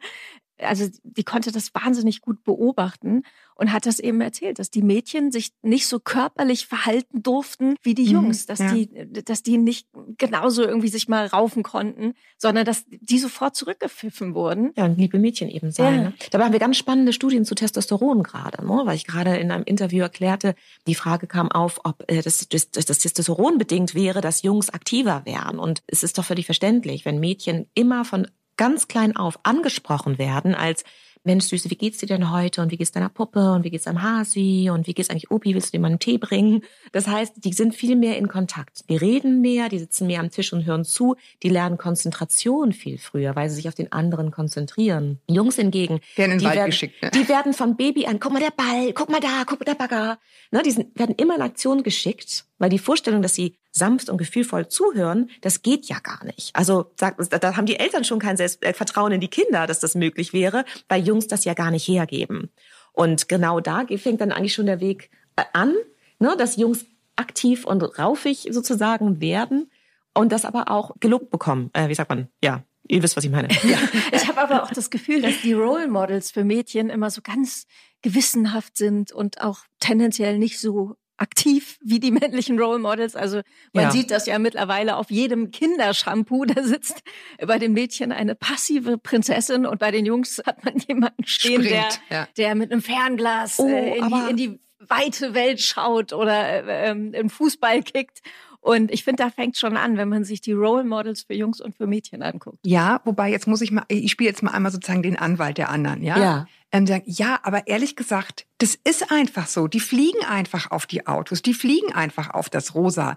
Also 0.60 0.88
die 1.04 1.24
konnte 1.26 1.52
das 1.52 1.76
wahnsinnig 1.76 2.22
gut 2.22 2.44
beobachten 2.46 3.24
und 3.58 3.74
hat 3.74 3.86
das 3.86 4.00
eben 4.00 4.22
erzählt, 4.22 4.60
dass 4.60 4.70
die 4.70 4.82
Mädchen 4.82 5.32
sich 5.32 5.52
nicht 5.62 5.88
so 5.88 6.00
körperlich 6.00 6.68
verhalten 6.68 7.24
durften 7.24 7.76
wie 7.82 7.96
die 7.96 8.06
Mhm, 8.06 8.12
Jungs, 8.12 8.46
dass 8.46 8.60
ja. 8.60 8.74
die, 8.74 8.90
dass 9.24 9.44
die 9.44 9.58
nicht 9.58 9.88
genauso 10.18 10.64
irgendwie 10.64 10.90
sich 10.90 11.08
mal 11.08 11.26
raufen 11.26 11.64
konnten, 11.64 12.14
sondern 12.38 12.66
dass 12.66 12.86
die 12.88 13.20
sofort 13.20 13.56
zurückgepfiffen 13.56 14.36
wurden. 14.36 14.72
Ja, 14.78 14.86
und 14.86 14.98
liebe 14.98 15.20
Mädchen 15.20 15.50
eben 15.50 15.72
sein. 15.72 15.96
Ja. 15.96 16.04
Ne? 16.10 16.14
Dabei 16.32 16.46
haben 16.46 16.54
wir 16.54 16.60
ganz 16.60 16.78
spannende 16.78 17.14
Studien 17.14 17.46
zu 17.46 17.56
Testosteron 17.56 18.24
gerade, 18.24 18.66
ne? 18.66 18.82
weil 18.86 18.96
ich 18.96 19.08
gerade 19.08 19.38
in 19.38 19.52
einem 19.52 19.64
Interview 19.64 20.04
erklärte, 20.04 20.56
die 20.86 20.96
Frage 20.96 21.28
kam 21.28 21.52
auf, 21.52 21.82
ob 21.84 22.04
äh, 22.08 22.22
das, 22.22 22.48
das, 22.48 22.70
das 22.70 23.00
Testosteron 23.00 23.58
bedingt 23.58 23.96
wäre, 23.96 24.22
dass 24.22 24.44
Jungs 24.44 24.70
aktiver 24.70 25.24
wären. 25.26 25.60
Und 25.60 25.82
es 25.88 26.04
ist 26.04 26.18
doch 26.18 26.26
völlig 26.26 26.46
verständlich, 26.46 27.06
wenn 27.06 27.20
Mädchen 27.20 27.68
immer 27.74 28.06
von 28.06 28.28
ganz 28.58 28.88
klein 28.88 29.16
auf 29.16 29.40
angesprochen 29.44 30.18
werden 30.18 30.56
als 30.56 30.84
Mensch, 31.28 31.46
Süße, 31.46 31.70
wie 31.70 31.76
geht's 31.76 31.98
dir 31.98 32.08
denn 32.08 32.32
heute? 32.32 32.62
Und 32.62 32.72
wie 32.72 32.78
geht's 32.78 32.94
deiner 32.94 33.10
Puppe? 33.10 33.52
Und 33.52 33.66
wie 33.66 33.70
geht's 33.70 33.84
deinem 33.84 34.02
Hasi? 34.02 34.70
Und 34.72 34.88
wie 34.88 34.94
geht's 34.94 35.10
eigentlich 35.10 35.30
Opi? 35.30 35.54
Willst 35.54 35.68
du 35.68 35.78
dir 35.78 35.82
mal 35.82 35.90
einen 35.90 36.00
Tee 36.00 36.18
bringen? 36.18 36.64
Das 36.94 37.06
heißt, 37.06 37.34
die 37.44 37.52
sind 37.52 37.76
viel 37.76 37.98
mehr 37.98 38.18
in 38.18 38.30
Kontakt. 38.30 38.90
Die 38.90 38.96
reden 38.96 39.42
mehr, 39.42 39.68
die 39.68 39.78
sitzen 39.78 40.08
mehr 40.08 40.22
am 40.22 40.32
Tisch 40.32 40.54
und 40.54 40.66
hören 40.66 40.86
zu. 40.86 41.18
Die 41.44 41.50
lernen 41.50 41.78
Konzentration 41.78 42.72
viel 42.72 42.98
früher, 42.98 43.36
weil 43.36 43.50
sie 43.50 43.58
sich 43.58 43.68
auf 43.68 43.76
den 43.76 43.92
anderen 43.92 44.32
konzentrieren. 44.32 45.20
Jungs 45.30 45.58
hingegen, 45.58 46.00
Werden 46.16 46.40
die, 46.40 46.46
werden, 46.46 46.68
geschickt, 46.68 47.04
ne? 47.04 47.12
die 47.12 47.28
werden 47.28 47.54
von 47.54 47.76
Baby 47.76 48.06
an, 48.06 48.22
guck 48.22 48.32
mal 48.32 48.40
der 48.40 48.54
Ball, 48.56 48.94
guck 48.94 49.10
mal 49.10 49.20
da, 49.20 49.44
guck 49.46 49.60
mal 49.60 49.66
der 49.66 49.76
Bagger. 49.76 50.20
Ne, 50.52 50.62
die 50.64 50.72
sind, 50.72 50.98
werden 50.98 51.14
immer 51.18 51.36
in 51.36 51.42
Aktion 51.42 51.84
geschickt, 51.84 52.46
weil 52.58 52.70
die 52.70 52.80
Vorstellung, 52.80 53.22
dass 53.22 53.36
sie 53.36 53.58
sanft 53.78 54.10
und 54.10 54.18
gefühlvoll 54.18 54.68
zuhören, 54.68 55.30
das 55.42 55.62
geht 55.62 55.86
ja 55.86 56.00
gar 56.00 56.24
nicht. 56.26 56.56
Also 56.56 56.92
da 56.98 57.56
haben 57.56 57.66
die 57.66 57.80
Eltern 57.80 58.04
schon 58.04 58.20
kein 58.20 58.38
Selbstvertrauen 58.38 59.12
in 59.12 59.22
die 59.22 59.30
Kinder, 59.30 59.68
dass 59.68 59.80
das 59.80 59.96
möglich 59.96 60.34
wäre, 60.34 60.66
weil 60.90 61.04
Jungs 61.04 61.28
das 61.28 61.46
ja 61.46 61.54
gar 61.54 61.72
nicht 61.72 61.88
hergeben. 61.88 62.50
Und 62.94 63.30
genau 63.30 63.60
da 63.60 63.86
fängt 63.98 64.22
dann 64.22 64.32
eigentlich 64.32 64.54
schon 64.54 64.66
der 64.66 64.80
Weg 64.80 65.12
äh, 65.36 65.44
an, 65.54 65.76
ne, 66.20 66.36
dass 66.38 66.56
Jungs 66.56 66.86
aktiv 67.16 67.66
und 67.66 67.82
raufig 68.00 68.48
sozusagen 68.52 69.22
werden 69.22 69.72
und 70.14 70.32
das 70.32 70.46
aber 70.46 70.72
auch 70.72 70.96
gelobt 71.00 71.30
bekommen. 71.30 71.70
Äh, 71.74 71.90
wie 71.90 71.96
sagt 71.96 72.10
man? 72.10 72.28
Ja, 72.44 72.64
ihr 72.88 73.04
wisst, 73.04 73.16
was 73.16 73.24
ich 73.24 73.32
meine. 73.32 73.50
Ja. 73.64 73.78
Ich 74.12 74.28
habe 74.28 74.42
aber 74.42 74.64
auch 74.64 74.72
das 74.72 74.90
Gefühl, 74.90 75.22
dass 75.22 75.42
die 75.42 75.54
Role 75.54 75.88
Models 75.88 76.32
für 76.32 76.44
Mädchen 76.44 76.90
immer 76.90 77.10
so 77.10 77.22
ganz 77.22 77.66
gewissenhaft 78.02 78.78
sind 78.78 79.12
und 79.12 79.42
auch 79.42 79.60
tendenziell 79.80 80.38
nicht 80.38 80.60
so 80.60 80.96
aktiv 81.18 81.78
wie 81.82 82.00
die 82.00 82.12
männlichen 82.12 82.60
Role 82.60 82.80
Models. 82.80 83.16
Also 83.16 83.42
man 83.74 83.86
Ja. 83.86 83.92
sieht 83.92 84.12
das 84.12 84.26
ja 84.26 84.40
mittlerweile 84.40 84.96
auf 84.98 85.10
jedem 85.12 85.52
Kindershampoo. 85.52 86.46
Da 86.46 86.64
sitzt 86.64 87.04
bei 87.46 87.60
den 87.60 87.74
Mädchen 87.74 88.12
eine 88.12 88.36
passive 88.36 88.98
Prinzessin 88.98 89.66
und 89.66 89.80
bei 89.80 89.92
den 89.92 90.06
Jungs 90.06 90.42
hat 90.46 90.64
man 90.64 90.78
jemanden 90.78 91.26
stehen, 91.26 91.64
der, 91.64 91.90
ja. 92.10 92.28
der 92.38 92.56
mit 92.56 92.72
einem 92.72 92.82
Fernglas 92.82 93.60
Oh, 93.60 93.68
äh, 93.68 93.98
in, 93.98 94.08
die, 94.10 94.30
in 94.30 94.38
die 94.38 94.60
weite 94.88 95.34
Welt 95.34 95.62
schaut 95.62 96.14
oder 96.14 96.66
äh, 96.68 96.90
ähm, 96.92 97.14
im 97.14 97.30
Fußball 97.30 97.82
kickt. 97.84 98.22
Und 98.60 98.92
ich 98.92 99.04
finde, 99.04 99.24
da 99.24 99.30
fängt 99.30 99.56
schon 99.58 99.78
an, 99.78 99.98
wenn 99.98 100.10
man 100.10 100.24
sich 100.26 100.42
die 100.42 100.52
Role 100.52 100.84
Models 100.84 101.24
für 101.24 101.34
Jungs 101.34 101.62
und 101.62 101.78
für 101.78 101.88
Mädchen 101.88 102.22
anguckt. 102.22 102.60
Ja, 102.66 103.02
wobei 103.06 103.30
jetzt 103.30 103.48
muss 103.48 103.62
ich 103.62 103.72
mal, 103.72 103.86
ich 103.88 104.12
spiele 104.12 104.30
jetzt 104.30 104.44
mal 104.44 104.52
einmal 104.52 104.72
sozusagen 104.72 105.04
den 105.04 105.16
Anwalt 105.16 105.58
der 105.58 105.70
anderen, 105.70 106.04
ja? 106.04 106.18
Ja. 106.20 106.48
Ähm, 106.72 106.86
sagen, 106.86 107.04
ja, 107.06 107.40
aber 107.44 107.68
ehrlich 107.68 107.96
gesagt, 107.96 108.46
das 108.58 108.76
ist 108.76 109.12
einfach 109.12 109.48
so. 109.48 109.68
Die 109.68 109.80
fliegen 109.80 110.24
einfach 110.26 110.72
auf 110.72 110.86
die 110.86 111.08
Autos, 111.08 111.42
die 111.42 111.54
fliegen 111.54 111.94
einfach 111.94 112.30
auf 112.32 112.50
das 112.50 112.76
Rosa. 112.76 113.16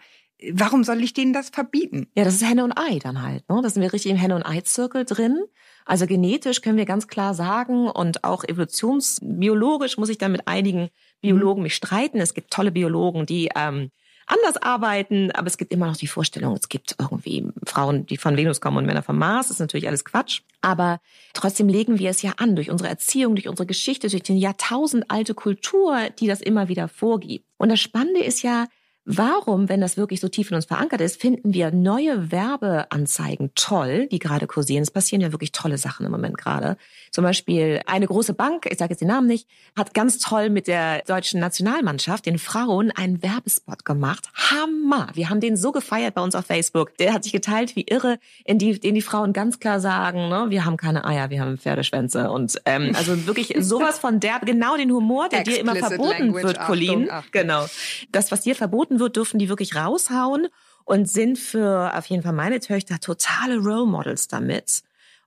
Warum 0.53 0.85
soll 0.85 1.03
ich 1.03 1.13
denen 1.13 1.33
das 1.33 1.51
verbieten? 1.51 2.07
Ja, 2.17 2.25
das 2.25 2.35
ist 2.35 2.49
Henne 2.49 2.65
und 2.65 2.73
Ei 2.79 2.99
dann 2.99 3.23
halt. 3.23 3.47
Ne? 3.49 3.61
Da 3.63 3.69
sind 3.69 3.83
wir 3.83 3.93
richtig 3.93 4.11
im 4.13 4.17
Henne 4.17 4.37
und 4.37 4.45
Ei-Zirkel 4.45 5.05
drin. 5.05 5.39
Also 5.85 6.07
genetisch 6.07 6.63
können 6.63 6.79
wir 6.79 6.87
ganz 6.87 7.09
klar 7.09 7.35
sagen 7.35 7.89
und 7.89 8.25
auch 8.25 8.45
evolutionsbiologisch 8.45 9.99
muss 9.99 10.09
ich 10.09 10.19
dann 10.19 10.33
mit 10.33 10.47
einigen 10.47 10.89
Biologen 11.21 11.63
mich 11.63 11.75
streiten. 11.75 12.21
Es 12.21 12.33
gibt 12.33 12.53
tolle 12.53 12.71
Biologen, 12.71 13.27
die 13.27 13.51
ähm, 13.55 13.91
anders 14.31 14.57
arbeiten, 14.57 15.31
aber 15.33 15.47
es 15.47 15.59
gibt 15.59 15.73
immer 15.73 15.87
noch 15.87 15.97
die 15.97 16.07
Vorstellung, 16.07 16.55
es 16.55 16.69
gibt 16.69 16.97
irgendwie 16.99 17.47
Frauen, 17.66 18.07
die 18.07 18.16
von 18.16 18.37
Venus 18.37 18.61
kommen 18.61 18.79
und 18.79 18.87
Männer 18.87 19.03
vom 19.03 19.19
Mars. 19.19 19.49
Das 19.49 19.57
ist 19.57 19.61
natürlich 19.61 19.88
alles 19.88 20.05
Quatsch. 20.05 20.40
Aber 20.61 21.01
trotzdem 21.33 21.69
legen 21.69 21.99
wir 21.99 22.11
es 22.11 22.23
ja 22.23 22.33
an 22.37 22.55
durch 22.55 22.71
unsere 22.71 22.88
Erziehung, 22.88 23.35
durch 23.35 23.49
unsere 23.49 23.66
Geschichte, 23.66 24.09
durch 24.09 24.23
die 24.23 24.38
jahrtausendalte 24.38 25.35
Kultur, 25.35 26.11
die 26.19 26.27
das 26.27 26.40
immer 26.40 26.69
wieder 26.69 26.88
vorgibt. 26.88 27.47
Und 27.57 27.71
das 27.71 27.81
Spannende 27.81 28.23
ist 28.23 28.43
ja, 28.43 28.66
Warum, 29.12 29.68
wenn 29.68 29.81
das 29.81 29.96
wirklich 29.96 30.20
so 30.20 30.29
tief 30.29 30.51
in 30.51 30.55
uns 30.55 30.66
verankert 30.66 31.01
ist, 31.01 31.20
finden 31.20 31.53
wir 31.53 31.73
neue 31.73 32.31
Werbeanzeigen 32.31 33.51
toll, 33.57 34.07
die 34.07 34.20
gerade 34.20 34.46
kursieren? 34.46 34.85
Es 34.85 34.92
passieren 34.92 35.20
ja 35.20 35.33
wirklich 35.33 35.51
tolle 35.51 35.79
Sachen 35.79 36.07
im 36.07 36.12
Moment 36.12 36.38
gerade. 36.38 36.77
Zum 37.11 37.25
Beispiel 37.25 37.81
eine 37.87 38.07
große 38.07 38.35
Bank, 38.35 38.66
ich 38.70 38.79
sage 38.79 38.92
jetzt 38.92 39.01
den 39.01 39.09
Namen 39.09 39.27
nicht, 39.27 39.49
hat 39.77 39.94
ganz 39.94 40.18
toll 40.18 40.49
mit 40.49 40.68
der 40.68 41.03
deutschen 41.03 41.40
Nationalmannschaft, 41.40 42.25
den 42.25 42.38
Frauen, 42.38 42.92
einen 42.92 43.20
Werbespot 43.20 43.85
gemacht. 43.85 44.29
Hammer! 44.33 45.09
Wir 45.14 45.29
haben 45.29 45.40
den 45.40 45.57
so 45.57 45.73
gefeiert 45.73 46.14
bei 46.14 46.23
uns 46.23 46.37
auf 46.37 46.46
Facebook. 46.46 46.96
Der 46.99 47.12
hat 47.12 47.25
sich 47.25 47.33
geteilt 47.33 47.75
wie 47.75 47.87
irre, 47.88 48.20
in 48.44 48.59
die, 48.59 48.77
in 48.77 48.94
die 48.94 49.03
Frauen 49.03 49.33
ganz 49.33 49.59
klar 49.59 49.81
sagen, 49.81 50.29
ne, 50.29 50.46
wir 50.51 50.64
haben 50.64 50.77
keine 50.77 51.05
Eier, 51.05 51.31
wir 51.31 51.40
haben 51.40 51.59
Pferdeschwänze. 51.59 52.31
Und 52.31 52.62
ähm, 52.64 52.92
also 52.94 53.27
wirklich 53.27 53.57
sowas 53.59 53.99
von 53.99 54.20
der, 54.20 54.38
genau 54.38 54.77
den 54.77 54.92
Humor, 54.92 55.29
der 55.29 55.42
dir 55.42 55.59
immer 55.59 55.73
Explicit 55.73 55.96
verboten 55.96 56.27
language, 56.27 56.44
wird, 56.44 56.61
Colleen. 56.61 57.11
Achtung, 57.11 57.11
Achtung. 57.11 57.31
Genau. 57.33 57.66
Das, 58.12 58.31
was 58.31 58.42
dir 58.42 58.55
verboten 58.55 59.00
wird, 59.01 59.17
dürfen 59.17 59.39
die 59.39 59.49
wirklich 59.49 59.75
raushauen 59.75 60.47
und 60.85 61.09
sind 61.09 61.39
für 61.39 61.93
auf 61.97 62.07
jeden 62.07 62.23
Fall 62.23 62.33
meine 62.33 62.61
Töchter 62.61 63.01
totale 63.01 63.59
Role 63.59 63.87
Models 63.87 64.29
damit. 64.29 64.83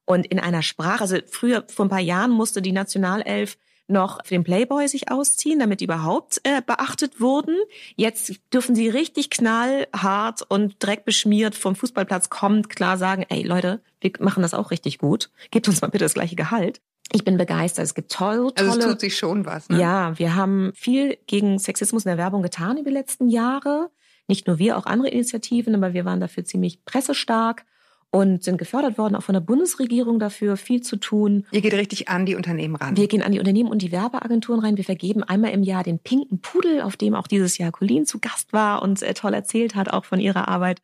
Und 0.06 0.26
in 0.26 0.40
einer 0.40 0.62
Sprache, 0.62 1.02
also 1.02 1.18
früher, 1.30 1.66
vor 1.68 1.86
ein 1.86 1.90
paar 1.90 2.00
Jahren 2.00 2.32
musste 2.32 2.62
die 2.62 2.72
Nationalelf 2.72 3.58
noch 3.88 4.26
für 4.26 4.36
den 4.36 4.44
Playboy 4.44 4.88
sich 4.88 5.12
ausziehen, 5.12 5.60
damit 5.60 5.82
die 5.82 5.86
überhaupt 5.86 6.40
äh, 6.44 6.62
beachtet 6.62 7.20
wurden. 7.20 7.56
Jetzt 7.96 8.34
dürfen 8.54 8.76
sie 8.76 8.90
richtig 8.90 9.30
knallhart 9.30 10.42
und 10.48 10.76
dreckbeschmiert 10.80 11.56
vom 11.56 11.76
Fußballplatz 11.76 12.30
kommend 12.30 12.70
klar 12.70 12.98
sagen, 12.98 13.26
ey 13.30 13.44
Leute, 13.44 13.82
wir 14.00 14.12
machen 14.20 14.42
das 14.42 14.54
auch 14.54 14.72
richtig 14.72 15.00
gut. 15.00 15.30
Gebt 15.52 15.68
uns 15.68 15.82
mal 15.82 15.90
bitte 15.90 16.06
das 16.06 16.14
gleiche 16.14 16.36
Gehalt. 16.36 16.82
Ich 17.12 17.24
bin 17.24 17.38
begeistert. 17.38 17.86
Es 17.86 17.94
gibt 17.94 18.12
toll, 18.12 18.52
tolle... 18.56 18.70
Also 18.70 18.80
es 18.80 18.86
tut 18.86 19.00
sich 19.00 19.18
schon 19.18 19.46
was. 19.46 19.70
Ne? 19.70 19.80
Ja, 19.80 20.18
wir 20.18 20.36
haben 20.36 20.72
viel 20.76 21.18
gegen 21.28 21.60
Sexismus 21.60 22.06
in 22.06 22.10
der 22.10 22.18
Werbung 22.18 22.42
getan 22.42 22.78
über 22.78 22.90
die 22.90 22.96
letzten 22.96 23.28
Jahre. 23.30 23.90
Nicht 24.28 24.48
nur 24.48 24.58
wir, 24.58 24.78
auch 24.78 24.86
andere 24.86 25.10
Initiativen, 25.10 25.76
aber 25.76 25.94
wir 25.94 26.06
waren 26.06 26.20
dafür 26.20 26.46
ziemlich 26.46 26.86
pressestark 26.86 27.66
und 28.10 28.44
sind 28.44 28.58
gefördert 28.58 29.00
worden, 29.00 29.16
auch 29.16 29.24
von 29.24 29.34
der 29.34 29.42
Bundesregierung 29.42 30.20
dafür 30.20 30.56
viel 30.56 30.82
zu 30.82 30.98
tun. 30.98 31.46
Ihr 31.52 31.62
geht 31.62 31.74
richtig 31.74 32.10
an 32.10 32.28
die 32.28 32.36
Unternehmen 32.36 32.76
ran. 32.76 32.96
Wir 32.96 33.08
gehen 33.08 33.24
an 33.24 33.32
die 33.32 33.40
Unternehmen 33.40 33.70
und 33.70 33.82
die 33.82 33.92
Werbeagenturen 33.92 34.62
rein. 34.62 34.78
Wir 34.78 34.84
vergeben 34.84 35.24
einmal 35.24 35.52
im 35.52 35.64
Jahr 35.64 35.84
den 35.84 35.98
pinken 35.98 36.40
Pudel, 36.40 36.82
auf 36.82 36.96
dem 36.96 37.16
auch 37.16 37.26
dieses 37.26 37.58
Jahr 37.58 37.72
Colleen 37.72 38.06
zu 38.06 38.20
Gast 38.20 38.54
war 38.54 38.84
und 38.84 39.02
äh, 39.02 39.16
toll 39.16 39.34
erzählt 39.34 39.74
hat, 39.74 39.92
auch 39.92 40.06
von 40.06 40.20
ihrer 40.20 40.48
Arbeit. 40.48 40.80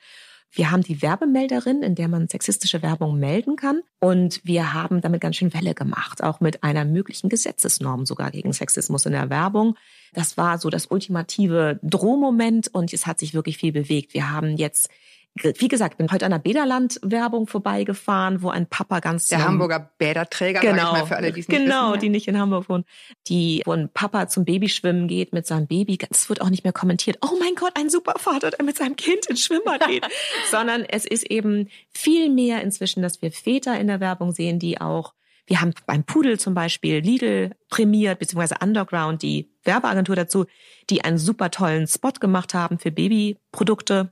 Wir 0.52 0.72
haben 0.72 0.82
die 0.82 1.02
Werbemelderin, 1.02 1.84
in 1.84 1.96
der 1.96 2.08
man 2.08 2.28
sexistische 2.28 2.82
Werbung 2.82 3.20
melden 3.20 3.56
kann. 3.56 3.82
Und 4.00 4.42
wir 4.44 4.74
haben 4.74 5.02
damit 5.02 5.22
ganz 5.22 5.36
schön 5.36 5.54
Welle 5.54 5.76
gemacht, 5.76 6.24
auch 6.24 6.40
mit 6.40 6.64
einer 6.64 6.86
möglichen 6.86 7.30
Gesetzesnorm 7.30 8.06
sogar 8.06 8.32
gegen 8.32 8.52
Sexismus 8.52 9.06
in 9.06 9.12
der 9.12 9.30
Werbung. 9.30 9.76
Das 10.14 10.38
war 10.38 10.58
so 10.58 10.70
das 10.70 10.88
ultimative 10.88 11.80
Drohmoment 11.84 12.68
und 12.74 12.94
es 12.94 13.06
hat 13.06 13.20
sich 13.20 13.34
wirklich 13.34 13.58
viel 13.58 13.72
bewegt. 13.72 14.14
Wir 14.14 14.32
haben 14.32 14.58
jetzt, 14.58 14.90
wie 15.36 15.68
gesagt, 15.68 15.98
bin 15.98 16.12
heute 16.12 16.26
an 16.26 16.32
der 16.32 16.40
Bederland-Werbung 16.40 17.48
vorbeigefahren, 17.48 18.42
wo 18.42 18.50
ein 18.50 18.68
Papa 18.68 19.00
ganz 19.00 19.28
der 19.28 19.40
zum- 19.40 19.48
Hamburger 19.48 19.92
Bäderträger, 19.98 20.62
ich 20.64 20.72
mal 20.76 21.06
für 21.06 21.16
alle, 21.16 21.32
die 21.32 21.42
es 21.42 21.48
nicht 21.48 21.58
genau, 21.58 21.92
wissen. 21.92 22.02
die 22.02 22.10
nicht 22.10 22.28
in 22.28 22.38
Hamburg 22.38 22.68
wohnen, 22.70 22.84
die, 23.28 23.62
wo 23.66 23.72
ein 23.72 23.90
Papa 23.94 24.28
zum 24.28 24.46
Babyschwimmen 24.46 25.08
geht 25.08 25.32
mit 25.34 25.48
seinem 25.48 25.68
Baby. 25.68 25.98
Das 25.98 26.30
wird 26.30 26.42
auch 26.42 26.50
nicht 26.50 26.64
mehr 26.64 26.74
kommentiert. 26.74 27.18
Oh 27.22 27.38
mein 27.40 27.56
Gott, 27.56 27.72
ein 27.76 27.90
super 27.90 28.16
Vater, 28.18 28.52
der 28.52 28.66
mit 28.66 28.78
seinem 28.78 28.96
Kind 28.96 29.28
ins 29.28 29.42
Schwimmbad 29.42 29.88
geht. 29.88 30.06
Sondern 30.52 30.84
es 30.84 31.06
ist 31.06 31.30
eben 31.30 31.70
viel 31.92 32.30
mehr 32.30 32.62
inzwischen, 32.62 33.02
dass 33.02 33.22
wir 33.22 33.32
Väter 33.32 33.80
in 33.80 33.88
der 33.88 34.00
Werbung 34.00 34.32
sehen, 34.32 34.60
die 34.60 34.82
auch 34.82 35.14
wir 35.46 35.62
haben 35.62 35.74
beim 35.88 36.04
Pudel 36.04 36.40
zum 36.40 36.54
Beispiel 36.54 37.00
Lidl 37.00 37.56
prämiert, 37.70 38.20
beziehungsweise 38.20 38.58
Underground, 38.62 39.24
die 39.24 39.52
Werbeagentur 39.64 40.16
dazu, 40.16 40.46
die 40.92 41.04
einen 41.04 41.18
super 41.18 41.50
tollen 41.50 41.88
Spot 41.88 42.12
gemacht 42.12 42.54
haben 42.54 42.78
für 42.78 42.92
Babyprodukte, 42.92 44.12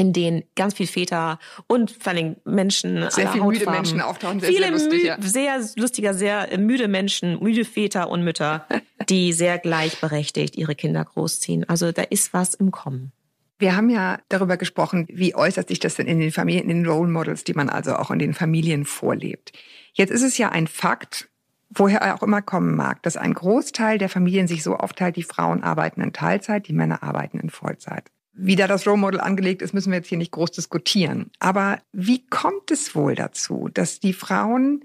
in 0.00 0.14
denen 0.14 0.44
ganz 0.56 0.72
viel 0.72 0.86
Väter 0.86 1.38
und 1.66 1.90
vor 1.90 2.12
allem 2.12 2.36
Menschen 2.46 3.04
Sehr 3.10 3.26
aller 3.26 3.32
viel 3.32 3.42
müde 3.42 3.70
Menschen 3.70 4.00
auftauchen, 4.00 4.40
sehr, 4.40 4.48
viele 4.48 4.62
sehr 4.62 4.70
lustig, 4.70 5.04
ja. 5.04 5.16
sehr 5.20 5.60
lustiger, 5.76 6.14
sehr 6.14 6.58
müde 6.58 6.88
Menschen, 6.88 7.38
müde 7.42 7.66
Väter 7.66 8.08
und 8.08 8.24
Mütter, 8.24 8.66
die 9.10 9.34
sehr 9.34 9.58
gleichberechtigt 9.58 10.56
ihre 10.56 10.74
Kinder 10.74 11.04
großziehen. 11.04 11.68
Also 11.68 11.92
da 11.92 12.00
ist 12.02 12.32
was 12.32 12.54
im 12.54 12.70
Kommen. 12.70 13.12
Wir 13.58 13.76
haben 13.76 13.90
ja 13.90 14.18
darüber 14.30 14.56
gesprochen, 14.56 15.06
wie 15.10 15.34
äußert 15.34 15.68
sich 15.68 15.80
das 15.80 15.96
denn 15.96 16.06
in 16.06 16.18
den 16.18 16.32
Familien, 16.32 16.70
in 16.70 16.82
den 16.82 16.86
Role 16.86 17.10
Models, 17.10 17.44
die 17.44 17.52
man 17.52 17.68
also 17.68 17.94
auch 17.96 18.10
in 18.10 18.18
den 18.18 18.32
Familien 18.32 18.86
vorlebt. 18.86 19.52
Jetzt 19.92 20.10
ist 20.10 20.22
es 20.22 20.38
ja 20.38 20.48
ein 20.48 20.66
Fakt, 20.66 21.28
woher 21.68 22.00
er 22.00 22.14
auch 22.14 22.22
immer 22.22 22.40
kommen 22.40 22.74
mag, 22.74 23.02
dass 23.02 23.18
ein 23.18 23.34
Großteil 23.34 23.98
der 23.98 24.08
Familien 24.08 24.48
sich 24.48 24.62
so 24.62 24.76
aufteilt, 24.76 25.16
die 25.16 25.24
Frauen 25.24 25.62
arbeiten 25.62 26.00
in 26.00 26.14
Teilzeit, 26.14 26.68
die 26.68 26.72
Männer 26.72 27.02
arbeiten 27.02 27.38
in 27.38 27.50
Vollzeit. 27.50 28.10
Wie 28.32 28.56
da 28.56 28.66
das 28.66 28.86
Role 28.86 28.96
Model 28.96 29.20
angelegt 29.20 29.60
ist, 29.62 29.74
müssen 29.74 29.90
wir 29.90 29.98
jetzt 29.98 30.08
hier 30.08 30.18
nicht 30.18 30.32
groß 30.32 30.52
diskutieren. 30.52 31.30
Aber 31.40 31.80
wie 31.92 32.26
kommt 32.26 32.70
es 32.70 32.94
wohl 32.94 33.14
dazu, 33.14 33.68
dass 33.72 34.00
die 34.00 34.12
Frauen, 34.12 34.84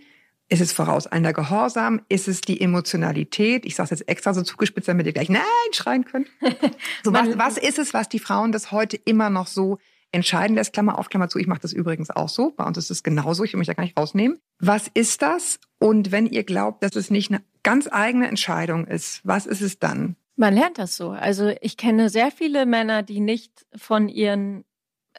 ist 0.49 0.61
es 0.61 0.73
vorauseilender 0.73 1.33
Gehorsam, 1.33 2.01
ist 2.09 2.27
es 2.27 2.41
die 2.41 2.61
Emotionalität, 2.61 3.65
ich 3.65 3.75
sage 3.75 3.85
es 3.85 3.99
jetzt 3.99 4.09
extra 4.09 4.33
so 4.33 4.41
zugespitzt, 4.41 4.87
damit 4.87 5.05
ihr 5.05 5.13
gleich 5.13 5.29
Nein 5.29 5.41
schreien 5.71 6.05
könnt. 6.05 6.27
So, 7.03 7.13
was, 7.13 7.37
was 7.37 7.57
ist 7.57 7.77
es, 7.77 7.93
was 7.93 8.09
die 8.09 8.19
Frauen 8.19 8.51
das 8.51 8.71
heute 8.71 8.97
immer 8.97 9.29
noch 9.29 9.47
so 9.47 9.77
entscheiden 10.11 10.55
lässt? 10.55 10.73
Klammer 10.73 10.97
auf, 10.97 11.09
Klammer 11.09 11.29
zu. 11.29 11.37
Ich 11.37 11.47
mache 11.47 11.61
das 11.61 11.71
übrigens 11.71 12.09
auch 12.09 12.29
so. 12.29 12.51
Bei 12.51 12.63
uns 12.63 12.77
ist 12.77 12.89
es 12.89 13.03
genauso. 13.03 13.43
Ich 13.43 13.53
will 13.53 13.59
mich 13.59 13.67
da 13.67 13.73
gar 13.73 13.83
nicht 13.83 13.97
rausnehmen. 13.97 14.39
Was 14.59 14.87
ist 14.91 15.21
das? 15.21 15.59
Und 15.77 16.11
wenn 16.11 16.25
ihr 16.25 16.43
glaubt, 16.43 16.81
dass 16.83 16.95
es 16.95 17.11
nicht 17.11 17.31
eine 17.31 17.43
ganz 17.61 17.87
eigene 17.91 18.27
Entscheidung 18.27 18.87
ist, 18.87 19.21
was 19.23 19.45
ist 19.45 19.61
es 19.61 19.77
dann? 19.77 20.15
Man 20.35 20.53
lernt 20.53 20.77
das 20.77 20.97
so. 20.97 21.11
Also 21.11 21.53
ich 21.61 21.77
kenne 21.77 22.09
sehr 22.09 22.31
viele 22.31 22.65
Männer, 22.65 23.03
die 23.03 23.21
nicht 23.21 23.65
von 23.75 24.09
ihren 24.09 24.65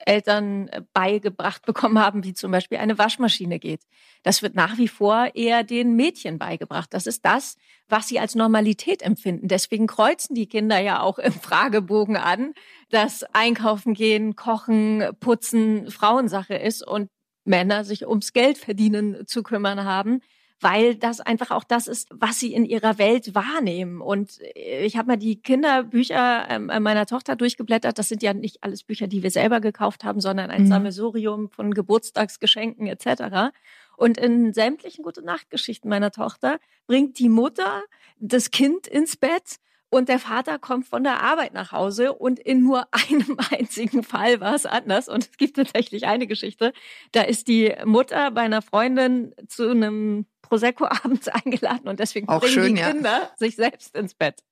Eltern 0.05 0.71
beigebracht 0.93 1.65
bekommen 1.65 1.99
haben, 1.99 2.23
wie 2.23 2.35
zum 2.35 2.51
Beispiel 2.53 2.77
eine 2.79 2.99
Waschmaschine 2.99 3.59
geht. 3.59 3.81
Das 4.23 4.43
wird 4.43 4.55
nach 4.55 4.77
wie 4.77 4.89
vor 4.89 5.29
eher 5.35 5.65
den 5.65 5.97
Mädchen 5.97 6.39
beigebracht. 6.39 6.93
Das 6.93 7.07
ist 7.07 7.25
das, 7.25 7.57
was 7.89 8.09
sie 8.09 8.21
als 8.21 8.35
Normalität 8.35 9.01
empfinden. 9.01 9.49
Deswegen 9.49 9.87
kreuzen 9.87 10.35
die 10.35 10.49
Kinder 10.49 10.79
ja 10.81 11.01
auch 11.01 11.19
im 11.19 11.33
Fragebogen 11.33 12.17
an, 12.19 12.53
dass 12.91 13.25
Einkaufen 13.33 13.95
gehen, 13.95 14.37
kochen, 14.37 15.03
putzen 15.19 15.91
Frauensache 15.91 16.55
ist 16.55 16.87
und 16.87 17.09
Männer 17.45 17.85
sich 17.85 18.07
ums 18.07 18.35
Geld 18.35 18.59
verdienen 18.59 19.27
zu 19.27 19.43
kümmern 19.43 19.85
haben 19.85 20.21
weil 20.61 20.95
das 20.95 21.21
einfach 21.21 21.51
auch 21.51 21.65
das 21.65 21.87
ist, 21.87 22.09
was 22.11 22.41
sie 22.41 22.55
in 22.55 22.65
ihrer 22.65 22.99
Welt 22.99 23.35
wahrnehmen. 23.35 24.01
Und 24.01 24.39
ich 24.55 24.97
habe 24.97 25.09
mal 25.09 25.17
die 25.17 25.41
Kinderbücher 25.41 26.47
ähm, 26.49 26.67
meiner 26.83 27.07
Tochter 27.07 27.37
durchgeblättert. 27.37 27.99
Das 27.99 28.09
sind 28.09 28.23
ja 28.23 28.33
nicht 28.33 28.65
alles 28.65 28.83
Bücher, 28.83 29.07
die 29.07 29.23
wir 29.23 29.31
selber 29.31 29.61
gekauft 29.61 30.05
haben, 30.05 30.21
sondern 30.21 30.51
ein 30.51 30.63
mhm. 30.63 30.69
Sammelsurium 30.69 31.51
von 31.51 31.75
Geburtstagsgeschenken 31.75 32.87
etc. 32.87 33.53
Und 33.97 34.19
in 34.19 34.53
sämtlichen 34.55 35.05
Gute 35.05 35.23
Nachtgeschichten 35.23 35.91
meiner 35.91 36.11
Tochter 36.11 36.59
bringt 36.87 37.19
die 37.19 37.29
Mutter 37.29 37.83
das 38.19 38.51
Kind 38.51 38.87
ins 38.87 39.17
Bett 39.17 39.59
und 39.89 40.09
der 40.09 40.19
Vater 40.19 40.59
kommt 40.59 40.87
von 40.87 41.05
der 41.05 41.23
Arbeit 41.23 41.55
nach 41.55 41.73
Hause 41.73 42.13
und 42.13 42.41
in 42.41 42.63
nur 42.63 42.87
einem 42.91 43.37
einzigen 43.51 44.03
Fall 44.03 44.41
war 44.41 44.55
es 44.55 44.67
anders. 44.67 45.09
Und 45.09 45.25
es 45.25 45.37
gibt 45.37 45.57
tatsächlich 45.57 46.07
eine 46.07 46.27
Geschichte. 46.27 46.73
Da 47.13 47.23
ist 47.23 47.49
die 47.49 47.75
Mutter 47.85 48.31
bei 48.31 48.43
einer 48.43 48.63
Freundin 48.63 49.35
zu 49.49 49.71
einem 49.71 50.27
Prosecco 50.49 50.87
abends 51.05 51.29
eingeladen 51.29 51.89
und 51.89 52.01
deswegen 52.01 52.29
Auch 52.29 52.41
bringen 52.41 52.53
schön, 52.55 52.75
die 52.75 52.81
ja. 52.81 52.91
Kinder 52.93 53.31
sich 53.37 53.57
selbst 53.57 53.97
ins 53.97 54.15
Bett. 54.15 54.43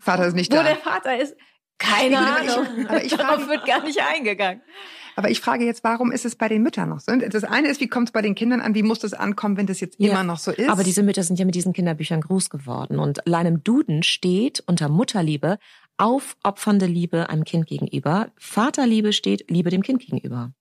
Vater 0.00 0.26
ist 0.26 0.34
nicht 0.34 0.52
Wo 0.52 0.56
da. 0.56 0.62
der 0.64 0.76
Vater 0.76 1.18
ist, 1.20 1.36
keine 1.78 2.18
aber 2.18 2.42
ich- 2.44 2.50
Ahnung. 2.50 2.86
aber 2.88 3.04
ich 3.04 3.12
Darauf 3.14 3.36
frage- 3.44 3.48
wird 3.48 3.66
gar 3.66 3.82
nicht 3.84 4.00
eingegangen. 4.02 4.62
Aber 5.16 5.30
ich 5.30 5.40
frage 5.40 5.64
jetzt, 5.64 5.82
warum 5.82 6.12
ist 6.12 6.24
es 6.24 6.36
bei 6.36 6.46
den 6.48 6.62
Müttern 6.62 6.90
noch 6.90 7.00
so? 7.00 7.10
Das 7.16 7.42
eine 7.42 7.66
ist, 7.68 7.80
wie 7.80 7.88
kommt 7.88 8.08
es 8.08 8.12
bei 8.12 8.22
den 8.22 8.36
Kindern 8.36 8.60
an? 8.60 8.76
Wie 8.76 8.84
muss 8.84 9.00
das 9.00 9.14
ankommen, 9.14 9.56
wenn 9.56 9.66
das 9.66 9.80
jetzt 9.80 9.98
Ja. 9.98 10.12
immer 10.12 10.22
noch 10.22 10.38
so 10.38 10.52
ist? 10.52 10.68
Aber 10.68 10.84
diese 10.84 11.02
Mütter 11.02 11.24
sind 11.24 11.40
ja 11.40 11.44
mit 11.44 11.56
diesen 11.56 11.72
Kinderbüchern 11.72 12.20
groß 12.20 12.50
geworden. 12.50 13.00
Und 13.00 13.26
allein 13.26 13.46
im 13.46 13.64
Duden 13.64 14.04
steht 14.04 14.62
unter 14.66 14.88
Mutterliebe 14.88 15.58
aufopfernde 15.96 16.86
Liebe 16.86 17.28
einem 17.30 17.42
Kind 17.44 17.66
gegenüber. 17.66 18.28
Vaterliebe 18.38 19.12
steht 19.12 19.50
Liebe 19.50 19.70
dem 19.70 19.82
Kind 19.82 20.00
gegenüber. 20.00 20.52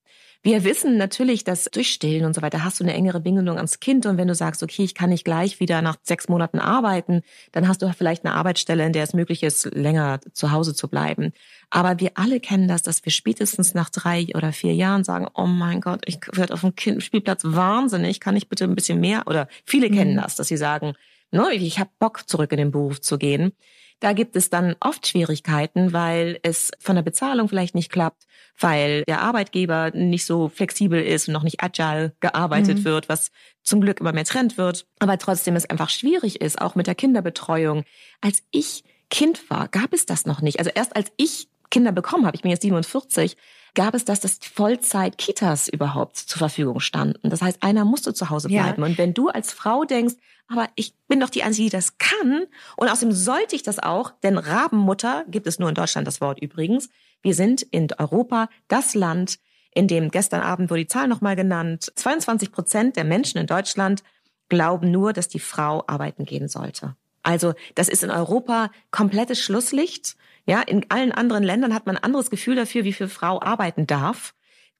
Wir 0.43 0.63
wissen 0.63 0.97
natürlich, 0.97 1.43
dass 1.43 1.65
durch 1.65 1.91
Stillen 1.91 2.25
und 2.25 2.33
so 2.33 2.41
weiter 2.41 2.63
hast 2.63 2.79
du 2.79 2.83
eine 2.83 2.93
engere 2.93 3.19
Bindung 3.19 3.57
ans 3.57 3.79
Kind. 3.79 4.05
Und 4.05 4.17
wenn 4.17 4.27
du 4.27 4.35
sagst, 4.35 4.63
okay, 4.63 4.83
ich 4.83 4.95
kann 4.95 5.09
nicht 5.09 5.25
gleich 5.25 5.59
wieder 5.59 5.81
nach 5.81 5.97
sechs 6.03 6.29
Monaten 6.29 6.59
arbeiten, 6.59 7.21
dann 7.51 7.67
hast 7.67 7.81
du 7.81 7.91
vielleicht 7.91 8.23
eine 8.23 8.35
Arbeitsstelle, 8.35 8.85
in 8.85 8.93
der 8.93 9.03
es 9.03 9.13
möglich 9.13 9.43
ist, 9.43 9.73
länger 9.75 10.19
zu 10.33 10.51
Hause 10.51 10.73
zu 10.73 10.87
bleiben. 10.87 11.33
Aber 11.69 11.99
wir 11.99 12.11
alle 12.15 12.39
kennen 12.39 12.67
das, 12.67 12.81
dass 12.81 13.03
wir 13.03 13.11
spätestens 13.11 13.73
nach 13.73 13.89
drei 13.89 14.27
oder 14.35 14.53
vier 14.53 14.73
Jahren 14.73 15.03
sagen, 15.03 15.27
oh 15.33 15.47
mein 15.47 15.81
Gott, 15.81 16.03
ich 16.05 16.19
werde 16.31 16.53
auf 16.53 16.61
dem 16.61 16.75
kind 16.75 17.03
Spielplatz 17.03 17.41
wahnsinnig, 17.43 18.19
kann 18.19 18.35
ich 18.35 18.47
bitte 18.47 18.63
ein 18.63 18.75
bisschen 18.75 18.99
mehr? 18.99 19.23
Oder 19.27 19.47
viele 19.65 19.89
kennen 19.89 20.15
das, 20.15 20.35
dass 20.35 20.47
sie 20.47 20.57
sagen, 20.57 20.93
ne, 21.31 21.53
ich 21.53 21.79
habe 21.79 21.89
Bock, 21.99 22.27
zurück 22.27 22.51
in 22.51 22.57
den 22.57 22.71
Beruf 22.71 23.01
zu 23.01 23.17
gehen. 23.17 23.53
Da 23.99 24.13
gibt 24.13 24.35
es 24.35 24.51
dann 24.51 24.75
oft 24.79 25.07
Schwierigkeiten, 25.07 25.91
weil 25.91 26.39
es 26.43 26.69
von 26.77 26.95
der 26.95 27.01
Bezahlung 27.01 27.49
vielleicht 27.49 27.73
nicht 27.73 27.91
klappt, 27.91 28.27
weil 28.59 29.03
der 29.07 29.21
Arbeitgeber 29.21 29.89
nicht 29.89 30.25
so 30.25 30.49
flexibel 30.49 31.01
ist 31.01 31.27
und 31.27 31.33
noch 31.33 31.41
nicht 31.41 31.63
agile 31.63 32.13
gearbeitet 32.19 32.79
Mhm. 32.79 32.85
wird, 32.85 33.09
was 33.09 33.31
zum 33.63 33.81
Glück 33.81 33.99
immer 33.99 34.13
mehr 34.13 34.23
Trend 34.25 34.57
wird, 34.59 34.85
aber 34.99 35.17
trotzdem 35.17 35.55
es 35.55 35.67
einfach 35.67 35.89
schwierig 35.89 36.41
ist, 36.41 36.61
auch 36.61 36.75
mit 36.75 36.85
der 36.85 36.93
Kinderbetreuung. 36.93 37.85
Als 38.21 38.43
ich 38.51 38.83
Kind 39.09 39.49
war, 39.49 39.67
gab 39.67 39.93
es 39.93 40.05
das 40.05 40.25
noch 40.27 40.41
nicht. 40.41 40.59
Also 40.59 40.69
erst 40.75 40.95
als 40.95 41.11
ich 41.17 41.47
Kinder 41.69 41.91
bekommen 41.91 42.25
habe, 42.25 42.35
ich 42.35 42.41
bin 42.41 42.51
jetzt 42.51 42.61
47, 42.61 43.37
gab 43.75 43.93
es 43.93 44.05
das, 44.05 44.19
dass 44.19 44.39
Vollzeit-Kitas 44.41 45.67
überhaupt 45.67 46.17
zur 46.17 46.39
Verfügung 46.39 46.79
standen. 46.79 47.29
Das 47.29 47.41
heißt, 47.41 47.61
einer 47.61 47.85
musste 47.85 48.13
zu 48.13 48.29
Hause 48.29 48.49
Ja. 48.49 48.63
bleiben. 48.63 48.83
Und 48.83 48.97
wenn 48.97 49.13
du 49.13 49.29
als 49.29 49.53
Frau 49.53 49.83
denkst, 49.83 50.15
aber 50.47 50.67
ich 50.75 50.95
bin 51.07 51.19
doch 51.19 51.29
die 51.29 51.43
Einzige, 51.43 51.65
die 51.65 51.75
das 51.75 51.97
kann, 51.97 52.45
und 52.77 52.89
außerdem 52.89 53.11
sollte 53.13 53.55
ich 53.55 53.63
das 53.63 53.79
auch, 53.79 54.11
denn 54.23 54.37
Rabenmutter 54.37 55.25
gibt 55.27 55.45
es 55.45 55.59
nur 55.59 55.69
in 55.69 55.75
Deutschland 55.75 56.07
das 56.07 56.21
Wort 56.21 56.41
übrigens. 56.41 56.89
Wir 57.21 57.35
sind 57.35 57.61
in 57.63 57.87
Europa 57.97 58.49
das 58.67 58.95
Land, 58.95 59.39
in 59.73 59.87
dem 59.87 60.09
gestern 60.09 60.41
Abend 60.41 60.69
wurde 60.69 60.81
die 60.81 60.87
Zahl 60.87 61.07
nochmal 61.07 61.35
genannt, 61.35 61.91
22 61.95 62.51
Prozent 62.51 62.95
der 62.95 63.03
Menschen 63.03 63.37
in 63.37 63.45
Deutschland 63.47 64.03
glauben 64.49 64.89
nur, 64.89 65.13
dass 65.13 65.27
die 65.27 65.39
Frau 65.39 65.83
arbeiten 65.87 66.25
gehen 66.25 66.47
sollte. 66.47 66.95
Also 67.27 67.53
das 67.75 67.89
ist 67.89 68.03
in 68.03 68.09
Europa 68.11 68.71
komplettes 68.91 69.39
Schlusslicht. 69.41 70.15
Ja, 70.45 70.61
in 70.61 70.85
allen 70.89 71.11
anderen 71.11 71.43
Ländern 71.43 71.73
hat 71.73 71.85
man 71.85 71.97
ein 71.97 72.03
anderes 72.03 72.29
Gefühl 72.29 72.55
dafür, 72.55 72.83
wie 72.85 72.93
viel 72.93 73.09
Frau 73.09 73.41
arbeiten 73.41 73.85
darf. 73.85 74.33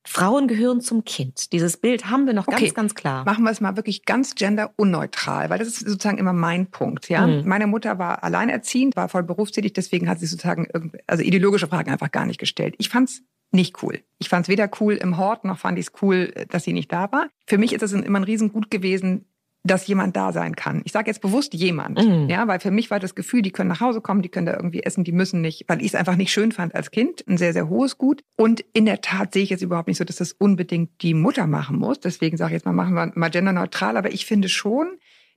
Frauen 0.06 0.48
gehören 0.48 0.80
zum 0.80 1.04
Kind. 1.04 1.52
Dieses 1.52 1.76
Bild 1.76 2.10
haben 2.10 2.26
wir 2.28 2.34
noch 2.34 2.48
Okay. 2.48 2.62
ganz, 2.62 2.74
ganz 2.74 2.96
klar. 2.96 3.26
Machen 3.26 3.44
wir 3.44 3.52
es 3.52 3.60
mal 3.60 3.76
wirklich 3.76 4.06
ganz 4.06 4.36
genderunneutral, 4.36 5.50
weil 5.50 5.60
das 5.60 5.68
ist 5.68 5.80
sozusagen 5.80 6.18
immer 6.18 6.32
mein 6.32 6.68
Punkt. 6.68 7.10
Ja, 7.10 7.28
Mhm. 7.28 7.44
meine 7.46 7.68
Mutter 7.68 8.00
war 8.00 8.24
alleinerziehend, 8.24 8.96
war 8.96 9.10
voll 9.10 9.24
berufstätig, 9.24 9.74
deswegen 9.74 10.08
hat 10.08 10.20
sie 10.20 10.26
sozusagen 10.28 10.68
also 11.08 11.24
ideologische 11.24 11.68
Fragen 11.68 11.92
einfach 11.92 12.12
gar 12.12 12.26
nicht 12.26 12.40
gestellt. 12.40 12.76
Ich 12.78 12.88
fand's 12.88 13.22
nicht 13.52 13.84
cool. 13.84 14.00
Ich 14.20 14.30
fand's 14.30 14.48
weder 14.50 14.70
cool 14.80 14.94
im 14.96 15.18
Hort 15.18 15.44
noch 15.44 15.58
fand 15.60 15.78
ich 15.80 15.88
es 15.88 16.02
cool, 16.02 16.34
dass 16.50 16.64
sie 16.64 16.74
nicht 16.74 16.92
da 16.92 17.12
war. 17.12 17.28
Für 17.46 17.58
mich 17.58 17.74
ist 17.74 17.82
es 17.82 17.92
immer 17.92 18.20
ein 18.20 18.24
Riesengut 18.24 18.72
gewesen, 18.72 19.26
dass 19.68 19.86
jemand 19.88 20.16
da 20.16 20.32
sein 20.32 20.56
kann. 20.56 20.82
Ich 20.86 20.92
sage 20.92 21.08
jetzt 21.10 21.22
bewusst 21.22 21.54
jemand, 21.54 21.98
Mhm. 22.04 22.30
ja, 22.30 22.48
weil 22.48 22.60
für 22.60 22.72
mich 22.72 22.90
war 22.90 23.00
das 23.00 23.16
Gefühl, 23.16 23.42
die 23.42 23.52
können 23.52 23.70
nach 23.70 23.82
Hause 23.82 24.02
kommen, 24.02 24.22
die 24.22 24.30
können 24.30 24.46
da 24.46 24.54
irgendwie 24.56 24.84
essen, 24.84 25.04
die 25.04 25.12
müssen 25.12 25.42
nicht, 25.42 25.66
weil 25.68 25.82
ich 25.82 25.88
es 25.88 25.96
einfach 25.96 26.16
nicht 26.16 26.32
schön 26.32 26.52
fand 26.52 26.74
als 26.76 26.92
Kind, 26.92 27.24
ein 27.28 27.38
sehr 27.38 27.54
sehr 27.54 27.70
hohes 27.70 27.98
Gut. 27.98 28.24
Und 28.36 28.64
in 28.74 28.86
der 28.86 29.02
Tat 29.02 29.34
sehe 29.34 29.44
ich 29.44 29.50
jetzt 29.50 29.62
überhaupt 29.62 29.88
nicht 29.88 29.98
so, 29.98 30.04
dass 30.04 30.16
das 30.18 30.32
unbedingt 30.34 31.02
die 31.02 31.14
Mutter 31.14 31.48
machen 31.48 31.78
muss. 31.78 32.00
Deswegen 32.00 32.38
sage 32.38 32.52
ich 32.52 32.54
jetzt 32.58 32.66
mal, 32.66 32.74
machen 32.74 32.94
wir 32.96 33.12
mal 33.16 33.30
genderneutral. 33.30 33.98
Aber 33.98 34.12
ich 34.12 34.26
finde 34.26 34.50
schon 34.50 34.88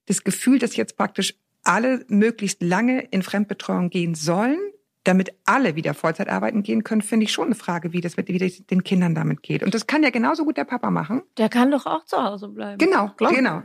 das 0.07 0.25
Gefühl, 0.25 0.59
dass 0.59 0.77
jetzt 0.77 0.97
praktisch 0.97 1.35
alle 1.63 2.05
möglichst 2.09 2.63
lange 2.63 3.01
in 3.11 3.23
Fremdbetreuung 3.23 3.91
gehen 3.91 4.15
sollen, 4.15 4.59
damit 5.05 5.31
alle 5.45 5.77
wieder 5.77 5.95
Vollzeit 5.95 6.29
arbeiten 6.29 6.63
gehen 6.63 6.85
können, 6.85 7.03
finde 7.03 7.25
ich 7.25 7.33
schon 7.33 7.47
eine 7.47 7.55
Frage, 7.55 7.93
wie 7.93 8.01
das 8.01 8.17
mit 8.17 8.29
wie 8.29 8.39
das 8.39 8.65
den 8.67 8.85
Kindern 8.85 9.15
damit 9.15 9.43
geht. 9.43 9.63
Und 9.63 9.75
das 9.75 9.87
kann 9.87 10.03
ja 10.03 10.11
genauso 10.11 10.45
gut 10.45 10.57
der 10.57 10.65
Papa 10.65 10.91
machen. 10.91 11.23
Der 11.39 11.49
kann 11.49 11.71
doch 11.71 11.87
auch 11.87 12.05
zu 12.05 12.17
Hause 12.23 12.49
bleiben. 12.49 12.79
Genau, 12.79 13.09
Klar. 13.17 13.33
genau. 13.33 13.63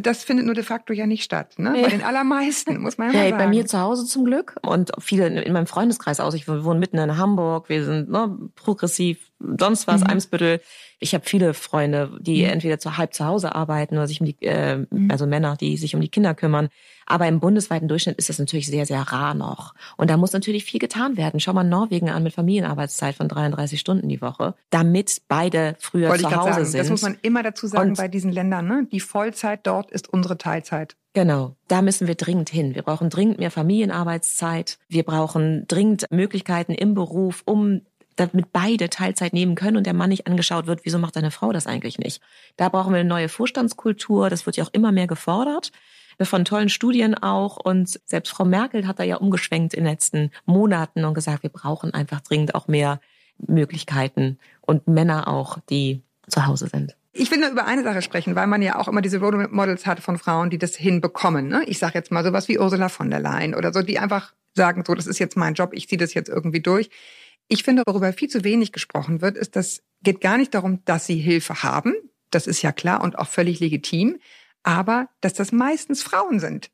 Das 0.00 0.24
findet 0.24 0.46
nur 0.46 0.54
de 0.54 0.64
facto 0.64 0.92
ja 0.92 1.06
nicht 1.06 1.24
statt. 1.24 1.58
Ne? 1.58 1.72
Bei 1.82 1.88
den 1.88 2.02
allermeisten, 2.02 2.80
muss 2.80 2.98
man 2.98 3.12
ja 3.12 3.18
Hey, 3.18 3.30
sagen. 3.30 3.42
bei 3.42 3.48
mir 3.48 3.66
zu 3.66 3.78
Hause 3.80 4.04
zum 4.06 4.24
Glück 4.24 4.56
und 4.62 4.92
viele 4.98 5.26
in 5.42 5.52
meinem 5.52 5.66
Freundeskreis 5.66 6.20
aus. 6.20 6.34
Ich 6.34 6.48
wohne 6.48 6.78
mitten 6.80 6.98
in 6.98 7.16
Hamburg, 7.16 7.68
wir 7.68 7.84
sind 7.84 8.10
ne, 8.10 8.36
progressiv, 8.54 9.30
sonst 9.58 9.86
was, 9.86 10.00
Mhm. 10.02 10.06
Eimsbüttel. 10.08 10.60
Ich 11.00 11.14
habe 11.14 11.24
viele 11.26 11.54
Freunde, 11.54 12.16
die 12.20 12.42
Mhm. 12.44 12.50
entweder 12.50 12.78
zu 12.78 12.96
halb 12.96 13.12
zu 13.14 13.26
Hause 13.26 13.54
arbeiten 13.54 13.96
oder 13.96 14.06
sich 14.06 14.20
um 14.20 14.26
die, 14.26 14.40
äh, 14.42 14.86
also 15.10 15.26
Männer, 15.26 15.56
die 15.56 15.76
sich 15.76 15.94
um 15.94 16.00
die 16.00 16.08
Kinder 16.08 16.34
kümmern. 16.34 16.68
Aber 17.06 17.26
im 17.28 17.40
bundesweiten 17.40 17.86
Durchschnitt 17.88 18.16
ist 18.16 18.30
das 18.30 18.38
natürlich 18.38 18.66
sehr, 18.66 18.86
sehr 18.86 19.00
rar 19.02 19.34
noch. 19.34 19.74
Und 19.98 20.08
da 20.08 20.16
muss 20.16 20.32
natürlich 20.32 20.64
viel 20.64 20.80
getan 20.80 21.18
werden. 21.18 21.38
Schau 21.40 21.52
mal 21.52 21.62
Norwegen 21.64 22.08
an 22.08 22.22
mit 22.22 22.32
Familienarbeitszeit 22.32 23.16
von 23.16 23.28
33 23.28 23.78
Stunden 23.78 24.08
die 24.08 24.22
Woche, 24.22 24.54
damit 24.70 25.20
beide 25.28 25.76
früher 25.78 26.08
Wollte 26.08 26.22
zu 26.22 26.30
Hause 26.34 26.52
sagen. 26.52 26.64
sind. 26.64 26.78
Das 26.80 26.90
muss 26.90 27.02
man 27.02 27.18
immer 27.20 27.42
dazu 27.42 27.66
sagen 27.66 27.90
Und- 27.90 27.98
bei 27.98 28.08
diesen 28.08 28.32
Ländern. 28.32 28.66
Ne? 28.66 28.86
Die 28.90 29.00
Vollzeit 29.00 29.66
dort 29.66 29.90
ist 29.90 30.08
unsere 30.10 30.38
Teilzeit. 30.38 30.96
Genau, 31.12 31.54
da 31.68 31.82
müssen 31.82 32.08
wir 32.08 32.14
dringend 32.16 32.48
hin. 32.50 32.74
Wir 32.74 32.82
brauchen 32.82 33.08
dringend 33.10 33.38
mehr 33.38 33.50
Familienarbeitszeit. 34.04 34.78
Wir 34.88 35.02
brauchen 35.04 35.66
dringend 35.68 36.06
Möglichkeiten 36.10 36.72
im 36.72 36.94
Beruf, 36.94 37.42
um 37.44 37.82
damit 38.16 38.52
beide 38.52 38.90
Teilzeit 38.90 39.32
nehmen 39.32 39.54
können 39.54 39.76
und 39.76 39.86
der 39.86 39.94
Mann 39.94 40.10
nicht 40.10 40.26
angeschaut 40.26 40.66
wird, 40.66 40.80
wieso 40.84 40.98
macht 40.98 41.16
deine 41.16 41.30
Frau 41.30 41.52
das 41.52 41.66
eigentlich 41.66 41.98
nicht? 41.98 42.22
Da 42.56 42.68
brauchen 42.68 42.92
wir 42.92 43.00
eine 43.00 43.08
neue 43.08 43.28
Vorstandskultur. 43.28 44.30
Das 44.30 44.46
wird 44.46 44.56
ja 44.56 44.64
auch 44.64 44.72
immer 44.72 44.92
mehr 44.92 45.06
gefordert. 45.06 45.72
Von 46.20 46.44
tollen 46.44 46.68
Studien 46.68 47.14
auch. 47.14 47.56
Und 47.56 48.00
selbst 48.04 48.30
Frau 48.30 48.44
Merkel 48.44 48.86
hat 48.86 48.98
da 48.98 49.02
ja 49.02 49.16
umgeschwenkt 49.16 49.74
in 49.74 49.84
den 49.84 49.92
letzten 49.92 50.30
Monaten 50.46 51.04
und 51.04 51.14
gesagt, 51.14 51.42
wir 51.42 51.50
brauchen 51.50 51.92
einfach 51.92 52.20
dringend 52.20 52.54
auch 52.54 52.68
mehr 52.68 53.00
Möglichkeiten 53.38 54.38
und 54.60 54.86
Männer 54.86 55.28
auch, 55.28 55.58
die 55.68 56.02
zu 56.28 56.46
Hause 56.46 56.68
sind. 56.68 56.96
Ich 57.12 57.30
will 57.30 57.38
nur 57.38 57.50
über 57.50 57.66
eine 57.66 57.84
Sache 57.84 58.02
sprechen, 58.02 58.34
weil 58.34 58.48
man 58.48 58.60
ja 58.60 58.76
auch 58.78 58.88
immer 58.88 59.00
diese 59.00 59.20
Role 59.20 59.48
Models 59.48 59.86
hat 59.86 60.00
von 60.00 60.18
Frauen, 60.18 60.50
die 60.50 60.58
das 60.58 60.74
hinbekommen. 60.74 61.46
Ne? 61.46 61.62
Ich 61.66 61.78
sage 61.78 61.94
jetzt 61.94 62.10
mal 62.10 62.24
sowas 62.24 62.48
wie 62.48 62.58
Ursula 62.58 62.88
von 62.88 63.08
der 63.08 63.20
Leyen 63.20 63.54
oder 63.54 63.72
so, 63.72 63.82
die 63.82 64.00
einfach 64.00 64.32
sagen, 64.54 64.82
so, 64.86 64.94
das 64.94 65.06
ist 65.06 65.18
jetzt 65.18 65.36
mein 65.36 65.54
Job, 65.54 65.70
ich 65.72 65.88
ziehe 65.88 65.98
das 65.98 66.14
jetzt 66.14 66.28
irgendwie 66.28 66.60
durch. 66.60 66.90
Ich 67.48 67.62
finde, 67.62 67.82
worüber 67.86 68.12
viel 68.12 68.28
zu 68.28 68.44
wenig 68.44 68.72
gesprochen 68.72 69.20
wird, 69.20 69.36
ist, 69.36 69.56
das 69.56 69.82
geht 70.02 70.20
gar 70.20 70.38
nicht 70.38 70.54
darum, 70.54 70.82
dass 70.84 71.06
sie 71.06 71.16
Hilfe 71.16 71.62
haben. 71.62 71.94
Das 72.30 72.46
ist 72.46 72.62
ja 72.62 72.72
klar 72.72 73.02
und 73.02 73.18
auch 73.18 73.28
völlig 73.28 73.60
legitim. 73.60 74.18
Aber 74.62 75.08
dass 75.20 75.34
das 75.34 75.52
meistens 75.52 76.02
Frauen 76.02 76.40
sind. 76.40 76.70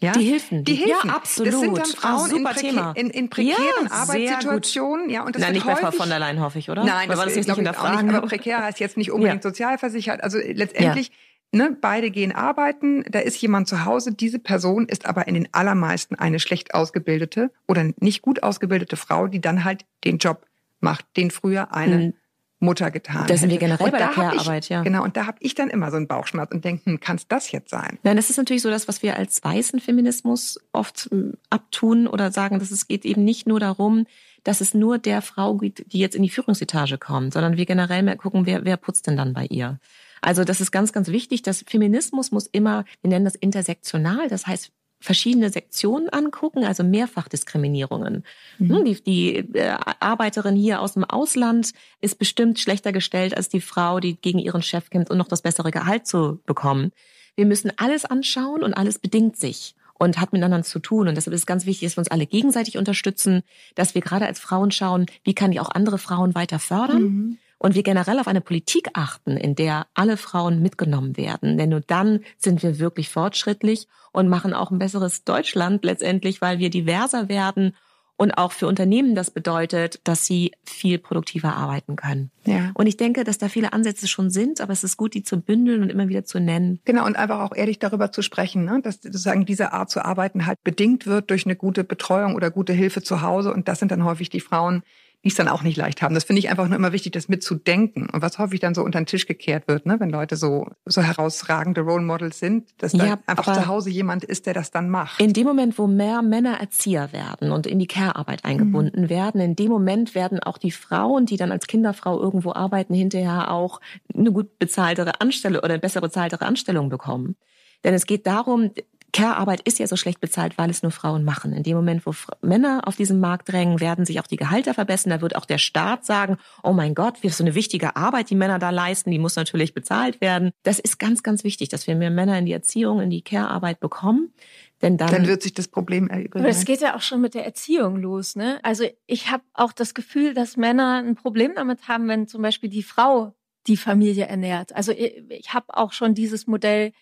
Ja? 0.00 0.12
Die 0.12 0.24
Hilfen. 0.24 0.64
Die 0.64 0.74
Hilfen. 0.74 1.08
Ja, 1.08 1.14
absolut. 1.14 1.52
Das 1.52 1.60
sind 1.60 1.76
dann 1.78 1.86
Ah, 2.02 2.18
Frauen 2.26 2.30
in, 2.30 2.54
Thema. 2.56 2.92
in, 2.92 3.10
in 3.10 3.28
prekären 3.30 3.56
Ja. 3.84 3.90
Arbeitssituationen. 3.90 5.10
Ja, 5.10 5.24
und 5.24 5.34
das 5.34 5.42
Nein, 5.42 5.52
nicht 5.52 5.66
bei 5.66 5.76
Frau 5.76 5.90
von 5.90 6.08
der 6.08 6.18
Leyen, 6.18 6.40
hoffe 6.40 6.58
ich, 6.58 6.70
oder? 6.70 6.84
Nein, 6.84 7.08
Oder 7.08 7.18
war 7.18 7.24
das 7.24 7.32
ist, 7.32 7.38
jetzt 7.38 7.48
nicht 7.48 7.58
in 7.58 7.64
der 7.64 7.74
Frage? 7.74 8.02
nicht. 8.04 8.14
Aber 8.14 8.26
prekär 8.26 8.62
heißt 8.62 8.80
jetzt 8.80 8.96
nicht 8.96 9.10
unbedingt 9.12 9.42
sozialversichert. 9.42 10.22
Also 10.22 10.38
letztendlich, 10.38 11.10
ne, 11.52 11.76
beide 11.80 12.10
gehen 12.10 12.32
arbeiten, 12.32 13.04
da 13.08 13.20
ist 13.20 13.40
jemand 13.40 13.68
zu 13.68 13.84
Hause. 13.84 14.12
Diese 14.12 14.38
Person 14.38 14.86
ist 14.86 15.06
aber 15.06 15.28
in 15.28 15.34
den 15.34 15.48
allermeisten 15.52 16.16
eine 16.16 16.40
schlecht 16.40 16.74
ausgebildete 16.74 17.50
oder 17.66 17.92
nicht 18.00 18.22
gut 18.22 18.42
ausgebildete 18.42 18.96
Frau, 18.96 19.26
die 19.26 19.40
dann 19.40 19.64
halt 19.64 19.84
den 20.04 20.18
Job 20.18 20.46
macht, 20.80 21.06
den 21.16 21.30
früher 21.30 21.74
eine 21.74 21.98
Mhm. 21.98 22.14
Mutter 22.60 22.90
getan 22.90 23.26
Das 23.26 23.40
sind 23.40 23.50
wir 23.50 23.58
generell 23.58 23.84
Und 23.84 23.92
bei 23.92 23.98
der 23.98 24.08
Care-Arbeit, 24.08 24.68
ja. 24.68 24.82
Genau, 24.82 25.04
und 25.04 25.16
da 25.16 25.26
habe 25.26 25.36
ich 25.40 25.54
dann 25.54 25.70
immer 25.70 25.90
so 25.90 25.96
einen 25.96 26.08
Bauchschmerz 26.08 26.50
und 26.50 26.64
denke, 26.64 26.86
hm, 26.86 27.00
kann 27.00 27.16
es 27.16 27.28
das 27.28 27.52
jetzt 27.52 27.70
sein? 27.70 27.98
Nein, 28.02 28.16
das 28.16 28.30
ist 28.30 28.38
natürlich 28.38 28.62
so 28.62 28.70
das, 28.70 28.88
was 28.88 29.02
wir 29.02 29.16
als 29.16 29.44
weißen 29.44 29.80
Feminismus 29.80 30.58
oft 30.72 31.08
ähm, 31.12 31.34
abtun 31.50 32.06
oder 32.06 32.32
sagen, 32.32 32.58
dass 32.58 32.70
es 32.70 32.88
geht 32.88 33.04
eben 33.04 33.22
nicht 33.24 33.46
nur 33.46 33.60
darum, 33.60 34.06
dass 34.42 34.60
es 34.60 34.74
nur 34.74 34.98
der 34.98 35.22
Frau 35.22 35.56
geht, 35.56 35.92
die 35.92 35.98
jetzt 35.98 36.16
in 36.16 36.22
die 36.22 36.30
Führungsetage 36.30 36.98
kommt, 36.98 37.34
sondern 37.34 37.56
wir 37.56 37.66
generell 37.66 38.02
mehr 38.02 38.16
gucken, 38.16 38.46
wer, 38.46 38.64
wer 38.64 38.76
putzt 38.76 39.06
denn 39.06 39.16
dann 39.16 39.32
bei 39.32 39.46
ihr. 39.46 39.78
Also 40.24 40.44
das 40.44 40.60
ist 40.60 40.70
ganz, 40.70 40.92
ganz 40.92 41.08
wichtig. 41.08 41.42
Das 41.42 41.64
Feminismus 41.66 42.32
muss 42.32 42.46
immer, 42.46 42.84
wir 43.02 43.10
nennen 43.10 43.26
das 43.26 43.34
intersektional, 43.34 44.28
das 44.28 44.46
heißt 44.46 44.72
verschiedene 44.98 45.50
Sektionen 45.50 46.08
angucken, 46.08 46.64
also 46.64 46.82
Mehrfachdiskriminierungen. 46.82 48.24
Hm, 48.56 48.84
Die, 48.86 49.02
die 49.02 49.36
äh, 49.58 49.76
Arbeiterin 50.00 50.56
hier 50.56 50.80
aus 50.80 50.94
dem 50.94 51.04
Ausland 51.04 51.72
ist 52.00 52.18
bestimmt 52.18 52.58
schlechter 52.58 52.90
gestellt 52.90 53.36
als 53.36 53.50
die 53.50 53.60
Frau, 53.60 54.00
die 54.00 54.16
gegen 54.18 54.38
ihren 54.38 54.62
Chef 54.62 54.88
kämpft 54.88 55.10
und 55.10 55.18
noch 55.18 55.28
das 55.28 55.42
bessere 55.42 55.70
Gehalt 55.70 56.06
zu 56.06 56.40
bekommen. 56.46 56.90
Wir 57.36 57.44
müssen 57.44 57.70
alles 57.76 58.06
anschauen 58.06 58.62
und 58.62 58.72
alles 58.72 58.98
bedingt 58.98 59.36
sich 59.36 59.74
und 59.98 60.18
hat 60.18 60.32
miteinander 60.32 60.62
zu 60.62 60.78
tun. 60.78 61.06
Und 61.06 61.16
deshalb 61.16 61.34
ist 61.34 61.42
es 61.42 61.46
ganz 61.46 61.66
wichtig, 61.66 61.88
dass 61.88 61.96
wir 61.96 62.00
uns 62.00 62.10
alle 62.10 62.26
gegenseitig 62.26 62.78
unterstützen, 62.78 63.42
dass 63.74 63.94
wir 63.94 64.00
gerade 64.00 64.26
als 64.26 64.40
Frauen 64.40 64.70
schauen, 64.70 65.04
wie 65.22 65.34
kann 65.34 65.52
ich 65.52 65.60
auch 65.60 65.70
andere 65.70 65.98
Frauen 65.98 66.34
weiter 66.34 66.58
fördern. 66.58 67.38
Und 67.58 67.74
wir 67.74 67.82
generell 67.82 68.18
auf 68.18 68.28
eine 68.28 68.40
Politik 68.40 68.90
achten, 68.94 69.36
in 69.36 69.54
der 69.54 69.86
alle 69.94 70.16
Frauen 70.16 70.60
mitgenommen 70.60 71.16
werden. 71.16 71.56
Denn 71.56 71.70
nur 71.70 71.80
dann 71.80 72.20
sind 72.36 72.62
wir 72.62 72.78
wirklich 72.78 73.08
fortschrittlich 73.08 73.88
und 74.12 74.28
machen 74.28 74.52
auch 74.54 74.70
ein 74.70 74.78
besseres 74.78 75.24
Deutschland 75.24 75.84
letztendlich, 75.84 76.40
weil 76.40 76.58
wir 76.58 76.70
diverser 76.70 77.28
werden 77.28 77.74
und 78.16 78.32
auch 78.38 78.52
für 78.52 78.68
Unternehmen 78.68 79.14
das 79.14 79.30
bedeutet, 79.30 80.00
dass 80.04 80.24
sie 80.24 80.52
viel 80.62 80.98
produktiver 80.98 81.56
arbeiten 81.56 81.96
können. 81.96 82.30
Ja. 82.44 82.70
Und 82.74 82.86
ich 82.86 82.96
denke, 82.96 83.24
dass 83.24 83.38
da 83.38 83.48
viele 83.48 83.72
Ansätze 83.72 84.06
schon 84.06 84.30
sind, 84.30 84.60
aber 84.60 84.72
es 84.72 84.84
ist 84.84 84.96
gut, 84.96 85.14
die 85.14 85.24
zu 85.24 85.40
bündeln 85.40 85.82
und 85.82 85.90
immer 85.90 86.08
wieder 86.08 86.24
zu 86.24 86.38
nennen. 86.38 86.78
Genau, 86.84 87.06
und 87.06 87.16
einfach 87.16 87.40
auch 87.40 87.56
ehrlich 87.56 87.80
darüber 87.80 88.12
zu 88.12 88.22
sprechen, 88.22 88.64
ne? 88.64 88.80
dass 88.82 89.00
sozusagen 89.02 89.46
diese 89.46 89.72
Art 89.72 89.90
zu 89.90 90.04
arbeiten 90.04 90.46
halt 90.46 90.62
bedingt 90.62 91.06
wird 91.06 91.30
durch 91.30 91.44
eine 91.44 91.56
gute 91.56 91.82
Betreuung 91.82 92.36
oder 92.36 92.50
gute 92.50 92.72
Hilfe 92.72 93.02
zu 93.02 93.20
Hause. 93.20 93.52
Und 93.52 93.66
das 93.66 93.80
sind 93.80 93.90
dann 93.90 94.04
häufig 94.04 94.30
die 94.30 94.40
Frauen, 94.40 94.84
die 95.24 95.28
es 95.28 95.34
dann 95.34 95.48
auch 95.48 95.62
nicht 95.62 95.76
leicht 95.76 96.02
haben. 96.02 96.14
Das 96.14 96.24
finde 96.24 96.38
ich 96.38 96.50
einfach 96.50 96.68
nur 96.68 96.76
immer 96.76 96.92
wichtig, 96.92 97.12
das 97.12 97.28
mitzudenken. 97.28 98.08
Und 98.10 98.20
was 98.22 98.38
häufig 98.38 98.60
dann 98.60 98.74
so 98.74 98.82
unter 98.82 99.00
den 99.00 99.06
Tisch 99.06 99.26
gekehrt 99.26 99.66
wird, 99.66 99.86
ne? 99.86 99.98
wenn 99.98 100.10
Leute 100.10 100.36
so, 100.36 100.68
so 100.84 101.02
herausragende 101.02 101.80
Role 101.80 102.04
Models 102.04 102.38
sind, 102.38 102.68
dass 102.78 102.92
da 102.92 103.06
Ja, 103.06 103.18
einfach 103.26 103.54
zu 103.54 103.66
Hause 103.66 103.90
jemand 103.90 104.24
ist, 104.24 104.46
der 104.46 104.52
das 104.52 104.70
dann 104.70 104.90
macht. 104.90 105.20
In 105.20 105.32
dem 105.32 105.46
Moment, 105.46 105.78
wo 105.78 105.86
mehr 105.86 106.20
Männer 106.20 106.60
Erzieher 106.60 107.12
werden 107.12 107.50
und 107.50 107.66
in 107.66 107.78
die 107.78 107.86
Care-Arbeit 107.86 108.44
eingebunden 108.44 109.08
werden, 109.08 109.40
in 109.40 109.56
dem 109.56 109.70
Moment 109.70 110.14
werden 110.14 110.40
auch 110.40 110.58
die 110.58 110.70
Frauen, 110.70 111.24
die 111.24 111.38
dann 111.38 111.52
als 111.52 111.66
Kinderfrau 111.66 112.20
irgendwo 112.20 112.52
arbeiten, 112.52 112.92
hinterher 112.92 113.50
auch 113.50 113.80
eine 114.14 114.30
gut 114.30 114.58
bezahltere 114.58 115.20
Anstellung 115.22 115.58
oder 115.58 115.74
eine 115.74 115.78
besser 115.78 116.02
bezahltere 116.02 116.44
Anstellung 116.44 116.90
bekommen. 116.90 117.36
Denn 117.82 117.92
es 117.92 118.06
geht 118.06 118.26
darum, 118.26 118.70
Care-Arbeit 119.14 119.60
ist 119.60 119.78
ja 119.78 119.86
so 119.86 119.96
schlecht 119.96 120.20
bezahlt, 120.20 120.58
weil 120.58 120.68
es 120.68 120.82
nur 120.82 120.92
Frauen 120.92 121.24
machen. 121.24 121.52
In 121.52 121.62
dem 121.62 121.76
Moment, 121.76 122.04
wo 122.04 122.12
Fra- 122.12 122.36
Männer 122.42 122.82
auf 122.84 122.96
diesen 122.96 123.20
Markt 123.20 123.50
drängen, 123.50 123.80
werden 123.80 124.04
sich 124.04 124.20
auch 124.20 124.26
die 124.26 124.36
Gehalter 124.36 124.74
verbessern. 124.74 125.10
Da 125.10 125.20
wird 125.20 125.36
auch 125.36 125.46
der 125.46 125.58
Staat 125.58 126.04
sagen, 126.04 126.36
oh 126.62 126.72
mein 126.72 126.94
Gott, 126.94 127.22
wie 127.22 127.28
ist 127.28 127.38
so 127.38 127.44
eine 127.44 127.54
wichtige 127.54 127.96
Arbeit, 127.96 128.28
die 128.28 128.34
Männer 128.34 128.58
da 128.58 128.70
leisten, 128.70 129.10
die 129.10 129.18
muss 129.20 129.36
natürlich 129.36 129.72
bezahlt 129.72 130.20
werden. 130.20 130.50
Das 130.64 130.78
ist 130.80 130.98
ganz, 130.98 131.22
ganz 131.22 131.44
wichtig, 131.44 131.68
dass 131.68 131.86
wir 131.86 131.94
mehr 131.94 132.10
Männer 132.10 132.38
in 132.38 132.44
die 132.44 132.52
Erziehung, 132.52 133.00
in 133.00 133.08
die 133.08 133.22
Care-Arbeit 133.22 133.80
bekommen. 133.80 134.34
Denn 134.82 134.98
dann, 134.98 135.10
dann 135.10 135.26
wird 135.26 135.42
sich 135.42 135.54
das 135.54 135.68
Problem 135.68 136.08
erübrigen. 136.08 136.44
Aber 136.44 136.48
das 136.48 136.64
geht 136.64 136.80
ja 136.80 136.96
auch 136.96 137.00
schon 137.00 137.20
mit 137.20 137.34
der 137.34 137.46
Erziehung 137.46 137.96
los, 137.96 138.34
ne? 138.34 138.58
Also 138.64 138.84
ich 139.06 139.30
habe 139.30 139.44
auch 139.54 139.72
das 139.72 139.94
Gefühl, 139.94 140.34
dass 140.34 140.56
Männer 140.56 141.02
ein 141.04 141.14
Problem 141.14 141.52
damit 141.54 141.88
haben, 141.88 142.08
wenn 142.08 142.26
zum 142.26 142.42
Beispiel 142.42 142.68
die 142.68 142.82
Frau 142.82 143.34
die 143.66 143.76
Familie 143.78 144.26
ernährt. 144.26 144.74
Also 144.74 144.92
ich, 144.92 145.22
ich 145.30 145.54
habe 145.54 145.66
auch 145.68 145.92
schon 145.92 146.14
dieses 146.14 146.46
Modell 146.46 146.92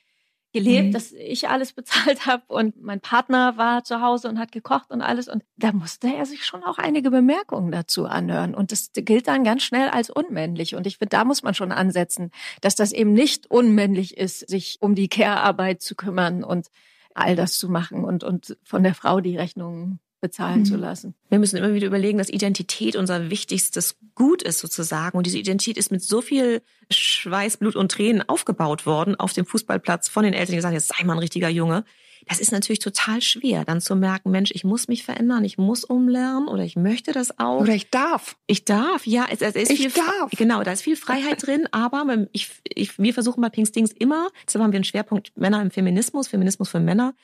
gelebt, 0.52 0.88
Mhm. 0.88 0.92
dass 0.92 1.12
ich 1.12 1.48
alles 1.48 1.72
bezahlt 1.74 2.26
habe 2.26 2.42
und 2.48 2.82
mein 2.82 3.00
Partner 3.00 3.56
war 3.56 3.84
zu 3.84 4.00
Hause 4.00 4.28
und 4.28 4.38
hat 4.38 4.52
gekocht 4.52 4.90
und 4.90 5.00
alles. 5.02 5.28
Und 5.28 5.42
da 5.56 5.72
musste 5.72 6.14
er 6.14 6.26
sich 6.26 6.44
schon 6.44 6.62
auch 6.62 6.78
einige 6.78 7.10
Bemerkungen 7.10 7.72
dazu 7.72 8.06
anhören. 8.06 8.54
Und 8.54 8.72
das 8.72 8.90
gilt 8.94 9.28
dann 9.28 9.44
ganz 9.44 9.62
schnell 9.62 9.88
als 9.88 10.10
unmännlich. 10.10 10.74
Und 10.74 10.86
ich 10.86 10.98
finde, 10.98 11.10
da 11.16 11.24
muss 11.24 11.42
man 11.42 11.54
schon 11.54 11.72
ansetzen, 11.72 12.30
dass 12.60 12.74
das 12.74 12.92
eben 12.92 13.12
nicht 13.12 13.50
unmännlich 13.50 14.16
ist, 14.16 14.48
sich 14.48 14.78
um 14.80 14.94
die 14.94 15.08
Care-Arbeit 15.08 15.82
zu 15.82 15.94
kümmern 15.94 16.44
und 16.44 16.68
all 17.14 17.36
das 17.36 17.58
zu 17.58 17.68
machen 17.68 18.04
und, 18.04 18.24
und 18.24 18.56
von 18.64 18.82
der 18.82 18.94
Frau 18.94 19.20
die 19.20 19.36
Rechnungen 19.36 20.00
bezahlen 20.22 20.60
Mhm. 20.60 20.64
zu 20.64 20.76
lassen. 20.76 21.14
Wir 21.28 21.38
müssen 21.38 21.56
immer 21.58 21.74
wieder 21.74 21.86
überlegen, 21.88 22.16
dass 22.16 22.30
Identität 22.30 22.96
unser 22.96 23.28
wichtigstes 23.28 23.96
Gut 24.14 24.42
ist 24.42 24.60
sozusagen. 24.60 25.18
Und 25.18 25.26
diese 25.26 25.36
Identität 25.38 25.76
ist 25.76 25.90
mit 25.90 26.02
so 26.02 26.22
viel 26.22 26.62
Schweiß, 26.90 27.58
Blut 27.58 27.76
und 27.76 27.92
Tränen 27.92 28.26
aufgebaut 28.26 28.86
worden 28.86 29.16
auf 29.16 29.34
dem 29.34 29.44
Fußballplatz 29.44 30.08
von 30.08 30.24
den 30.24 30.32
Eltern, 30.32 30.52
die 30.52 30.56
gesagt 30.56 30.70
haben, 30.72 30.78
jetzt 30.78 30.88
sei 30.96 31.04
mal 31.04 31.12
ein 31.14 31.18
richtiger 31.18 31.50
Junge. 31.50 31.84
Das 32.28 32.38
ist 32.38 32.52
natürlich 32.52 32.78
total 32.78 33.20
schwer, 33.20 33.64
dann 33.64 33.80
zu 33.80 33.96
merken, 33.96 34.30
Mensch, 34.30 34.52
ich 34.54 34.62
muss 34.62 34.86
mich 34.86 35.02
verändern, 35.02 35.44
ich 35.44 35.58
muss 35.58 35.82
umlernen 35.82 36.46
oder 36.46 36.62
ich 36.62 36.76
möchte 36.76 37.10
das 37.10 37.36
auch. 37.40 37.60
Oder 37.62 37.74
ich 37.74 37.90
darf. 37.90 38.36
Ich 38.46 38.64
darf, 38.64 39.04
ja, 39.08 39.26
es, 39.28 39.40
es 39.40 39.56
ist 39.56 39.70
Ich 39.70 39.80
viel, 39.80 39.90
darf. 39.90 40.30
genau, 40.30 40.62
da 40.62 40.70
ist 40.70 40.82
viel 40.82 40.94
Freiheit 40.94 41.42
drin, 41.46 41.66
aber 41.72 42.28
ich, 42.30 42.48
ich, 42.74 42.96
wir 42.96 43.12
versuchen 43.12 43.40
bei 43.40 43.48
Pinkstings 43.48 43.90
immer, 43.90 44.28
deshalb 44.46 44.62
haben 44.62 44.70
wir 44.72 44.76
einen 44.76 44.84
Schwerpunkt 44.84 45.32
Männer 45.36 45.60
im 45.62 45.72
Feminismus, 45.72 46.28
Feminismus 46.28 46.68
für 46.68 46.78
Männer, 46.78 47.14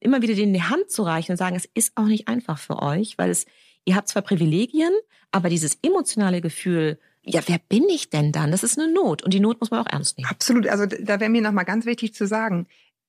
immer 0.00 0.22
wieder 0.22 0.34
denen 0.34 0.54
die 0.54 0.62
Hand 0.62 0.90
zu 0.90 1.02
reichen 1.02 1.32
und 1.32 1.36
sagen, 1.36 1.56
es 1.56 1.68
ist 1.74 1.92
auch 1.96 2.06
nicht 2.06 2.28
einfach 2.28 2.58
für 2.58 2.82
euch, 2.82 3.18
weil 3.18 3.30
es, 3.30 3.46
ihr 3.84 3.96
habt 3.96 4.08
zwar 4.08 4.22
Privilegien, 4.22 4.92
aber 5.30 5.48
dieses 5.48 5.78
emotionale 5.82 6.40
Gefühl, 6.40 6.98
ja, 7.22 7.40
wer 7.46 7.58
bin 7.68 7.84
ich 7.90 8.10
denn 8.10 8.32
dann? 8.32 8.50
Das 8.50 8.62
ist 8.62 8.78
eine 8.78 8.92
Not 8.92 9.22
und 9.22 9.34
die 9.34 9.40
Not 9.40 9.60
muss 9.60 9.70
man 9.70 9.80
auch 9.80 9.90
ernst 9.90 10.16
nehmen. 10.16 10.30
Absolut. 10.30 10.66
Also 10.66 10.86
da 10.86 11.20
wäre 11.20 11.30
mir 11.30 11.42
nochmal 11.42 11.64
ganz 11.64 11.84
wichtig 11.84 12.14
zu 12.14 12.26
sagen, 12.26 12.66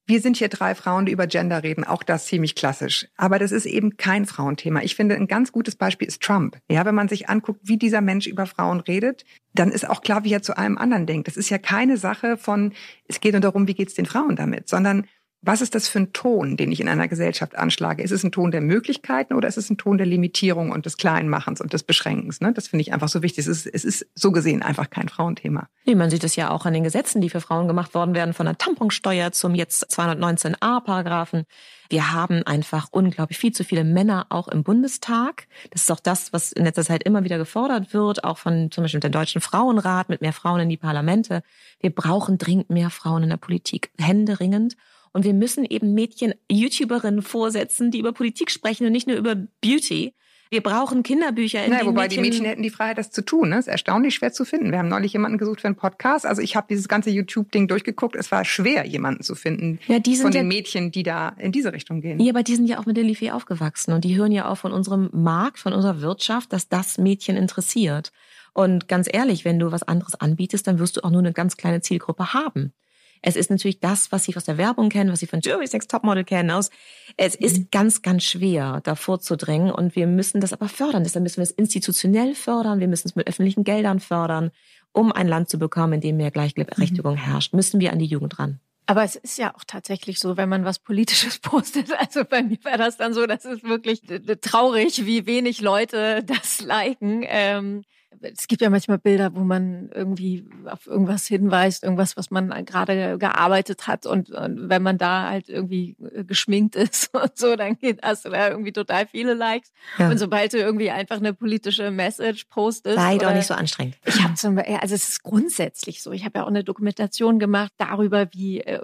wir 0.09 0.21
sind 0.21 0.37
hier 0.37 0.49
drei 0.49 0.73
Frauen, 0.73 1.05
die 1.05 1.11
über 1.11 1.27
Gender 1.27 1.61
reden, 1.61 1.83
auch 1.83 2.01
das 2.01 2.25
ziemlich 2.25 2.55
klassisch. 2.55 3.07
Aber 3.15 3.37
das 3.37 3.51
ist 3.51 3.67
eben 3.67 3.95
kein 3.95 4.25
Frauenthema. 4.25 4.81
Ich 4.81 4.95
finde, 4.95 5.15
ein 5.15 5.27
ganz 5.27 5.51
gutes 5.51 5.75
Beispiel 5.75 6.07
ist 6.07 6.23
Trump. 6.23 6.57
Ja, 6.67 6.83
wenn 6.83 6.95
man 6.95 7.07
sich 7.07 7.29
anguckt, 7.29 7.59
wie 7.63 7.77
dieser 7.77 8.01
Mensch 8.01 8.25
über 8.25 8.47
Frauen 8.47 8.79
redet, 8.79 9.23
dann 9.53 9.71
ist 9.71 9.87
auch 9.87 10.01
klar, 10.01 10.23
wie 10.23 10.33
er 10.33 10.41
zu 10.41 10.57
allem 10.57 10.79
anderen 10.79 11.05
denkt. 11.05 11.27
Es 11.27 11.37
ist 11.37 11.51
ja 11.51 11.59
keine 11.59 11.97
Sache 11.97 12.37
von, 12.37 12.73
es 13.07 13.21
geht 13.21 13.33
nur 13.33 13.41
darum, 13.41 13.67
wie 13.67 13.75
geht's 13.75 13.93
den 13.93 14.07
Frauen 14.07 14.35
damit, 14.35 14.67
sondern 14.67 15.05
was 15.41 15.61
ist 15.61 15.73
das 15.73 15.87
für 15.87 15.99
ein 15.99 16.11
Ton, 16.11 16.57
den 16.57 16.71
ich 16.71 16.81
in 16.81 16.89
einer 16.89 17.07
Gesellschaft 17.07 17.55
anschlage? 17.55 18.03
Ist 18.03 18.11
es 18.11 18.23
ein 18.23 18.31
Ton 18.31 18.51
der 18.51 18.59
Möglichkeiten 18.59 19.33
oder 19.33 19.47
ist 19.47 19.57
es 19.57 19.69
ein 19.69 19.77
Ton 19.77 19.97
der 19.97 20.05
Limitierung 20.05 20.71
und 20.71 20.85
des 20.85 20.97
Kleinmachens 20.97 21.61
und 21.61 21.71
des 21.71 21.83
Beschränkens? 21.83 22.41
Ne? 22.41 22.51
Das 22.51 22.67
finde 22.67 22.81
ich 22.81 22.91
einfach 22.91 23.07
so 23.07 23.23
wichtig. 23.23 23.47
Es 23.47 23.65
ist, 23.65 23.65
es 23.65 23.85
ist 23.85 24.07
so 24.15 24.31
gesehen 24.31 24.63
einfach 24.63 24.89
kein 24.89 25.07
Frauenthema. 25.07 25.69
Nee, 25.85 25.95
man 25.95 26.09
sieht 26.09 26.25
es 26.25 26.35
ja 26.35 26.49
auch 26.49 26.65
an 26.65 26.73
den 26.73 26.83
Gesetzen, 26.83 27.21
die 27.21 27.29
für 27.29 27.39
Frauen 27.39 27.67
gemacht 27.67 27.93
worden 27.93 28.15
werden, 28.15 28.33
von 28.33 28.47
der 28.47 28.57
Tamponsteuer 28.57 29.31
zum 29.31 29.55
jetzt 29.55 29.89
219a-Paragraphen. 29.97 31.45
Wir 31.89 32.11
haben 32.11 32.43
einfach 32.43 32.89
unglaublich 32.91 33.39
viel 33.39 33.53
zu 33.53 33.63
viele 33.63 33.85
Männer 33.85 34.27
auch 34.29 34.49
im 34.49 34.63
Bundestag. 34.63 35.47
Das 35.71 35.83
ist 35.83 35.91
auch 35.91 36.01
das, 36.01 36.33
was 36.33 36.51
in 36.51 36.65
letzter 36.65 36.83
Zeit 36.83 37.03
immer 37.03 37.23
wieder 37.23 37.37
gefordert 37.37 37.93
wird, 37.93 38.25
auch 38.25 38.37
von 38.37 38.71
zum 38.71 38.83
Beispiel 38.83 38.99
dem 38.99 39.13
Deutschen 39.13 39.39
Frauenrat 39.39 40.09
mit 40.09 40.21
mehr 40.21 40.33
Frauen 40.33 40.59
in 40.59 40.69
die 40.69 40.77
Parlamente. 40.77 41.43
Wir 41.79 41.95
brauchen 41.95 42.37
dringend 42.37 42.69
mehr 42.69 42.89
Frauen 42.89 43.23
in 43.23 43.29
der 43.29 43.37
Politik, 43.37 43.89
händeringend. 43.97 44.75
Und 45.13 45.25
wir 45.25 45.33
müssen 45.33 45.65
eben 45.65 45.93
Mädchen, 45.93 46.33
YouTuberinnen 46.51 47.21
vorsetzen, 47.21 47.91
die 47.91 47.99
über 47.99 48.13
Politik 48.13 48.51
sprechen 48.51 48.85
und 48.85 48.91
nicht 48.91 49.07
nur 49.07 49.17
über 49.17 49.35
Beauty. 49.35 50.13
Wir 50.51 50.61
brauchen 50.61 51.03
Kinderbücher, 51.03 51.63
in 51.63 51.69
Naja, 51.71 51.85
wobei 51.85 52.03
Mädchen, 52.03 52.23
die 52.23 52.29
Mädchen 52.29 52.45
hätten 52.45 52.63
die 52.63 52.71
Freiheit, 52.71 52.97
das 52.97 53.11
zu 53.11 53.21
tun. 53.23 53.49
Ne? 53.49 53.59
ist 53.59 53.67
erstaunlich 53.67 54.15
schwer 54.15 54.31
zu 54.33 54.45
finden. 54.45 54.71
Wir 54.71 54.79
haben 54.79 54.87
neulich 54.87 55.13
jemanden 55.13 55.37
gesucht 55.37 55.61
für 55.61 55.67
einen 55.67 55.75
Podcast. 55.75 56.25
Also 56.25 56.41
ich 56.41 56.55
habe 56.55 56.65
dieses 56.67 56.87
ganze 56.87 57.11
YouTube-Ding 57.11 57.67
durchgeguckt. 57.67 58.15
Es 58.15 58.31
war 58.31 58.43
schwer, 58.45 58.87
jemanden 58.87 59.21
zu 59.21 59.35
finden 59.35 59.77
Ja, 59.87 59.99
die 59.99 60.15
sind 60.15 60.23
von 60.23 60.31
den 60.31 60.49
ja- 60.49 60.57
Mädchen, 60.57 60.91
die 60.91 61.03
da 61.03 61.29
in 61.37 61.51
diese 61.51 61.71
Richtung 61.71 62.01
gehen. 62.01 62.19
Ja, 62.19 62.31
aber 62.33 62.41
die 62.41 62.55
sind 62.55 62.65
ja 62.65 62.79
auch 62.79 62.87
mit 62.87 62.97
der 62.97 63.03
Lifee 63.03 63.29
aufgewachsen 63.29 63.93
und 63.93 64.03
die 64.03 64.17
hören 64.17 64.31
ja 64.31 64.47
auch 64.49 64.57
von 64.57 64.71
unserem 64.71 65.09
Markt, 65.13 65.59
von 65.59 65.71
unserer 65.73 66.01
Wirtschaft, 66.01 66.51
dass 66.51 66.67
das 66.67 66.97
Mädchen 66.97 67.37
interessiert. 67.37 68.11
Und 68.53 68.87
ganz 68.87 69.07
ehrlich, 69.11 69.45
wenn 69.45 69.59
du 69.59 69.71
was 69.71 69.83
anderes 69.83 70.15
anbietest, 70.15 70.65
dann 70.65 70.79
wirst 70.79 70.97
du 70.97 71.03
auch 71.03 71.11
nur 71.11 71.19
eine 71.19 71.31
ganz 71.33 71.57
kleine 71.57 71.81
Zielgruppe 71.81 72.33
haben. 72.33 72.73
Es 73.21 73.35
ist 73.35 73.49
natürlich 73.49 73.79
das, 73.79 74.11
was 74.11 74.23
sie 74.23 74.35
aus 74.35 74.45
der 74.45 74.57
Werbung 74.57 74.89
kennen, 74.89 75.11
was 75.11 75.19
sie 75.19 75.27
von 75.27 75.41
Jerry's 75.41 75.73
Next 75.73 75.91
Topmodel 75.91 76.23
kennen. 76.23 76.51
Aus. 76.51 76.69
Es 77.17 77.35
ist 77.35 77.71
ganz, 77.71 78.01
ganz 78.01 78.23
schwer, 78.23 78.81
da 78.83 78.95
vorzudringen 78.95 79.71
und 79.71 79.95
wir 79.95 80.07
müssen 80.07 80.41
das 80.41 80.53
aber 80.53 80.69
fördern. 80.69 81.03
Deshalb 81.03 81.23
müssen 81.23 81.37
wir 81.37 81.43
es 81.43 81.51
institutionell 81.51 82.35
fördern, 82.35 82.79
wir 82.79 82.87
müssen 82.87 83.07
es 83.07 83.15
mit 83.15 83.27
öffentlichen 83.27 83.63
Geldern 83.63 83.99
fördern. 83.99 84.51
Um 84.91 85.11
ein 85.11 85.27
Land 85.27 85.49
zu 85.49 85.59
bekommen, 85.59 85.93
in 85.93 86.01
dem 86.01 86.17
mehr 86.17 86.31
Gleichberechtigung 86.31 87.15
herrscht, 87.15 87.53
müssen 87.53 87.79
wir 87.79 87.93
an 87.93 87.99
die 87.99 88.05
Jugend 88.05 88.39
ran. 88.39 88.59
Aber 88.89 89.03
es 89.03 89.15
ist 89.15 89.37
ja 89.37 89.53
auch 89.55 89.63
tatsächlich 89.67 90.17
so, 90.17 90.35
wenn 90.35 90.49
man 90.49 90.65
was 90.65 90.79
Politisches 90.79 91.37
postet. 91.41 91.91
Also 91.99 92.23
bei 92.25 92.41
mir 92.41 92.57
war 92.63 92.77
das 92.77 92.97
dann 92.97 93.13
so, 93.13 93.27
das 93.27 93.45
ist 93.45 93.63
wirklich 93.63 94.09
äh, 94.09 94.37
traurig, 94.37 95.05
wie 95.05 95.27
wenig 95.27 95.61
Leute 95.61 96.23
das 96.23 96.61
liken. 96.61 97.23
Ähm, 97.27 97.83
es 98.21 98.47
gibt 98.47 98.61
ja 98.61 98.69
manchmal 98.69 98.97
Bilder, 98.97 99.35
wo 99.35 99.41
man 99.41 99.89
irgendwie 99.93 100.45
auf 100.65 100.87
irgendwas 100.87 101.27
hinweist, 101.27 101.83
irgendwas, 101.83 102.17
was 102.17 102.31
man 102.31 102.49
gerade 102.65 103.17
gearbeitet 103.17 103.87
hat 103.87 104.05
und, 104.05 104.31
und 104.31 104.69
wenn 104.69 104.81
man 104.81 104.97
da 104.97 105.29
halt 105.29 105.47
irgendwie 105.47 105.95
äh, 106.13 106.23
geschminkt 106.23 106.75
ist 106.75 107.13
und 107.13 107.37
so, 107.37 107.55
dann 107.55 107.77
geht, 107.77 108.01
hast 108.01 108.25
du 108.25 108.29
da 108.29 108.49
irgendwie 108.49 108.71
total 108.71 109.07
viele 109.07 109.33
Likes. 109.33 109.71
Ja. 109.97 110.09
Und 110.09 110.17
sobald 110.17 110.53
du 110.53 110.57
irgendwie 110.57 110.89
einfach 110.89 111.17
eine 111.17 111.33
politische 111.33 111.91
Message 111.91 112.45
postest. 112.45 112.97
Sei 112.97 113.17
doch 113.17 113.27
oder- 113.27 113.35
nicht 113.35 113.47
so 113.47 113.53
anstrengend. 113.53 113.97
ich 114.05 114.21
habe 114.23 114.33
zum 114.33 114.55
Beispiel, 114.55 114.77
also 114.77 114.95
es 114.95 115.09
ist 115.09 115.23
grundsätzlich 115.23 116.01
so. 116.01 116.11
Ich 116.11 116.25
habe 116.25 116.39
ja 116.39 116.43
auch 116.43 116.49
eine 116.49 116.63
Dokumentation 116.63 117.39
gemacht 117.39 117.71
darüber, 117.77 118.27
wie 118.33 118.61
äh, 118.61 118.79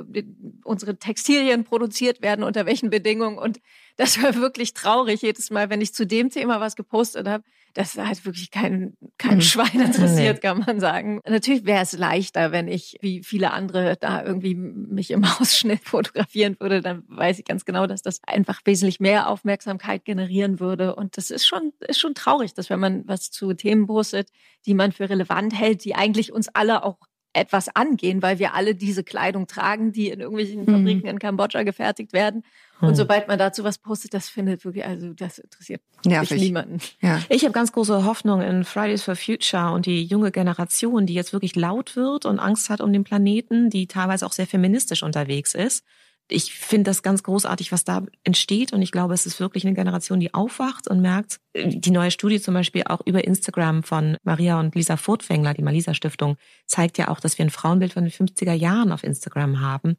unsere 0.64 0.98
Textilien 0.98 1.64
produziert 1.64 2.22
werden, 2.22 2.44
unter 2.44 2.66
welchen 2.66 2.90
Bedingungen. 2.90 3.38
Und 3.38 3.60
das 3.98 4.22
war 4.22 4.36
wirklich 4.36 4.74
traurig 4.74 5.22
jedes 5.22 5.50
Mal, 5.52 5.70
wenn 5.70 5.82
ich 5.82 5.94
zu 5.94 6.06
dem 6.06 6.30
Thema 6.30 6.60
was 6.60 6.76
gepostet 6.76 7.28
habe. 7.28 7.44
Das 7.74 7.98
hat 7.98 8.24
wirklich 8.26 8.52
kein, 8.52 8.96
kein 9.18 9.36
Mhm. 9.38 9.42
Schwein 9.42 9.82
interessiert, 9.82 10.42
kann 10.42 10.60
man 10.66 10.80
sagen. 10.80 11.20
Natürlich 11.28 11.66
wäre 11.66 11.84
es 11.84 11.92
leichter, 11.92 12.54
wenn 12.54 12.70
ich, 12.70 12.98
wie 13.02 13.22
viele 13.22 13.52
andere, 13.52 13.98
da 14.00 14.24
irgendwie 14.24 14.56
mich 14.56 15.12
im 15.12 15.24
Ausschnitt 15.40 15.84
fotografieren 15.84 16.56
würde. 16.60 16.82
Dann 16.82 17.04
weiß 17.08 17.40
ich 17.40 17.46
ganz 17.46 17.66
genau, 17.66 17.86
dass 17.86 18.02
das 18.02 18.22
einfach 18.24 18.62
wesentlich 18.64 19.00
mehr 19.02 19.30
Aufmerksamkeit 19.30 20.06
generieren 20.06 20.60
würde. 20.62 20.96
Und 20.96 21.18
das 21.18 21.30
ist 21.32 21.46
schon, 21.46 21.74
ist 21.82 22.00
schon 22.00 22.16
traurig, 22.16 22.54
dass 22.54 22.70
wenn 22.70 22.80
man 22.80 23.08
was 23.08 23.30
zu 23.32 23.54
Themen 23.54 23.88
postet, 23.88 24.30
die 24.66 24.74
man 24.74 24.94
für 24.94 25.10
relevant 25.10 25.58
hält, 25.58 25.84
die 25.84 25.96
eigentlich 25.96 26.32
uns 26.32 26.48
alle 26.50 26.84
auch 26.84 26.98
etwas 27.36 27.68
angehen, 27.76 28.22
weil 28.22 28.40
wir 28.40 28.54
alle 28.54 28.76
diese 28.76 29.04
Kleidung 29.04 29.46
tragen, 29.48 29.92
die 29.92 30.10
in 30.10 30.22
irgendwelchen 30.22 30.62
Mhm. 30.62 30.66
Fabriken 30.66 31.08
in 31.08 31.20
Kambodscha 31.20 31.64
gefertigt 31.64 32.14
werden. 32.14 32.44
Hm. 32.80 32.90
Und 32.90 32.96
sobald 32.96 33.28
man 33.28 33.38
dazu 33.38 33.64
was 33.64 33.78
postet, 33.78 34.14
das 34.14 34.30
findet 34.30 34.64
wirklich, 34.66 34.86
also 34.86 35.14
das 35.14 35.40
interessiert 35.40 35.82
Nervig. 36.06 36.42
niemanden. 36.42 36.80
Ja. 37.02 37.22
Ich 37.30 37.44
habe 37.44 37.54
ganz 37.54 37.72
große 37.72 38.06
Hoffnung 38.06 38.42
in 38.42 38.64
Fridays 38.64 39.04
for 39.04 39.16
Future 39.16 39.72
und 39.74 39.86
die 39.86 40.04
junge 40.04 40.32
Generation, 40.32 41.06
die 41.06 41.14
jetzt 41.14 41.34
wirklich 41.34 41.56
laut 41.56 41.96
wird 41.96 42.26
und 42.26 42.40
Angst 42.40 42.70
hat 42.70 42.82
um 42.82 42.92
den 42.92 43.04
Planeten, 43.04 43.70
die 43.70 43.88
teilweise 43.88 44.26
auch 44.26 44.34
sehr 44.34 44.48
feministisch 44.48 45.04
unterwegs 45.04 45.54
ist. 45.54 45.86
Ich 46.28 46.54
finde 46.54 46.90
das 46.90 47.04
ganz 47.04 47.22
großartig, 47.22 47.72
was 47.72 47.84
da 47.84 48.04
entsteht. 48.24 48.74
Und 48.74 48.82
ich 48.82 48.92
glaube, 48.92 49.14
es 49.14 49.26
ist 49.26 49.40
wirklich 49.40 49.66
eine 49.66 49.76
Generation, 49.76 50.20
die 50.20 50.34
aufwacht 50.34 50.88
und 50.88 51.02
merkt, 51.02 51.40
die 51.56 51.92
neue 51.92 52.12
Studie 52.12 52.42
zum 52.42 52.54
Beispiel 52.54 52.84
auch 52.86 53.02
über 53.06 53.24
Instagram 53.24 53.84
von 53.84 54.18
Maria 54.24 54.60
und 54.60 54.74
Lisa 54.74 54.98
Furtwängler, 54.98 55.54
die 55.54 55.62
Malisa 55.62 55.94
Stiftung, 55.94 56.38
zeigt 56.66 56.98
ja 56.98 57.10
auch, 57.10 57.20
dass 57.20 57.38
wir 57.38 57.46
ein 57.46 57.52
Frauenbild 57.52 57.94
von 57.94 58.04
den 58.04 58.12
50er 58.12 58.54
Jahren 58.54 58.92
auf 58.92 59.04
Instagram 59.04 59.60
haben. 59.60 59.98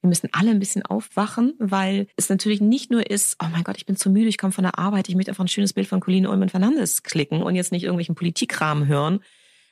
Wir 0.00 0.08
müssen 0.08 0.28
alle 0.32 0.50
ein 0.50 0.60
bisschen 0.60 0.82
aufwachen, 0.82 1.54
weil 1.58 2.06
es 2.16 2.28
natürlich 2.28 2.60
nicht 2.60 2.90
nur 2.90 3.10
ist, 3.10 3.36
oh 3.42 3.48
mein 3.50 3.64
Gott, 3.64 3.76
ich 3.76 3.86
bin 3.86 3.96
zu 3.96 4.10
müde, 4.10 4.28
ich 4.28 4.38
komme 4.38 4.52
von 4.52 4.62
der 4.62 4.78
Arbeit, 4.78 5.08
ich 5.08 5.16
möchte 5.16 5.32
einfach 5.32 5.44
ein 5.44 5.48
schönes 5.48 5.72
Bild 5.72 5.88
von 5.88 6.00
Colleen 6.00 6.26
Ulmen 6.26 6.48
Fernandes 6.48 7.02
klicken 7.02 7.42
und 7.42 7.56
jetzt 7.56 7.72
nicht 7.72 7.82
irgendwelchen 7.82 8.14
Politikkram 8.14 8.86
hören. 8.86 9.20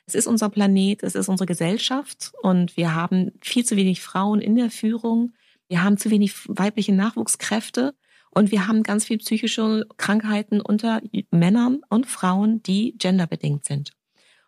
Es 0.05 0.15
ist 0.15 0.27
unser 0.27 0.49
Planet, 0.49 1.03
es 1.03 1.15
ist 1.15 1.29
unsere 1.29 1.47
Gesellschaft 1.47 2.31
und 2.41 2.75
wir 2.77 2.93
haben 2.93 3.31
viel 3.41 3.65
zu 3.65 3.75
wenig 3.75 4.01
Frauen 4.01 4.41
in 4.41 4.55
der 4.55 4.69
Führung. 4.69 5.33
Wir 5.67 5.83
haben 5.83 5.97
zu 5.97 6.09
wenig 6.09 6.33
weibliche 6.47 6.93
Nachwuchskräfte 6.93 7.93
und 8.31 8.51
wir 8.51 8.67
haben 8.67 8.83
ganz 8.83 9.05
viel 9.05 9.17
psychische 9.17 9.85
Krankheiten 9.97 10.61
unter 10.61 11.01
Männern 11.31 11.81
und 11.89 12.05
Frauen, 12.05 12.61
die 12.63 12.95
genderbedingt 12.97 13.65
sind. 13.65 13.91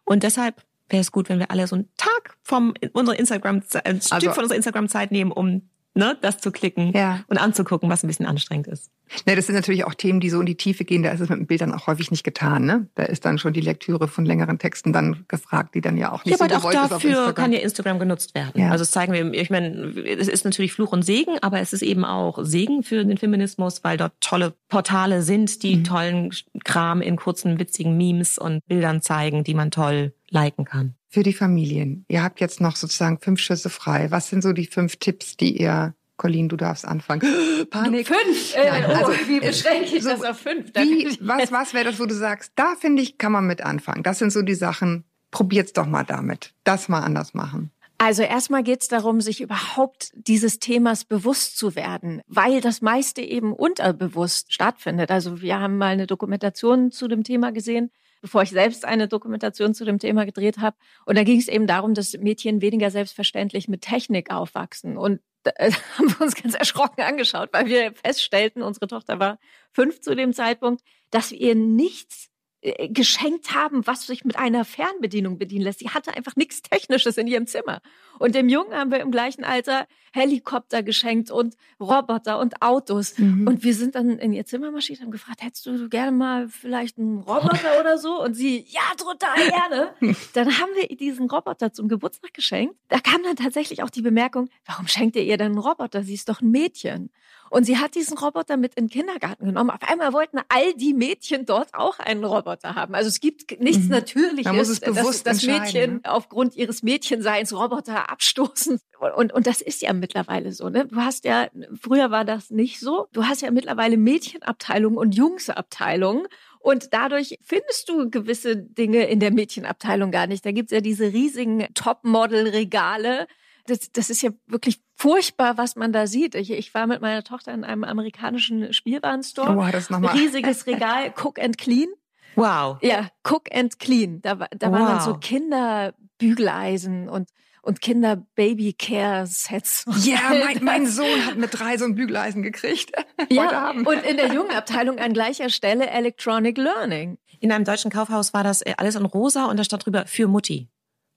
Und 0.05 0.23
deshalb 0.23 0.63
wäre 0.89 1.01
es 1.01 1.11
gut, 1.11 1.29
wenn 1.29 1.39
wir 1.39 1.51
alle 1.51 1.67
so 1.67 1.75
einen 1.75 1.89
Tag 1.97 2.37
vom 2.41 2.73
unserer 2.93 3.17
Instagram, 3.19 3.61
ein 3.83 4.01
Stück 4.01 4.13
Also- 4.13 4.31
von 4.31 4.43
unserer 4.43 4.57
Instagram-Zeit 4.57 5.11
nehmen, 5.11 5.31
um 5.31 5.69
ne, 5.95 6.17
das 6.21 6.37
zu 6.39 6.51
klicken 6.51 6.91
Ja. 6.93 7.21
und 7.27 7.37
anzugucken, 7.37 7.89
was 7.89 8.03
ein 8.03 8.07
bisschen 8.07 8.25
anstrengend 8.25 8.67
ist. 8.67 8.91
Ne, 9.25 9.35
das 9.35 9.47
sind 9.47 9.55
natürlich 9.55 9.85
auch 9.85 9.95
Themen, 9.95 10.19
die 10.19 10.29
so 10.29 10.39
in 10.39 10.45
die 10.45 10.55
Tiefe 10.55 10.85
gehen. 10.85 11.01
Da 11.01 11.09
ist 11.11 11.19
es 11.19 11.29
mit 11.29 11.39
dem 11.39 11.47
Bild 11.47 11.61
dann 11.61 11.73
auch 11.73 11.87
häufig 11.87 12.11
nicht 12.11 12.23
getan. 12.23 12.65
Ne? 12.65 12.87
Da 12.95 13.03
ist 13.03 13.25
dann 13.25 13.39
schon 13.39 13.53
die 13.53 13.61
Lektüre 13.61 14.07
von 14.07 14.23
längeren 14.25 14.59
Texten 14.59 14.93
dann 14.93 15.25
gefragt, 15.27 15.73
die 15.73 15.81
dann 15.81 15.97
ja 15.97 16.11
auch 16.11 16.23
nicht 16.25 16.39
Ja, 16.39 16.47
so 16.47 16.53
aber 16.55 16.63
auch 16.65 16.71
dafür 16.71 17.33
kann 17.33 17.51
ja 17.51 17.59
Instagram 17.59 17.97
genutzt 17.99 18.35
werden. 18.35 18.61
Ja. 18.61 18.69
Also 18.69 18.83
das 18.83 18.91
zeigen 18.91 19.11
wir, 19.13 19.33
ich 19.33 19.49
meine, 19.49 19.69
es 20.05 20.27
ist 20.27 20.45
natürlich 20.45 20.73
Fluch 20.73 20.91
und 20.91 21.01
Segen, 21.01 21.37
aber 21.41 21.59
es 21.59 21.73
ist 21.73 21.81
eben 21.81 22.05
auch 22.05 22.37
Segen 22.43 22.83
für 22.83 23.03
den 23.03 23.17
Feminismus, 23.17 23.83
weil 23.83 23.97
dort 23.97 24.13
tolle 24.21 24.53
Portale 24.69 25.23
sind, 25.23 25.63
die 25.63 25.77
Mhm. 25.77 25.83
tollen 25.85 26.33
Kram 26.63 27.01
in 27.01 27.15
kurzen, 27.15 27.59
witzigen 27.59 27.97
Memes 27.97 28.37
und 28.37 28.63
Bildern 28.67 29.01
zeigen, 29.01 29.43
die 29.43 29.55
man 29.55 29.71
toll 29.71 30.13
liken 30.29 30.65
kann. 30.65 30.93
Für 31.11 31.23
die 31.23 31.33
Familien. 31.33 32.05
Ihr 32.07 32.21
habt 32.21 32.39
jetzt 32.39 32.61
noch 32.61 32.75
sozusagen 32.75 33.19
fünf 33.19 33.39
Schüsse 33.39 33.71
frei. 33.71 34.11
Was 34.11 34.29
sind 34.29 34.43
so 34.43 34.53
die 34.53 34.67
fünf 34.67 34.97
Tipps, 34.97 35.35
die 35.35 35.59
ihr, 35.59 35.95
Colleen, 36.17 36.49
du 36.49 36.55
darfst 36.55 36.85
anfangen. 36.85 37.21
Panik. 37.71 38.07
Fünf? 38.07 38.55
Äh, 38.55 38.69
Nein, 38.69 38.85
oh, 38.87 38.93
also, 38.93 39.11
wie 39.27 39.39
beschränke 39.39 39.95
ich 39.95 40.03
so, 40.03 40.09
das 40.09 40.23
auf 40.23 40.37
fünf? 40.39 40.71
Wie, 40.75 41.17
was, 41.21 41.51
was 41.51 41.73
wäre 41.73 41.85
das, 41.85 41.99
wo 41.99 42.05
du 42.05 42.13
sagst, 42.13 42.51
da 42.55 42.75
finde 42.79 43.01
ich, 43.01 43.17
kann 43.17 43.31
man 43.31 43.47
mit 43.47 43.61
anfangen. 43.61 44.03
Das 44.03 44.19
sind 44.19 44.31
so 44.31 44.43
die 44.43 44.53
Sachen, 44.53 45.03
probiert's 45.31 45.73
doch 45.73 45.87
mal 45.87 46.03
damit. 46.03 46.53
Das 46.63 46.89
mal 46.89 47.01
anders 47.01 47.33
machen. 47.33 47.71
Also 47.97 48.23
erstmal 48.23 48.63
geht 48.63 48.81
es 48.81 48.87
darum, 48.87 49.19
sich 49.19 49.41
überhaupt 49.41 50.11
dieses 50.13 50.59
Themas 50.59 51.03
bewusst 51.03 51.57
zu 51.57 51.75
werden, 51.75 52.21
weil 52.27 52.61
das 52.61 52.81
meiste 52.81 53.21
eben 53.21 53.51
unterbewusst 53.51 54.53
stattfindet. 54.53 55.11
Also 55.11 55.41
wir 55.41 55.59
haben 55.59 55.77
mal 55.77 55.87
eine 55.87 56.07
Dokumentation 56.07 56.91
zu 56.91 57.09
dem 57.09 57.25
Thema 57.25 57.51
gesehen, 57.51 57.91
bevor 58.21 58.41
ich 58.43 58.49
selbst 58.49 58.85
eine 58.85 59.07
Dokumentation 59.07 59.73
zu 59.73 59.85
dem 59.85 59.99
Thema 59.99 60.25
gedreht 60.25 60.57
habe. 60.57 60.77
Und 61.05 61.17
da 61.17 61.23
ging 61.23 61.39
es 61.39 61.47
eben 61.47 61.67
darum, 61.67 61.93
dass 61.93 62.13
Mädchen 62.13 62.61
weniger 62.61 62.91
selbstverständlich 62.91 63.67
mit 63.67 63.81
Technik 63.81 64.31
aufwachsen. 64.31 64.97
Und 64.97 65.21
da 65.43 65.51
äh, 65.55 65.71
haben 65.97 66.09
wir 66.09 66.21
uns 66.21 66.35
ganz 66.35 66.55
erschrocken 66.55 67.01
angeschaut, 67.01 67.49
weil 67.53 67.67
wir 67.67 67.93
feststellten, 67.93 68.61
unsere 68.61 68.87
Tochter 68.87 69.19
war 69.19 69.39
fünf 69.71 70.01
zu 70.01 70.15
dem 70.15 70.33
Zeitpunkt, 70.33 70.83
dass 71.11 71.31
wir 71.31 71.39
ihr 71.39 71.55
nichts 71.55 72.28
geschenkt 72.61 73.53
haben, 73.55 73.87
was 73.87 74.05
sich 74.05 74.25
mit 74.25 74.37
einer 74.37 74.65
Fernbedienung 74.65 75.37
bedienen 75.37 75.63
lässt. 75.63 75.79
Sie 75.79 75.89
hatte 75.89 76.15
einfach 76.15 76.35
nichts 76.35 76.61
Technisches 76.61 77.17
in 77.17 77.27
ihrem 77.27 77.47
Zimmer. 77.47 77.81
Und 78.17 78.35
dem 78.35 78.49
Jungen 78.49 78.73
haben 78.73 78.91
wir 78.91 78.99
im 78.99 79.11
gleichen 79.11 79.45
Alter 79.45 79.87
Helikopter 80.11 80.83
geschenkt 80.83 81.31
und 81.31 81.55
Roboter 81.79 82.37
und 82.37 82.61
Autos. 82.61 83.17
Mhm. 83.17 83.47
Und 83.47 83.63
wir 83.63 83.73
sind 83.73 83.95
dann 83.95 84.19
in 84.19 84.33
ihr 84.33 84.45
Zimmer 84.45 84.71
marschiert 84.71 84.99
und 84.99 85.05
haben 85.05 85.11
gefragt, 85.11 85.41
hättest 85.41 85.65
du 85.67 85.87
gerne 85.87 86.11
mal 86.11 86.49
vielleicht 86.49 86.97
einen 86.97 87.19
Roboter 87.19 87.79
oder 87.79 87.97
so? 87.97 88.21
Und 88.21 88.33
sie, 88.33 88.65
ja, 88.67 88.81
total 88.97 89.37
gerne. 89.47 89.93
Dann 90.33 90.59
haben 90.59 90.71
wir 90.75 90.87
diesen 90.97 91.29
Roboter 91.29 91.71
zum 91.71 91.87
Geburtstag 91.87 92.33
geschenkt. 92.33 92.75
Da 92.89 92.99
kam 92.99 93.23
dann 93.23 93.35
tatsächlich 93.35 93.83
auch 93.83 93.89
die 93.89 94.01
Bemerkung, 94.01 94.49
warum 94.65 94.87
schenkt 94.87 95.15
ihr 95.15 95.23
ihr 95.23 95.37
denn 95.37 95.53
einen 95.53 95.59
Roboter? 95.59 96.03
Sie 96.03 96.13
ist 96.13 96.27
doch 96.27 96.41
ein 96.41 96.51
Mädchen. 96.51 97.09
Und 97.49 97.65
sie 97.65 97.77
hat 97.77 97.95
diesen 97.95 98.17
Roboter 98.17 98.57
mit 98.57 98.75
in 98.75 98.85
den 98.85 98.89
Kindergarten 98.89 99.45
genommen. 99.45 99.69
Auf 99.69 99.81
einmal 99.81 100.13
wollten 100.13 100.39
all 100.49 100.73
die 100.75 100.93
Mädchen 100.93 101.45
dort 101.45 101.73
auch 101.73 101.99
einen 101.99 102.23
Roboter 102.23 102.75
haben. 102.75 102.95
Also 102.95 103.07
es 103.07 103.19
gibt 103.19 103.59
nichts 103.59 103.85
Mhm. 103.85 103.89
Natürliches, 103.89 104.69
es 104.69 104.79
dass 104.79 104.95
bewusst 104.95 105.27
das 105.27 105.43
entscheiden, 105.43 105.63
Mädchen 105.63 105.93
ne? 105.95 106.01
aufgrund 106.05 106.55
ihres 106.55 106.83
Mädchenseins 106.83 107.53
Roboter 107.53 108.09
abstoßen. 108.09 108.79
Und, 109.15 109.31
und 109.31 109.47
das 109.47 109.61
ist 109.61 109.81
ja 109.81 109.93
mittlerweile 109.93 110.51
so. 110.51 110.67
Ne? 110.67 110.85
Du 110.85 110.97
hast 110.97 111.23
ja, 111.23 111.47
früher 111.81 112.11
war 112.11 112.25
das 112.25 112.49
nicht 112.49 112.81
so. 112.81 113.07
Du 113.13 113.23
hast 113.23 113.41
ja 113.41 113.49
mittlerweile 113.49 113.95
Mädchenabteilungen 113.95 114.97
und 114.97 115.15
Jungsabteilungen. 115.15 116.27
Und 116.59 116.93
dadurch 116.93 117.39
findest 117.41 117.87
du 117.87 118.09
gewisse 118.09 118.57
Dinge 118.57 119.05
in 119.05 119.21
der 119.21 119.31
Mädchenabteilung 119.31 120.11
gar 120.11 120.27
nicht. 120.27 120.45
Da 120.45 120.51
gibt's 120.51 120.73
ja 120.73 120.81
diese 120.81 121.13
riesigen 121.13 121.65
Topmodel-Regale. 121.73 123.27
Das, 123.67 123.89
das 123.93 124.09
ist 124.09 124.21
ja 124.21 124.31
wirklich 124.47 124.81
furchtbar, 124.99 125.57
was 125.57 125.75
man 125.75 125.93
da 125.93 126.07
sieht. 126.07 126.35
Ich, 126.35 126.51
ich 126.51 126.73
war 126.73 126.87
mit 126.87 127.01
meiner 127.01 127.23
Tochter 127.23 127.53
in 127.53 127.63
einem 127.63 127.83
amerikanischen 127.83 128.73
Spielwarenstore. 128.73 129.55
Oh, 129.55 129.67
das 129.71 129.89
nochmal. 129.89 130.15
Riesiges 130.15 130.67
Regal, 130.67 131.13
Cook 131.17 131.39
and 131.39 131.57
Clean. 131.57 131.87
Wow. 132.35 132.77
Ja, 132.81 133.09
Cook 133.27 133.49
and 133.53 133.79
Clean. 133.79 134.21
Da, 134.21 134.35
da 134.35 134.71
waren 134.71 134.85
dann 134.85 134.99
so 135.01 135.11
Wow. 135.13 135.19
Kinderbügeleisen 135.19 137.09
und, 137.09 137.29
und 137.61 137.81
Kinder-Baby-Care-Sets. 137.81 139.85
Ja, 140.03 140.19
mein, 140.45 140.63
mein 140.63 140.87
Sohn 140.87 141.25
hat 141.25 141.37
mit 141.37 141.57
drei 141.57 141.77
so 141.77 141.85
ein 141.85 141.95
Bügeleisen 141.95 142.43
gekriegt. 142.43 142.91
Heute 143.21 143.33
Ja, 143.33 143.71
und 143.71 144.03
in 144.03 144.17
der 144.17 144.33
jungen 144.33 144.51
Abteilung 144.51 144.99
an 144.99 145.13
gleicher 145.13 145.49
Stelle 145.49 145.87
Electronic 145.89 146.57
Learning. 146.57 147.17
In 147.39 147.51
einem 147.51 147.65
deutschen 147.65 147.91
Kaufhaus 147.91 148.33
war 148.33 148.43
das 148.43 148.61
äh, 148.61 148.73
alles 148.77 148.95
in 148.95 149.05
rosa 149.05 149.45
und 149.45 149.57
da 149.57 149.63
stand 149.63 149.85
drüber 149.85 150.05
für 150.05 150.27
Mutti. 150.27 150.67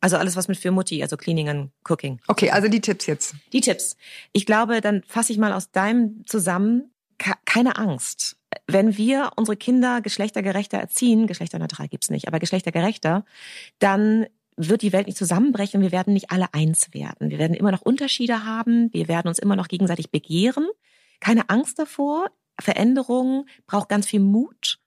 Also 0.02 0.16
alles 0.18 0.36
was 0.36 0.48
mit 0.48 0.58
für 0.58 0.70
Mutti, 0.72 1.00
also 1.02 1.16
Cleaning 1.16 1.48
and 1.48 1.70
Cooking. 1.88 2.20
Okay, 2.28 2.50
also 2.50 2.68
die 2.68 2.80
Tipps 2.80 3.06
jetzt. 3.06 3.34
Die 3.54 3.60
Tipps. 3.62 3.96
Ich 4.32 4.44
glaube, 4.44 4.80
dann 4.82 5.02
fasse 5.06 5.32
ich 5.32 5.38
mal 5.38 5.52
aus 5.52 5.70
deinem 5.70 6.24
zusammen. 6.26 6.90
Ke- 7.18 7.34
Keine 7.46 7.76
Angst. 7.76 8.36
Wenn 8.66 8.98
wir 8.98 9.30
unsere 9.36 9.56
Kinder 9.56 10.00
geschlechtergerechter 10.02 10.76
erziehen, 10.76 11.26
geschlechterneutral 11.26 11.88
gibt's 11.88 12.10
nicht, 12.10 12.28
aber 12.28 12.38
geschlechtergerechter, 12.40 13.24
dann 13.78 14.26
wird 14.56 14.82
die 14.82 14.92
Welt 14.92 15.06
nicht 15.06 15.16
zusammenbrechen. 15.16 15.80
Wir 15.80 15.92
werden 15.92 16.12
nicht 16.12 16.30
alle 16.30 16.52
eins 16.52 16.92
werden. 16.92 17.30
Wir 17.30 17.38
werden 17.38 17.54
immer 17.54 17.70
noch 17.72 17.80
Unterschiede 17.80 18.44
haben. 18.44 18.92
Wir 18.92 19.08
werden 19.08 19.28
uns 19.28 19.38
immer 19.38 19.56
noch 19.56 19.68
gegenseitig 19.68 20.10
begehren. 20.10 20.66
Keine 21.20 21.48
Angst 21.48 21.78
davor. 21.78 22.28
Veränderung 22.60 23.46
braucht 23.66 23.88
ganz 23.88 24.06
viel 24.06 24.20
Mut. 24.20 24.78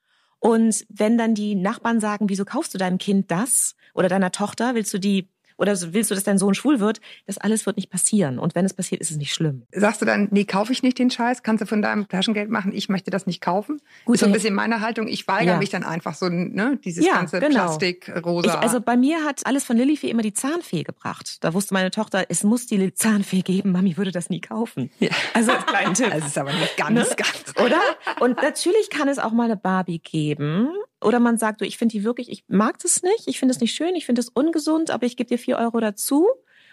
Und 0.46 0.86
wenn 0.89 1.18
dann 1.18 1.34
die 1.34 1.56
Nachbarn 1.56 2.00
sagen, 2.00 2.30
wieso 2.30 2.46
kaufst 2.46 2.72
du 2.76 2.78
deinem 2.78 3.00
Kind 3.00 3.32
das 3.32 3.76
oder 3.96 4.10
deiner 4.10 4.32
Tochter, 4.32 4.76
willst 4.76 4.93
du 4.93 5.00
die 5.00 5.28
oder 5.58 5.76
willst 5.93 6.12
du, 6.12 6.16
dass 6.16 6.24
dein 6.24 6.38
Sohn 6.38 6.53
schwul 6.53 6.80
wird? 6.80 6.99
Das 7.28 7.38
alles 7.38 7.66
wird 7.66 7.78
nicht 7.78 7.89
passieren. 7.89 8.39
Und 8.39 8.56
wenn 8.56 8.66
es 8.66 8.74
passiert, 8.74 9.01
ist 9.01 9.12
es 9.12 9.18
nicht 9.18 9.34
schlimm. 9.34 9.64
Sagst 9.72 10.01
du 10.01 10.06
dann, 10.06 10.28
nee, 10.32 10.45
kaufe 10.45 10.72
ich 10.72 10.84
nicht 10.84 10.99
den 10.99 11.10
Scheiß, 11.10 11.43
kannst 11.43 11.62
du 11.62 11.66
von 11.66 11.82
deinem 11.82 12.08
Taschengeld 12.08 12.49
machen, 12.49 12.72
ich 12.74 12.89
möchte 12.89 13.12
das 13.12 13.26
nicht 13.26 13.41
kaufen? 13.41 13.80
Gut, 14.06 14.16
ist 14.16 14.20
so 14.22 14.26
ein 14.26 14.32
bisschen 14.32 14.53
meine 14.53 14.82
Haltung, 14.82 15.08
ich 15.08 15.28
weigere 15.28 15.53
Ja. 15.53 15.58
mich 15.60 15.70
dann 15.70 15.84
einfach 15.84 16.14
so, 16.16 16.28
ne, 16.30 16.80
dieses 16.84 17.06
Ja, 17.06 17.14
ganze 17.14 17.39
genau. 17.39 17.66
Plastik, 17.66 18.12
rosa. 18.26 18.49
Ich, 18.49 18.56
also 18.60 18.82
bei 18.82 18.97
mir 18.97 19.24
hat 19.24 19.45
alles 19.45 19.64
von 19.64 19.78
Lillifee 19.78 20.10
immer 20.10 20.22
die 20.22 20.34
Zahnfee 20.34 20.84
gebracht. 20.84 21.43
Da 21.43 21.53
wusste 21.53 21.74
meine 21.74 21.91
Tochter, 21.91 22.26
es 22.30 22.43
muss 22.43 22.66
die 22.68 22.93
Zahnfee 22.93 23.41
geben. 23.41 23.72
Mami 23.72 23.97
würde 23.97 24.12
das 24.12 24.30
nie 24.30 24.41
kaufen. 24.41 24.89
Ja. 24.99 25.10
Also 25.34 25.51
als 25.51 25.66
kleinen 25.66 25.93
Tipp. 25.93 26.12
das 26.12 26.26
ist 26.28 26.38
aber 26.38 26.51
nicht 26.53 26.78
ganz, 26.78 26.95
Ne? 27.10 27.16
ganz. 27.16 27.53
Oder? 27.66 27.80
Und 28.20 28.41
natürlich 28.41 28.89
kann 28.89 29.08
es 29.08 29.20
auch 29.20 29.32
mal 29.32 29.45
eine 29.45 29.58
Barbie 29.58 29.99
geben. 29.99 30.70
Oder 31.06 31.20
man 31.20 31.38
sagt, 31.38 31.62
du, 31.62 31.66
ich 31.66 31.78
finde 31.78 31.93
die 31.93 32.03
wirklich, 32.03 32.32
ich 32.32 32.43
mag 32.47 32.80
das 32.80 33.03
nicht, 33.03 33.28
ich 33.28 33.38
finde 33.38 33.53
es 33.53 33.62
nicht 33.62 33.76
schön, 33.76 33.95
ich 33.95 34.06
finde 34.06 34.22
es 34.22 34.30
ungesund, 34.30 34.89
aber 34.89 35.06
ich 35.06 35.16
gebe 35.16 35.28
dir 35.28 35.38
vier 35.38 35.58
Euro 35.58 35.80
dazu 35.80 36.28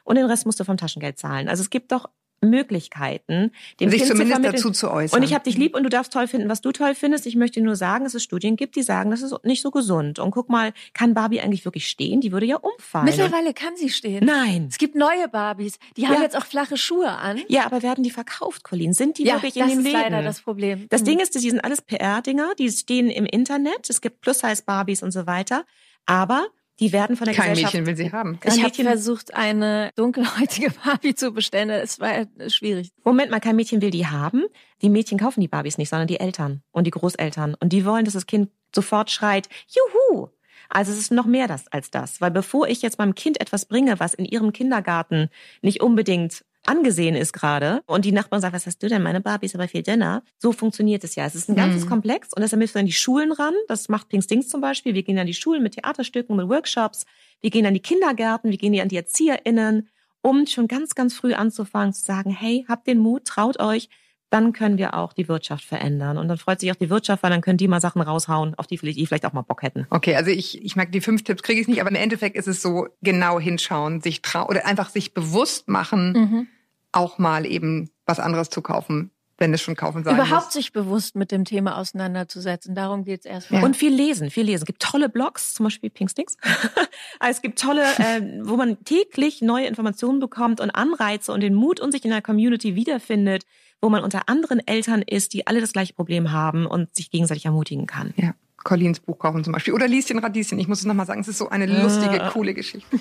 und 0.04 0.16
den 0.16 0.24
Rest 0.24 0.46
musst 0.46 0.58
du 0.58 0.64
vom 0.64 0.78
Taschengeld 0.78 1.18
zahlen. 1.18 1.48
Also 1.48 1.62
es 1.62 1.68
gibt 1.68 1.92
doch 1.92 2.08
Möglichkeiten, 2.42 3.52
dem 3.80 3.90
Sich 3.90 4.00
Kind 4.00 4.08
zu 4.08 4.14
zumindest 4.14 4.32
vermitteln. 4.40 4.52
dazu 4.62 4.70
zu 4.72 4.90
äußern. 4.90 5.18
Und 5.20 5.24
ich 5.24 5.34
habe 5.34 5.44
dich 5.44 5.56
lieb 5.56 5.74
und 5.76 5.82
du 5.84 5.88
darfst 5.88 6.12
toll 6.12 6.26
finden, 6.26 6.48
was 6.48 6.60
du 6.60 6.72
toll 6.72 6.94
findest. 6.94 7.26
Ich 7.26 7.36
möchte 7.36 7.60
nur 7.60 7.76
sagen, 7.76 8.04
dass 8.04 8.14
es 8.14 8.22
Studien 8.22 8.56
gibt, 8.56 8.76
die 8.76 8.82
sagen, 8.82 9.10
das 9.10 9.22
ist 9.22 9.34
nicht 9.44 9.62
so 9.62 9.70
gesund. 9.70 10.18
Und 10.18 10.30
guck 10.30 10.48
mal, 10.48 10.72
kann 10.94 11.14
Barbie 11.14 11.40
eigentlich 11.40 11.64
wirklich 11.64 11.88
stehen? 11.88 12.20
Die 12.20 12.32
würde 12.32 12.46
ja 12.46 12.56
umfallen. 12.56 13.04
Mittlerweile 13.06 13.54
kann 13.54 13.76
sie 13.76 13.88
stehen. 13.90 14.24
Nein. 14.24 14.68
Es 14.70 14.78
gibt 14.78 14.94
neue 14.94 15.28
Barbies, 15.28 15.78
die 15.96 16.06
haben 16.06 16.14
Ja. 16.16 16.22
jetzt 16.22 16.36
auch 16.36 16.46
flache 16.46 16.76
Schuhe 16.76 17.08
an. 17.10 17.40
Ja, 17.48 17.64
aber 17.66 17.82
werden 17.82 18.04
die 18.04 18.10
verkauft, 18.10 18.64
Colin? 18.64 18.92
Sind 18.92 19.18
die 19.18 19.24
ja, 19.24 19.34
wirklich 19.34 19.54
das 19.54 19.64
in 19.64 19.78
den 19.78 19.86
ist 19.86 19.92
Läden? 19.92 20.00
leider 20.12 20.22
das 20.22 20.40
Problem. 20.40 20.86
Das 20.90 21.02
Mhm. 21.02 21.06
Ding 21.06 21.20
ist, 21.20 21.34
die 21.34 21.38
sind 21.50 21.60
alles 21.64 21.82
PR-Dinger, 21.82 22.54
die 22.58 22.70
stehen 22.70 23.08
im 23.10 23.26
Internet. 23.26 23.88
Es 23.88 24.00
gibt 24.00 24.20
Plus-Size-Barbies 24.20 25.02
und 25.02 25.10
so 25.12 25.26
weiter. 25.26 25.64
Aber 26.06 26.46
die 26.80 26.92
werden 26.92 27.16
von 27.16 27.26
der 27.26 27.34
Kein 27.34 27.50
Gesellschaft... 27.50 27.74
Mädchen 27.74 27.86
will 27.86 27.96
sie 27.96 28.12
haben. 28.12 28.40
Kein 28.40 28.52
Ich 28.52 28.58
habe 28.58 28.68
Mädchen- 28.68 28.86
versucht, 28.86 29.34
eine 29.34 29.90
dunkelhäutige 29.96 30.70
Barbie 30.84 31.14
zu 31.14 31.32
bestellen. 31.32 31.70
Es 31.70 32.00
war 32.00 32.26
schwierig. 32.48 32.90
Moment 33.04 33.30
mal, 33.30 33.40
kein 33.40 33.56
Mädchen 33.56 33.80
will 33.82 33.90
die 33.90 34.06
haben. 34.06 34.44
Die 34.80 34.88
Mädchen 34.88 35.18
kaufen 35.18 35.40
die 35.40 35.48
Barbies 35.48 35.78
nicht, 35.78 35.90
sondern 35.90 36.08
die 36.08 36.18
Eltern 36.20 36.62
und 36.72 36.86
die 36.86 36.90
Großeltern. 36.90 37.54
Und 37.60 37.72
die 37.72 37.84
wollen, 37.84 38.04
dass 38.04 38.14
das 38.14 38.26
Kind 38.26 38.50
sofort 38.74 39.10
schreit, 39.10 39.48
Juhu! 39.68 40.28
Also 40.68 40.90
es 40.92 40.98
ist 40.98 41.12
noch 41.12 41.26
mehr 41.26 41.48
das 41.48 41.68
als 41.68 41.90
das. 41.90 42.20
Weil 42.22 42.30
bevor 42.30 42.66
ich 42.66 42.80
jetzt 42.80 42.98
meinem 42.98 43.14
Kind 43.14 43.40
etwas 43.40 43.66
bringe, 43.66 44.00
was 44.00 44.14
in 44.14 44.24
ihrem 44.24 44.52
Kindergarten 44.54 45.28
nicht 45.60 45.82
unbedingt 45.82 46.44
angesehen 46.66 47.14
ist 47.14 47.32
gerade 47.32 47.82
und 47.86 48.04
die 48.04 48.12
Nachbarn 48.12 48.40
sagen, 48.40 48.54
was 48.54 48.66
hast 48.66 48.82
du 48.82 48.88
denn? 48.88 49.02
Meine 49.02 49.20
Barbie 49.20 49.46
ist 49.46 49.54
aber 49.54 49.68
viel 49.68 49.82
dünner. 49.82 50.22
So 50.38 50.52
funktioniert 50.52 51.02
es 51.04 51.14
ja. 51.14 51.24
Es 51.26 51.34
ist 51.34 51.48
ein 51.48 51.56
ganzes 51.56 51.84
Mhm. 51.84 51.88
Komplex 51.88 52.28
und 52.34 52.42
deshalb 52.42 52.60
müssen 52.60 52.74
wir 52.74 52.80
an 52.80 52.86
die 52.86 52.92
Schulen 52.92 53.32
ran. 53.32 53.54
Das 53.68 53.88
macht 53.88 54.08
Pinks 54.08 54.26
Dings 54.26 54.48
zum 54.48 54.60
Beispiel. 54.60 54.94
Wir 54.94 55.02
gehen 55.02 55.18
an 55.18 55.26
die 55.26 55.34
Schulen 55.34 55.62
mit 55.62 55.74
Theaterstücken, 55.74 56.36
mit 56.36 56.48
Workshops. 56.48 57.04
Wir 57.40 57.50
gehen 57.50 57.66
an 57.66 57.74
die 57.74 57.80
Kindergärten, 57.80 58.50
wir 58.50 58.58
gehen 58.58 58.78
an 58.80 58.88
die 58.88 58.96
ErzieherInnen, 58.96 59.88
um 60.20 60.46
schon 60.46 60.68
ganz, 60.68 60.94
ganz 60.94 61.14
früh 61.14 61.34
anzufangen 61.34 61.92
zu 61.92 62.02
sagen, 62.04 62.30
hey, 62.30 62.64
habt 62.68 62.86
den 62.86 62.98
Mut, 62.98 63.24
traut 63.24 63.58
euch, 63.58 63.88
dann 64.32 64.52
können 64.52 64.78
wir 64.78 64.94
auch 64.94 65.12
die 65.12 65.28
Wirtschaft 65.28 65.64
verändern. 65.64 66.16
Und 66.16 66.26
dann 66.28 66.38
freut 66.38 66.58
sich 66.60 66.70
auch 66.72 66.76
die 66.76 66.88
Wirtschaft, 66.90 67.22
weil 67.22 67.30
dann 67.30 67.42
können 67.42 67.58
die 67.58 67.68
mal 67.68 67.80
Sachen 67.80 68.00
raushauen, 68.00 68.54
auf 68.56 68.66
die 68.66 68.78
vielleicht- 68.78 68.98
die 68.98 69.06
vielleicht 69.06 69.26
auch 69.26 69.32
mal 69.34 69.42
Bock 69.42 69.62
hätten. 69.62 69.86
Okay, 69.90 70.16
also 70.16 70.30
ich, 70.30 70.64
ich 70.64 70.74
merke, 70.74 70.90
die 70.90 71.00
fünf 71.02 71.22
Tipps 71.22 71.42
kriege 71.42 71.60
ich 71.60 71.68
nicht, 71.68 71.80
aber 71.80 71.90
im 71.90 71.96
Endeffekt 71.96 72.36
ist 72.36 72.48
es 72.48 72.62
so 72.62 72.88
genau 73.02 73.38
hinschauen, 73.38 74.00
sich 74.00 74.22
trauen 74.22 74.48
oder 74.48 74.64
einfach 74.66 74.88
sich 74.88 75.12
bewusst 75.14 75.68
machen, 75.68 76.12
Mhm. 76.12 76.46
auch 76.92 77.18
mal 77.18 77.44
eben 77.46 77.90
was 78.06 78.20
anderes 78.20 78.48
zu 78.50 78.62
kaufen, 78.62 79.10
wenn 79.42 79.52
es 79.52 79.60
schon 79.60 79.74
kaufen 79.74 80.04
sein 80.04 80.14
Überhaupt 80.14 80.46
muss. 80.46 80.52
sich 80.54 80.72
bewusst 80.72 81.16
mit 81.16 81.32
dem 81.32 81.44
Thema 81.44 81.76
auseinanderzusetzen. 81.76 82.76
Darum 82.76 83.04
geht's 83.04 83.26
erstmal. 83.26 83.60
Ja. 83.60 83.66
Und 83.66 83.76
viel 83.76 83.92
lesen, 83.92 84.30
viel 84.30 84.44
lesen. 84.44 84.62
Es 84.62 84.66
gibt 84.66 84.80
tolle 84.80 85.08
Blogs, 85.08 85.52
zum 85.54 85.64
Beispiel 85.64 85.90
Pinksticks. 85.90 86.36
es 87.20 87.42
gibt 87.42 87.58
tolle, 87.58 87.82
äh, 87.82 88.22
wo 88.42 88.56
man 88.56 88.84
täglich 88.84 89.42
neue 89.42 89.66
Informationen 89.66 90.20
bekommt 90.20 90.60
und 90.60 90.70
Anreize 90.70 91.32
und 91.32 91.40
den 91.40 91.54
Mut 91.54 91.80
und 91.80 91.90
sich 91.90 92.04
in 92.04 92.12
der 92.12 92.22
Community 92.22 92.76
wiederfindet, 92.76 93.44
wo 93.80 93.88
man 93.88 94.04
unter 94.04 94.28
anderen 94.28 94.64
Eltern 94.64 95.02
ist, 95.02 95.32
die 95.32 95.48
alle 95.48 95.60
das 95.60 95.72
gleiche 95.72 95.92
Problem 95.92 96.30
haben 96.30 96.66
und 96.66 96.94
sich 96.94 97.10
gegenseitig 97.10 97.44
ermutigen 97.44 97.86
kann. 97.86 98.14
Ja. 98.16 98.34
Collins 98.64 99.00
Buch 99.00 99.18
kaufen 99.18 99.44
zum 99.44 99.52
Beispiel. 99.52 99.74
Oder 99.74 99.88
Lieschen 99.88 100.18
Radieschen. 100.18 100.58
Ich 100.58 100.68
muss 100.68 100.80
es 100.80 100.84
nochmal 100.84 101.06
sagen, 101.06 101.20
es 101.20 101.28
ist 101.28 101.38
so 101.38 101.48
eine 101.48 101.66
lustige, 101.66 102.18
coole 102.32 102.54
Geschichte. 102.54 102.96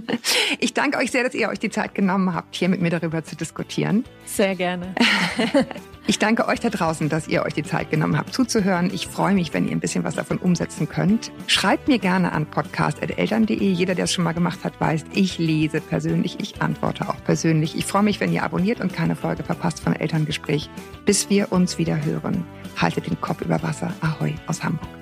ich 0.58 0.74
danke 0.74 0.98
euch 0.98 1.10
sehr, 1.10 1.24
dass 1.24 1.34
ihr 1.34 1.48
euch 1.48 1.58
die 1.58 1.70
Zeit 1.70 1.94
genommen 1.94 2.34
habt, 2.34 2.54
hier 2.54 2.68
mit 2.68 2.80
mir 2.80 2.90
darüber 2.90 3.24
zu 3.24 3.36
diskutieren. 3.36 4.04
Sehr 4.24 4.54
gerne. 4.54 4.94
Ich 6.08 6.18
danke 6.18 6.48
euch 6.48 6.58
da 6.58 6.68
draußen, 6.68 7.08
dass 7.08 7.28
ihr 7.28 7.44
euch 7.44 7.54
die 7.54 7.62
Zeit 7.62 7.90
genommen 7.90 8.18
habt, 8.18 8.34
zuzuhören. 8.34 8.90
Ich 8.92 9.06
freue 9.06 9.34
mich, 9.34 9.54
wenn 9.54 9.66
ihr 9.66 9.72
ein 9.72 9.80
bisschen 9.80 10.02
was 10.02 10.16
davon 10.16 10.38
umsetzen 10.38 10.88
könnt. 10.88 11.30
Schreibt 11.46 11.86
mir 11.86 11.98
gerne 11.98 12.32
an 12.32 12.46
podcast.eltern.de. 12.46 13.70
Jeder, 13.70 13.94
der 13.94 14.04
es 14.04 14.12
schon 14.12 14.24
mal 14.24 14.32
gemacht 14.32 14.64
hat, 14.64 14.80
weiß, 14.80 15.04
ich 15.14 15.38
lese 15.38 15.80
persönlich, 15.80 16.38
ich 16.40 16.60
antworte 16.60 17.08
auch 17.08 17.22
persönlich. 17.24 17.76
Ich 17.76 17.84
freue 17.84 18.02
mich, 18.02 18.18
wenn 18.18 18.32
ihr 18.32 18.42
abonniert 18.42 18.80
und 18.80 18.92
keine 18.92 19.14
Folge 19.14 19.44
verpasst 19.44 19.80
von 19.80 19.94
Elterngespräch. 19.94 20.68
Bis 21.06 21.30
wir 21.30 21.52
uns 21.52 21.78
wieder 21.78 22.04
hören. 22.04 22.44
Haltet 22.76 23.06
den 23.06 23.20
Kopf 23.20 23.40
über 23.40 23.62
Wasser. 23.62 23.92
Ahoi 24.00 24.34
aus 24.48 24.64
Hamburg. 24.64 25.01